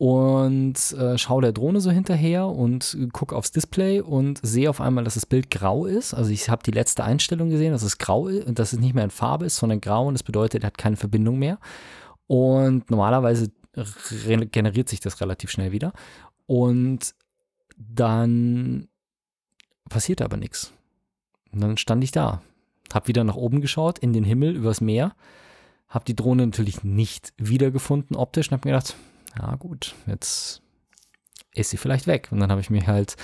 und 0.02 0.94
äh, 0.94 1.16
schaue 1.20 1.44
der 1.44 1.52
Drohne 1.52 1.80
so 1.80 1.92
hinterher 1.92 2.48
und 2.48 2.98
gucke 3.14 3.36
aufs 3.36 3.52
Display 3.52 4.02
und 4.02 4.40
sehe 4.42 4.68
auf 4.68 4.82
einmal, 4.82 5.04
dass 5.04 5.14
das 5.14 5.28
Bild 5.28 5.52
grau 5.52 5.86
ist. 5.86 6.16
Also 6.16 6.32
ich 6.32 6.50
habe 6.50 6.64
die 6.64 6.72
letzte 6.72 7.04
Einstellung 7.04 7.52
gesehen, 7.52 7.72
dass 7.72 7.84
es 7.84 8.00
grau 8.00 8.28
ist 8.28 8.48
und 8.48 8.58
dass 8.58 8.74
es 8.74 8.80
nicht 8.80 8.96
mehr 8.96 9.04
in 9.04 9.12
Farbe 9.12 9.46
ist, 9.46 9.58
sondern 9.58 9.80
grau 9.80 10.08
und 10.08 10.16
das 10.16 10.24
bedeutet, 10.24 10.64
er 10.64 10.68
hat 10.68 10.80
keine 10.80 10.96
Verbindung 10.96 11.38
mehr. 11.38 11.60
Und 12.26 12.90
normalerweise 12.90 13.52
generiert 14.52 14.90
sich 14.90 15.02
das 15.02 15.22
relativ 15.22 15.52
schnell 15.52 15.72
wieder. 15.72 15.94
Und 16.48 17.14
dann 17.78 18.88
passierte 19.88 20.26
aber 20.26 20.38
nichts. 20.38 20.74
Und 21.52 21.62
dann 21.62 21.78
stand 21.78 22.04
ich 22.04 22.12
da, 22.12 22.42
habe 22.92 23.08
wieder 23.08 23.24
nach 23.24 23.36
oben 23.36 23.62
geschaut, 23.62 24.00
in 24.00 24.14
den 24.14 24.24
Himmel, 24.24 24.56
übers 24.56 24.82
Meer, 24.82 25.14
habe 25.90 26.06
die 26.06 26.16
Drohne 26.16 26.48
natürlich 26.48 26.84
nicht 26.84 27.34
wiedergefunden 27.38 28.16
optisch 28.16 28.48
und 28.48 28.58
habe 28.58 28.68
mir 28.68 28.74
gedacht, 28.74 28.96
ja 29.38 29.56
gut, 29.56 29.96
jetzt 30.08 30.62
ist 31.54 31.70
sie 31.70 31.78
vielleicht 31.78 32.08
weg. 32.08 32.30
Und 32.32 32.40
dann 32.40 32.52
habe 32.52 32.62
ich 32.62 32.70
mich 32.70 32.88
halt 32.88 33.16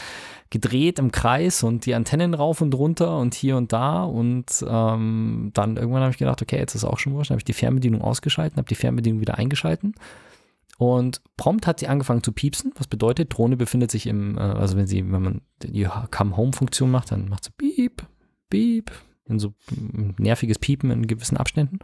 gedreht 0.50 1.00
im 1.00 1.12
Kreis 1.12 1.64
und 1.64 1.86
die 1.86 1.96
Antennen 1.96 2.34
rauf 2.34 2.62
und 2.62 2.74
runter 2.76 3.18
und 3.18 3.34
hier 3.34 3.58
und 3.58 3.74
da 3.74 4.04
und 4.04 4.66
ähm, 4.68 5.52
dann 5.54 5.78
irgendwann 5.78 6.02
habe 6.02 6.12
ich 6.12 6.18
gedacht, 6.18 6.42
okay, 6.42 6.58
jetzt 6.58 6.76
ist 6.76 6.84
auch 6.84 7.00
schon 7.00 7.14
wurscht. 7.14 7.30
Dann 7.30 7.36
habe 7.36 7.42
ich 7.42 7.46
die 7.46 7.54
Fernbedienung 7.54 8.02
ausgeschalten, 8.02 8.58
habe 8.58 8.68
die 8.68 8.76
Fernbedienung 8.76 9.22
wieder 9.22 9.38
eingeschalten 9.38 9.94
und 10.78 11.22
prompt 11.38 11.66
hat 11.66 11.80
sie 11.80 11.88
angefangen 11.88 12.24
zu 12.24 12.32
piepsen, 12.32 12.72
was 12.76 12.88
bedeutet, 12.88 13.36
Drohne 13.36 13.58
befindet 13.58 13.90
sich 13.90 14.06
im, 14.06 14.38
äh, 14.38 14.42
also 14.42 14.78
wenn 14.78 14.88
sie, 14.88 15.12
wenn 15.12 15.22
man 15.22 15.42
die 15.64 15.88
Come-Home-Funktion 16.12 16.92
macht, 16.92 17.12
dann 17.12 17.30
macht 17.30 17.46
sie 17.46 17.52
piep, 17.58 18.06
piep, 18.50 18.92
in 19.26 19.40
so 19.40 19.54
nerviges 20.18 20.60
Piepen 20.60 20.92
in 20.92 21.08
gewissen 21.08 21.36
Abständen. 21.36 21.80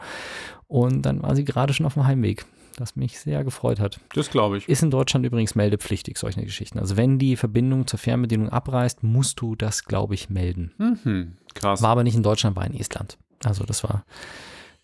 Und 0.67 1.01
dann 1.01 1.23
war 1.23 1.35
sie 1.35 1.43
gerade 1.43 1.73
schon 1.73 1.85
auf 1.85 1.95
dem 1.95 2.05
Heimweg, 2.05 2.45
das 2.77 2.95
mich 2.95 3.19
sehr 3.19 3.43
gefreut 3.43 3.79
hat. 3.79 3.99
Das 4.13 4.29
glaube 4.29 4.57
ich. 4.57 4.69
Ist 4.69 4.83
in 4.83 4.91
Deutschland 4.91 5.25
übrigens 5.25 5.55
meldepflichtig, 5.55 6.17
solche 6.17 6.43
Geschichten. 6.43 6.79
Also 6.79 6.97
wenn 6.97 7.19
die 7.19 7.35
Verbindung 7.35 7.87
zur 7.87 7.99
Fernbedienung 7.99 8.49
abreißt, 8.49 9.03
musst 9.03 9.41
du 9.41 9.55
das, 9.55 9.85
glaube 9.85 10.13
ich, 10.13 10.29
melden. 10.29 10.71
Mhm, 10.77 11.37
krass. 11.53 11.81
War 11.81 11.91
aber 11.91 12.03
nicht 12.03 12.15
in 12.15 12.23
Deutschland, 12.23 12.55
war 12.55 12.65
in 12.65 12.73
Estland. 12.73 13.17
Also 13.43 13.63
das 13.65 13.83
war 13.83 14.05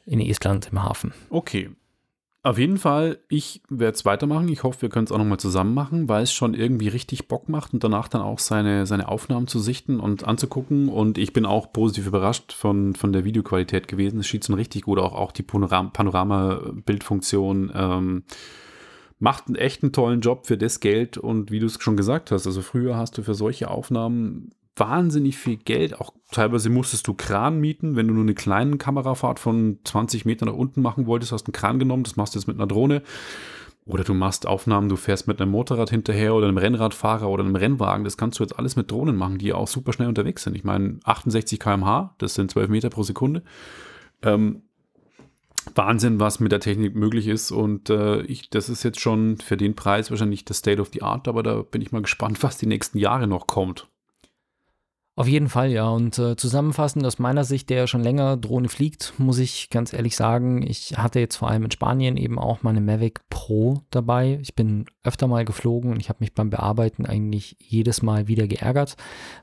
in 0.06 0.20
Estland 0.20 0.70
im 0.72 0.84
Hafen. 0.84 1.14
Okay. 1.30 1.70
Auf 2.42 2.58
jeden 2.58 2.78
Fall, 2.78 3.20
ich 3.28 3.62
werde 3.68 3.96
es 3.96 4.06
weitermachen. 4.06 4.48
Ich 4.48 4.64
hoffe, 4.64 4.84
wir 4.84 4.90
können 4.90 5.04
es 5.04 5.12
auch 5.12 5.18
nochmal 5.18 5.42
zusammen 5.42 5.74
machen, 5.74 6.08
weil 6.08 6.24
es 6.24 6.32
schon 6.32 6.54
irgendwie 6.54 6.88
richtig 6.88 7.28
Bock 7.28 7.50
macht 7.50 7.74
und 7.74 7.84
danach 7.84 8.08
dann 8.08 8.22
auch 8.22 8.40
seine, 8.40 8.86
seine 8.86 9.10
Aufnahmen 9.10 9.48
zu 9.48 9.60
sichten 9.60 10.00
und 10.00 10.24
anzugucken. 10.24 10.88
Und 10.88 11.18
ich 11.18 11.34
bin 11.34 11.46
auch 11.46 11.74
positiv 11.74 12.08
überrascht 12.08 12.54
von, 12.54 12.96
von 12.96 13.12
der 13.12 13.26
Videoqualität 13.26 13.90
gewesen. 13.90 14.22
Es 14.22 14.30
sieht 14.30 14.46
schon 14.46 14.56
richtig 14.56 14.84
gut 14.84 15.00
auch, 15.00 15.14
auch 15.14 15.34
die 15.34 15.44
Panoram- 15.44 15.92
Panorama-Bildfunktion. 15.92 17.74
Ähm, 17.76 18.24
macht 19.20 19.48
einen 19.48 19.58
echt 19.58 19.84
einen 19.84 19.92
tollen 19.92 20.22
Job 20.22 20.48
für 20.48 20.58
das 20.58 20.80
Geld. 20.80 21.18
Und 21.18 21.52
wie 21.52 21.60
du 21.60 21.66
es 21.66 21.78
schon 21.82 21.98
gesagt 21.98 22.32
hast, 22.32 22.48
also 22.48 22.62
früher 22.62 22.96
hast 22.96 23.18
du 23.18 23.22
für 23.22 23.34
solche 23.34 23.70
Aufnahmen 23.70 24.52
wahnsinnig 24.80 25.38
viel 25.38 25.58
Geld. 25.58 26.00
Auch 26.00 26.14
teilweise 26.32 26.70
musstest 26.70 27.08
du 27.08 27.14
Kran 27.14 27.60
mieten, 27.60 27.96
wenn 27.96 28.08
du 28.08 28.14
nur 28.14 28.24
eine 28.24 28.34
kleine 28.34 28.78
Kamerafahrt 28.78 29.40
von 29.40 29.80
20 29.84 30.26
Metern 30.26 30.50
nach 30.50 30.56
unten 30.56 30.82
machen 30.82 31.06
wolltest, 31.06 31.32
hast 31.32 31.48
einen 31.48 31.54
Kran 31.54 31.80
genommen, 31.80 32.04
das 32.04 32.16
machst 32.16 32.36
du 32.36 32.40
jetzt 32.40 32.48
mit 32.48 32.58
einer 32.58 32.68
Drohne. 32.68 33.02
Oder 33.86 34.04
du 34.04 34.14
machst 34.14 34.46
Aufnahmen, 34.46 34.88
du 34.88 34.98
fährst 34.98 35.28
mit 35.28 35.42
einem 35.42 35.50
Motorrad 35.52 35.90
hinterher 35.90 36.36
oder 36.36 36.48
einem 36.48 36.60
Rennradfahrer 36.60 37.28
oder 37.28 37.44
einem 37.44 37.56
Rennwagen. 37.56 38.04
Das 38.04 38.18
kannst 38.18 38.38
du 38.38 38.44
jetzt 38.44 38.58
alles 38.58 38.76
mit 38.76 38.92
Drohnen 38.92 39.16
machen, 39.16 39.40
die 39.40 39.52
auch 39.52 39.68
super 39.68 39.94
schnell 39.94 40.08
unterwegs 40.08 40.44
sind. 40.44 40.56
Ich 40.56 40.64
meine, 40.64 41.00
68 41.06 41.60
km/h, 41.60 42.14
das 42.20 42.36
sind 42.36 42.52
12 42.52 42.70
Meter 42.70 42.90
pro 42.92 43.02
Sekunde. 43.02 43.42
Ähm, 44.22 44.62
Wahnsinn, 45.76 46.20
was 46.20 46.40
mit 46.40 46.52
der 46.52 46.60
Technik 46.60 46.96
möglich 46.96 47.28
ist. 47.28 47.52
Und 47.52 47.90
äh, 47.90 48.22
ich, 48.22 48.50
das 48.50 48.70
ist 48.70 48.84
jetzt 48.84 49.00
schon 49.00 49.38
für 49.38 49.58
den 49.58 49.76
Preis 49.76 50.12
wahrscheinlich 50.12 50.46
das 50.46 50.58
State 50.58 50.82
of 50.82 50.90
the 50.94 51.02
Art, 51.02 51.28
aber 51.28 51.44
da 51.44 51.62
bin 51.62 51.82
ich 51.82 51.92
mal 51.92 52.02
gespannt, 52.02 52.44
was 52.44 52.58
die 52.58 52.68
nächsten 52.68 52.98
Jahre 52.98 53.28
noch 53.28 53.48
kommt. 53.48 53.88
Auf 55.20 55.28
jeden 55.28 55.50
Fall, 55.50 55.70
ja. 55.70 55.90
Und 55.90 56.18
äh, 56.18 56.38
zusammenfassend 56.38 57.06
aus 57.06 57.20
meiner 57.20 57.44
Sicht, 57.44 57.70
der 57.70 57.88
schon 57.88 58.02
länger 58.02 58.38
Drohne 58.38 58.70
fliegt, 58.70 59.16
muss 59.18 59.38
ich 59.38 59.70
ganz 59.70 59.92
ehrlich 59.92 60.16
sagen, 60.16 60.66
ich 60.66 60.98
hatte 60.98 61.20
jetzt 61.20 61.36
vor 61.36 61.50
allem 61.50 61.66
in 61.66 61.72
Spanien 61.72 62.16
eben 62.16 62.40
auch 62.40 62.64
meine 62.64 62.80
Mavic 62.80 63.28
Pro 63.30 63.82
dabei. 63.90 64.40
Ich 64.42 64.56
bin 64.56 64.86
öfter 65.04 65.28
mal 65.28 65.44
geflogen 65.44 65.92
und 65.92 66.00
ich 66.00 66.08
habe 66.08 66.20
mich 66.22 66.34
beim 66.34 66.50
Bearbeiten 66.50 67.06
eigentlich 67.06 67.58
jedes 67.60 68.02
Mal 68.02 68.30
wieder 68.30 68.48
geärgert, 68.48 68.96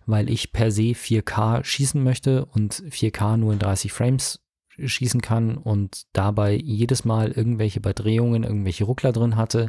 weil 0.07 0.31
ich 0.31 0.51
per 0.51 0.71
se 0.71 0.95
4K 0.95 1.63
schießen 1.63 2.03
möchte 2.03 2.47
und 2.47 2.83
4K 2.89 3.37
nur 3.37 3.53
in 3.53 3.59
30 3.59 3.93
Frames 3.93 4.41
schießen 4.79 5.21
kann 5.21 5.59
und 5.59 6.07
dabei 6.15 6.55
jedes 6.55 7.05
Mal 7.05 7.33
irgendwelche 7.33 7.81
Überdrehungen, 7.81 8.45
irgendwelche 8.45 8.85
Ruckler 8.85 9.13
drin 9.13 9.37
hatte 9.37 9.69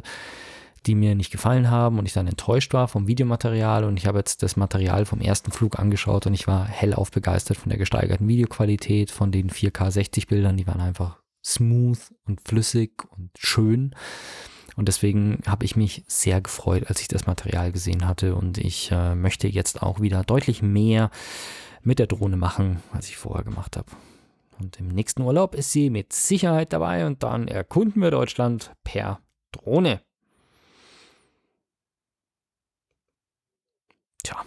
die 0.88 0.94
mir 0.94 1.14
nicht 1.14 1.30
gefallen 1.30 1.70
haben 1.70 1.98
und 1.98 2.06
ich 2.06 2.14
dann 2.14 2.26
enttäuscht 2.26 2.72
war 2.72 2.88
vom 2.88 3.06
Videomaterial 3.06 3.84
und 3.84 3.96
ich 3.96 4.06
habe 4.06 4.18
jetzt 4.18 4.42
das 4.42 4.56
Material 4.56 5.04
vom 5.04 5.20
ersten 5.20 5.52
Flug 5.52 5.78
angeschaut 5.78 6.26
und 6.26 6.34
ich 6.34 6.46
war 6.46 6.66
hellauf 6.66 7.10
begeistert 7.10 7.58
von 7.58 7.68
der 7.68 7.78
gesteigerten 7.78 8.26
Videoqualität, 8.26 9.10
von 9.10 9.30
den 9.30 9.50
4K 9.50 9.90
60 9.90 10.26
Bildern, 10.26 10.56
die 10.56 10.66
waren 10.66 10.80
einfach 10.80 11.18
smooth 11.44 11.98
und 12.26 12.40
flüssig 12.40 13.04
und 13.16 13.30
schön. 13.38 13.94
Und 14.76 14.86
deswegen 14.86 15.40
habe 15.46 15.64
ich 15.64 15.76
mich 15.76 16.04
sehr 16.06 16.40
gefreut, 16.40 16.84
als 16.86 17.00
ich 17.00 17.08
das 17.08 17.26
Material 17.26 17.72
gesehen 17.72 18.06
hatte. 18.06 18.36
Und 18.36 18.58
ich 18.58 18.92
äh, 18.92 19.16
möchte 19.16 19.48
jetzt 19.48 19.82
auch 19.82 20.00
wieder 20.00 20.22
deutlich 20.22 20.62
mehr 20.62 21.10
mit 21.82 21.98
der 21.98 22.06
Drohne 22.06 22.36
machen, 22.36 22.80
als 22.92 23.08
ich 23.08 23.16
vorher 23.16 23.44
gemacht 23.44 23.76
habe. 23.76 23.90
Und 24.60 24.78
im 24.78 24.88
nächsten 24.88 25.22
Urlaub 25.22 25.56
ist 25.56 25.72
sie 25.72 25.90
mit 25.90 26.12
Sicherheit 26.12 26.72
dabei 26.72 27.06
und 27.06 27.22
dann 27.24 27.48
erkunden 27.48 28.00
wir 28.02 28.12
Deutschland 28.12 28.72
per 28.84 29.20
Drohne. 29.50 30.00
Tja, 34.22 34.44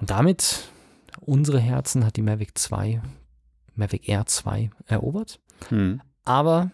und 0.00 0.10
damit 0.10 0.68
unsere 1.20 1.60
Herzen 1.60 2.04
hat 2.06 2.16
die 2.16 2.22
Mavic 2.22 2.56
2, 2.56 3.02
Mavic 3.74 4.08
Air 4.08 4.26
2 4.26 4.70
erobert. 4.86 5.40
Hm. 5.68 6.00
Aber 6.24 6.70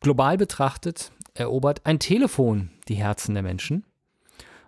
global 0.00 0.36
betrachtet 0.36 1.12
erobert 1.34 1.84
ein 1.84 1.98
Telefon 1.98 2.70
die 2.88 2.94
Herzen 2.94 3.34
der 3.34 3.42
Menschen. 3.42 3.84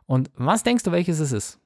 Und 0.07 0.31
was 0.35 0.63
denkst 0.63 0.85
du, 0.85 0.93
welches 0.93 1.21
es 1.21 1.33
ist? 1.33 1.59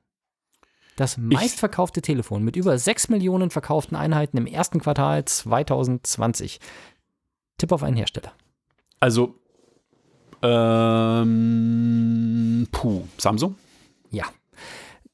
Das 0.96 1.16
meistverkaufte 1.16 2.02
Telefon 2.02 2.42
mit 2.42 2.56
über 2.56 2.76
6 2.76 3.08
Millionen 3.08 3.50
verkauften 3.50 3.96
Einheiten 3.96 4.36
im 4.36 4.46
ersten 4.46 4.80
Quartal 4.80 5.24
2020. 5.24 6.60
Tipp 7.58 7.72
auf 7.72 7.82
einen 7.82 7.96
Hersteller. 7.96 8.32
Also, 9.00 9.36
ähm, 10.42 11.48
puh, 12.72 13.04
Samsung? 13.16 13.54
Ja. 14.10 14.26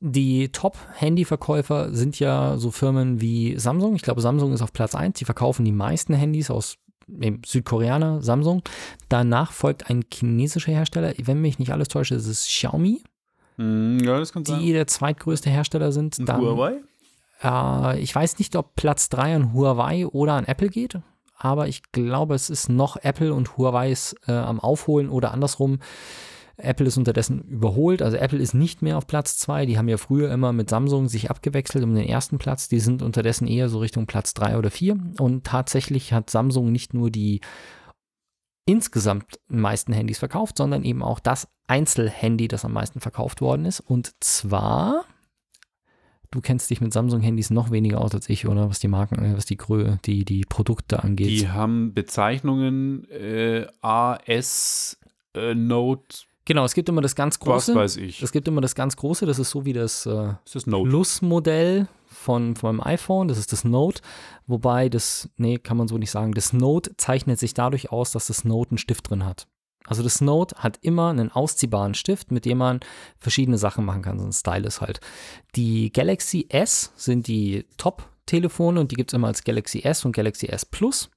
Die 0.00 0.50
Top-Handy-Verkäufer 0.50 1.92
sind 1.92 2.18
ja 2.20 2.56
so 2.56 2.70
Firmen 2.70 3.20
wie 3.20 3.58
Samsung. 3.58 3.96
Ich 3.96 4.02
glaube, 4.02 4.20
Samsung 4.20 4.52
ist 4.52 4.62
auf 4.62 4.72
Platz 4.72 4.94
1. 4.94 5.18
Die 5.18 5.24
verkaufen 5.24 5.64
die 5.64 5.72
meisten 5.72 6.14
Handys 6.14 6.50
aus 6.50 6.76
Südkoreaner, 7.44 8.22
Samsung. 8.22 8.62
Danach 9.08 9.52
folgt 9.52 9.90
ein 9.90 10.04
chinesischer 10.12 10.72
Hersteller. 10.72 11.14
Wenn 11.18 11.40
mich 11.40 11.58
nicht 11.58 11.72
alles 11.72 11.88
täuscht, 11.88 12.12
ist 12.12 12.26
es 12.26 12.46
Xiaomi, 12.46 13.02
Hm, 13.58 13.98
ja, 14.04 14.18
das 14.18 14.32
kann 14.32 14.44
die 14.44 14.72
der 14.72 14.86
zweitgrößte 14.86 15.50
Hersteller 15.50 15.92
sind. 15.92 16.18
Und 16.18 16.28
Dann, 16.28 16.40
Huawei? 16.40 16.80
Äh, 17.42 18.00
ich 18.00 18.14
weiß 18.14 18.38
nicht, 18.38 18.56
ob 18.56 18.76
Platz 18.76 19.08
3 19.08 19.34
an 19.34 19.52
Huawei 19.52 20.06
oder 20.06 20.34
an 20.34 20.44
Apple 20.44 20.68
geht, 20.68 21.00
aber 21.36 21.68
ich 21.68 21.82
glaube, 21.92 22.34
es 22.34 22.50
ist 22.50 22.68
noch 22.68 22.96
Apple 22.96 23.34
und 23.34 23.56
Huawei 23.56 23.90
ist 23.90 24.16
äh, 24.28 24.32
am 24.32 24.60
Aufholen 24.60 25.08
oder 25.08 25.32
andersrum. 25.32 25.80
Apple 26.58 26.86
ist 26.86 26.98
unterdessen 26.98 27.42
überholt, 27.42 28.02
also 28.02 28.16
Apple 28.16 28.38
ist 28.38 28.52
nicht 28.52 28.82
mehr 28.82 28.98
auf 28.98 29.06
Platz 29.06 29.38
2. 29.38 29.64
Die 29.64 29.78
haben 29.78 29.88
ja 29.88 29.96
früher 29.96 30.30
immer 30.32 30.52
mit 30.52 30.68
Samsung 30.68 31.08
sich 31.08 31.30
abgewechselt 31.30 31.84
um 31.84 31.94
den 31.94 32.06
ersten 32.06 32.38
Platz. 32.38 32.68
Die 32.68 32.80
sind 32.80 33.00
unterdessen 33.00 33.46
eher 33.46 33.68
so 33.68 33.78
Richtung 33.78 34.06
Platz 34.06 34.34
3 34.34 34.58
oder 34.58 34.70
4. 34.70 34.98
Und 35.20 35.44
tatsächlich 35.44 36.12
hat 36.12 36.30
Samsung 36.30 36.72
nicht 36.72 36.94
nur 36.94 37.10
die 37.10 37.40
insgesamt 38.66 39.40
meisten 39.48 39.92
Handys 39.92 40.18
verkauft, 40.18 40.58
sondern 40.58 40.84
eben 40.84 41.02
auch 41.02 41.20
das 41.20 41.48
Einzelhandy, 41.68 42.48
das 42.48 42.64
am 42.64 42.72
meisten 42.72 43.00
verkauft 43.00 43.40
worden 43.40 43.64
ist. 43.64 43.80
Und 43.80 44.12
zwar, 44.20 45.04
du 46.30 46.40
kennst 46.40 46.68
dich 46.70 46.80
mit 46.80 46.92
Samsung-Handys 46.92 47.50
noch 47.50 47.70
weniger 47.70 48.00
aus 48.00 48.14
als 48.14 48.28
ich, 48.28 48.46
oder? 48.46 48.68
Was 48.68 48.78
die 48.80 48.88
Marken, 48.88 49.24
äh, 49.24 49.36
was 49.36 49.46
die 49.46 49.56
Grö, 49.56 49.96
die, 50.04 50.24
die 50.24 50.42
Produkte 50.42 51.02
angeht. 51.02 51.28
Die 51.28 51.48
haben 51.48 51.94
Bezeichnungen 51.94 53.08
äh, 53.10 53.66
AS 53.80 54.98
äh, 55.34 55.54
Note, 55.54 56.27
genau, 56.48 56.64
es 56.64 56.74
gibt 56.74 56.88
immer 56.88 57.02
das 57.02 57.14
ganz 57.14 57.38
was 57.40 57.66
große. 57.66 57.74
weiß 57.74 57.96
ich. 57.98 58.20
Es 58.22 58.32
gibt 58.32 58.48
immer 58.48 58.60
das 58.60 58.74
ganz 58.74 58.96
große, 58.96 59.26
das 59.26 59.38
ist 59.38 59.50
so 59.50 59.64
wie 59.64 59.72
das 59.72 60.06
äh, 60.06 60.34
das? 60.52 60.64
Plus-Modell 60.64 61.86
von, 62.06 62.56
vom 62.56 62.80
iPhone, 62.80 63.28
das 63.28 63.38
ist 63.38 63.52
das 63.52 63.64
Note, 63.64 64.02
wobei 64.48 64.88
das, 64.88 65.28
nee, 65.36 65.58
kann 65.58 65.76
man 65.76 65.86
so 65.86 65.98
nicht 65.98 66.10
sagen, 66.10 66.32
das 66.32 66.52
Note 66.52 66.96
zeichnet 66.96 67.38
sich 67.38 67.54
dadurch 67.54 67.92
aus, 67.92 68.10
dass 68.10 68.26
das 68.26 68.44
Note 68.44 68.72
einen 68.72 68.78
Stift 68.78 69.08
drin 69.08 69.24
hat. 69.24 69.46
Also 69.86 70.02
das 70.02 70.20
Note 70.20 70.56
hat 70.56 70.78
immer 70.82 71.10
einen 71.10 71.30
ausziehbaren 71.30 71.94
Stift, 71.94 72.32
mit 72.32 72.44
dem 72.44 72.58
man 72.58 72.80
verschiedene 73.18 73.58
Sachen 73.58 73.84
machen 73.84 74.02
kann, 74.02 74.18
so 74.18 74.24
ein 74.24 74.32
Stylus 74.32 74.80
halt. 74.80 75.00
Die 75.54 75.92
Galaxy 75.92 76.46
S 76.48 76.92
sind 76.96 77.26
die 77.26 77.64
Top-Telefone 77.76 78.80
und 78.80 78.90
die 78.90 78.96
gibt 78.96 79.10
es 79.10 79.14
immer 79.14 79.28
als 79.28 79.44
Galaxy 79.44 79.80
S 79.80 80.04
und 80.04 80.12
Galaxy 80.12 80.46
S 80.46 80.66
Plus. 80.66 81.10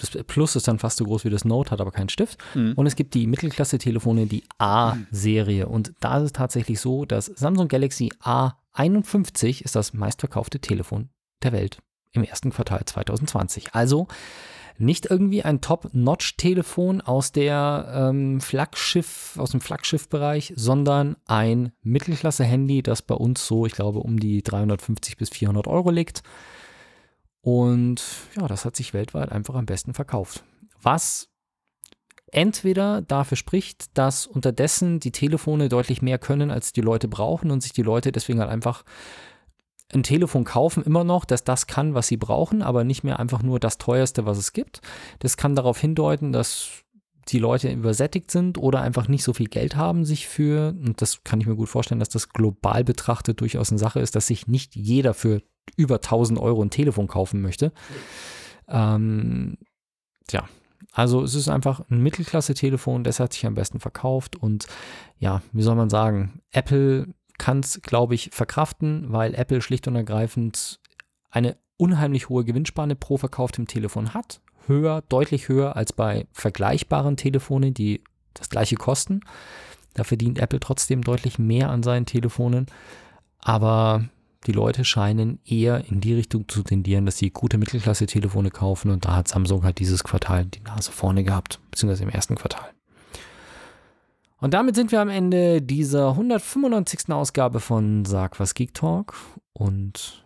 Das 0.00 0.10
Plus 0.24 0.56
ist 0.56 0.68
dann 0.68 0.78
fast 0.78 0.96
so 0.96 1.04
groß 1.04 1.24
wie 1.24 1.30
das 1.30 1.44
Note, 1.44 1.70
hat 1.70 1.80
aber 1.80 1.92
keinen 1.92 2.08
Stift. 2.08 2.38
Mhm. 2.54 2.72
Und 2.74 2.86
es 2.86 2.96
gibt 2.96 3.14
die 3.14 3.26
Mittelklasse-Telefone, 3.26 4.26
die 4.26 4.44
A-Serie. 4.58 5.66
Und 5.66 5.92
da 6.00 6.18
ist 6.18 6.24
es 6.24 6.32
tatsächlich 6.32 6.80
so, 6.80 7.04
dass 7.04 7.26
Samsung 7.26 7.68
Galaxy 7.68 8.10
A51 8.22 9.62
ist 9.62 9.76
das 9.76 9.92
meistverkaufte 9.92 10.58
Telefon 10.58 11.10
der 11.42 11.52
Welt 11.52 11.78
im 12.12 12.24
ersten 12.24 12.50
Quartal 12.50 12.84
2020. 12.84 13.74
Also 13.74 14.08
nicht 14.80 15.10
irgendwie 15.10 15.42
ein 15.42 15.60
Top-Notch-Telefon 15.60 17.02
aus 17.02 17.32
der 17.32 17.92
ähm, 17.94 18.40
Flaggschiff, 18.40 19.34
aus 19.36 19.50
dem 19.50 19.60
Flaggschiffbereich, 19.60 20.54
sondern 20.56 21.16
ein 21.26 21.72
Mittelklasse-Handy, 21.82 22.82
das 22.82 23.02
bei 23.02 23.14
uns 23.14 23.46
so, 23.46 23.66
ich 23.66 23.74
glaube, 23.74 23.98
um 23.98 24.18
die 24.18 24.42
350 24.42 25.18
bis 25.18 25.28
400 25.28 25.66
Euro 25.66 25.90
liegt. 25.90 26.22
Und 27.42 28.02
ja, 28.36 28.46
das 28.46 28.64
hat 28.64 28.76
sich 28.76 28.92
weltweit 28.92 29.32
einfach 29.32 29.54
am 29.54 29.66
besten 29.66 29.94
verkauft. 29.94 30.44
Was 30.80 31.28
entweder 32.32 33.02
dafür 33.02 33.36
spricht, 33.36 33.96
dass 33.96 34.26
unterdessen 34.26 35.00
die 35.00 35.12
Telefone 35.12 35.68
deutlich 35.68 36.02
mehr 36.02 36.18
können, 36.18 36.50
als 36.50 36.72
die 36.72 36.80
Leute 36.80 37.08
brauchen 37.08 37.50
und 37.50 37.62
sich 37.62 37.72
die 37.72 37.82
Leute 37.82 38.12
deswegen 38.12 38.40
halt 38.40 38.50
einfach 38.50 38.84
ein 39.92 40.02
Telefon 40.02 40.44
kaufen 40.44 40.84
immer 40.84 41.02
noch, 41.02 41.24
dass 41.24 41.42
das 41.42 41.66
kann, 41.66 41.94
was 41.94 42.06
sie 42.06 42.16
brauchen, 42.16 42.62
aber 42.62 42.84
nicht 42.84 43.02
mehr 43.02 43.18
einfach 43.18 43.42
nur 43.42 43.58
das 43.58 43.78
teuerste, 43.78 44.24
was 44.24 44.38
es 44.38 44.52
gibt. 44.52 44.80
Das 45.18 45.36
kann 45.36 45.56
darauf 45.56 45.80
hindeuten, 45.80 46.30
dass 46.30 46.84
die 47.32 47.38
Leute 47.38 47.70
übersättigt 47.70 48.30
sind 48.30 48.58
oder 48.58 48.82
einfach 48.82 49.08
nicht 49.08 49.22
so 49.22 49.32
viel 49.32 49.48
Geld 49.48 49.76
haben 49.76 50.04
sich 50.04 50.26
für, 50.26 50.70
und 50.70 51.00
das 51.00 51.24
kann 51.24 51.40
ich 51.40 51.46
mir 51.46 51.56
gut 51.56 51.68
vorstellen, 51.68 52.00
dass 52.00 52.08
das 52.08 52.30
global 52.30 52.84
betrachtet 52.84 53.40
durchaus 53.40 53.70
eine 53.70 53.78
Sache 53.78 54.00
ist, 54.00 54.16
dass 54.16 54.26
sich 54.26 54.46
nicht 54.46 54.74
jeder 54.74 55.14
für 55.14 55.42
über 55.76 55.96
1000 55.96 56.38
Euro 56.38 56.62
ein 56.62 56.70
Telefon 56.70 57.06
kaufen 57.06 57.40
möchte. 57.40 57.72
Ähm, 58.68 59.58
tja, 60.26 60.48
also 60.92 61.22
es 61.22 61.34
ist 61.34 61.48
einfach 61.48 61.82
ein 61.90 62.02
Mittelklasse-Telefon, 62.02 63.04
das 63.04 63.20
hat 63.20 63.32
sich 63.32 63.46
am 63.46 63.54
besten 63.54 63.80
verkauft 63.80 64.36
und 64.36 64.66
ja, 65.18 65.42
wie 65.52 65.62
soll 65.62 65.76
man 65.76 65.90
sagen, 65.90 66.40
Apple 66.50 67.08
kann 67.38 67.60
es, 67.60 67.80
glaube 67.82 68.14
ich, 68.14 68.30
verkraften, 68.32 69.12
weil 69.12 69.34
Apple 69.34 69.62
schlicht 69.62 69.88
und 69.88 69.96
ergreifend 69.96 70.80
eine 71.30 71.56
unheimlich 71.76 72.28
hohe 72.28 72.44
Gewinnspanne 72.44 72.96
pro 72.96 73.16
verkauftem 73.16 73.66
Telefon 73.66 74.12
hat. 74.12 74.40
Höher, 74.66 75.02
deutlich 75.08 75.48
höher 75.48 75.76
als 75.76 75.92
bei 75.92 76.26
vergleichbaren 76.32 77.16
Telefonen, 77.16 77.74
die 77.74 78.02
das 78.34 78.48
gleiche 78.48 78.76
kosten. 78.76 79.20
Da 79.94 80.04
verdient 80.04 80.38
Apple 80.38 80.60
trotzdem 80.60 81.02
deutlich 81.02 81.38
mehr 81.38 81.70
an 81.70 81.82
seinen 81.82 82.06
Telefonen. 82.06 82.66
Aber 83.40 84.04
die 84.46 84.52
Leute 84.52 84.84
scheinen 84.84 85.40
eher 85.44 85.84
in 85.90 86.00
die 86.00 86.14
Richtung 86.14 86.48
zu 86.48 86.62
tendieren, 86.62 87.06
dass 87.06 87.18
sie 87.18 87.30
gute 87.30 87.58
Mittelklasse-Telefone 87.58 88.50
kaufen. 88.50 88.90
Und 88.90 89.04
da 89.04 89.16
hat 89.16 89.28
Samsung 89.28 89.64
halt 89.64 89.78
dieses 89.78 90.04
Quartal 90.04 90.46
die 90.46 90.60
Nase 90.60 90.92
vorne 90.92 91.24
gehabt, 91.24 91.58
beziehungsweise 91.70 92.04
im 92.04 92.10
ersten 92.10 92.36
Quartal. 92.36 92.70
Und 94.38 94.54
damit 94.54 94.74
sind 94.74 94.90
wir 94.90 95.00
am 95.00 95.10
Ende 95.10 95.60
dieser 95.60 96.10
195. 96.10 97.10
Ausgabe 97.10 97.60
von 97.60 98.06
Sag 98.06 98.40
was 98.40 98.54
Geek 98.54 98.72
Talk 98.72 99.14
und 99.52 100.24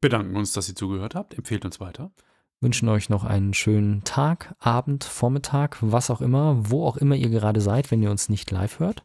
Bedanken 0.00 0.36
uns, 0.36 0.52
dass 0.52 0.68
ihr 0.68 0.74
zugehört 0.74 1.14
habt. 1.14 1.34
Empfehlt 1.34 1.64
uns 1.64 1.80
weiter. 1.80 2.10
Wünschen 2.60 2.88
euch 2.88 3.08
noch 3.08 3.24
einen 3.24 3.54
schönen 3.54 4.04
Tag, 4.04 4.54
Abend, 4.58 5.04
Vormittag, 5.04 5.78
was 5.80 6.10
auch 6.10 6.20
immer, 6.20 6.70
wo 6.70 6.86
auch 6.86 6.96
immer 6.96 7.14
ihr 7.14 7.28
gerade 7.28 7.60
seid, 7.60 7.90
wenn 7.90 8.02
ihr 8.02 8.10
uns 8.10 8.28
nicht 8.28 8.50
live 8.50 8.80
hört. 8.80 9.04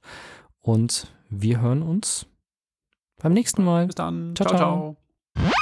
Und 0.59 1.13
wir 1.29 1.61
hören 1.61 1.81
uns 1.81 2.27
beim 3.21 3.33
nächsten 3.33 3.63
Mal. 3.63 3.87
Bis 3.87 3.95
dann. 3.95 4.33
Ciao, 4.35 4.47
ciao. 4.47 4.57
ciao. 4.57 4.97
ciao. 5.35 5.61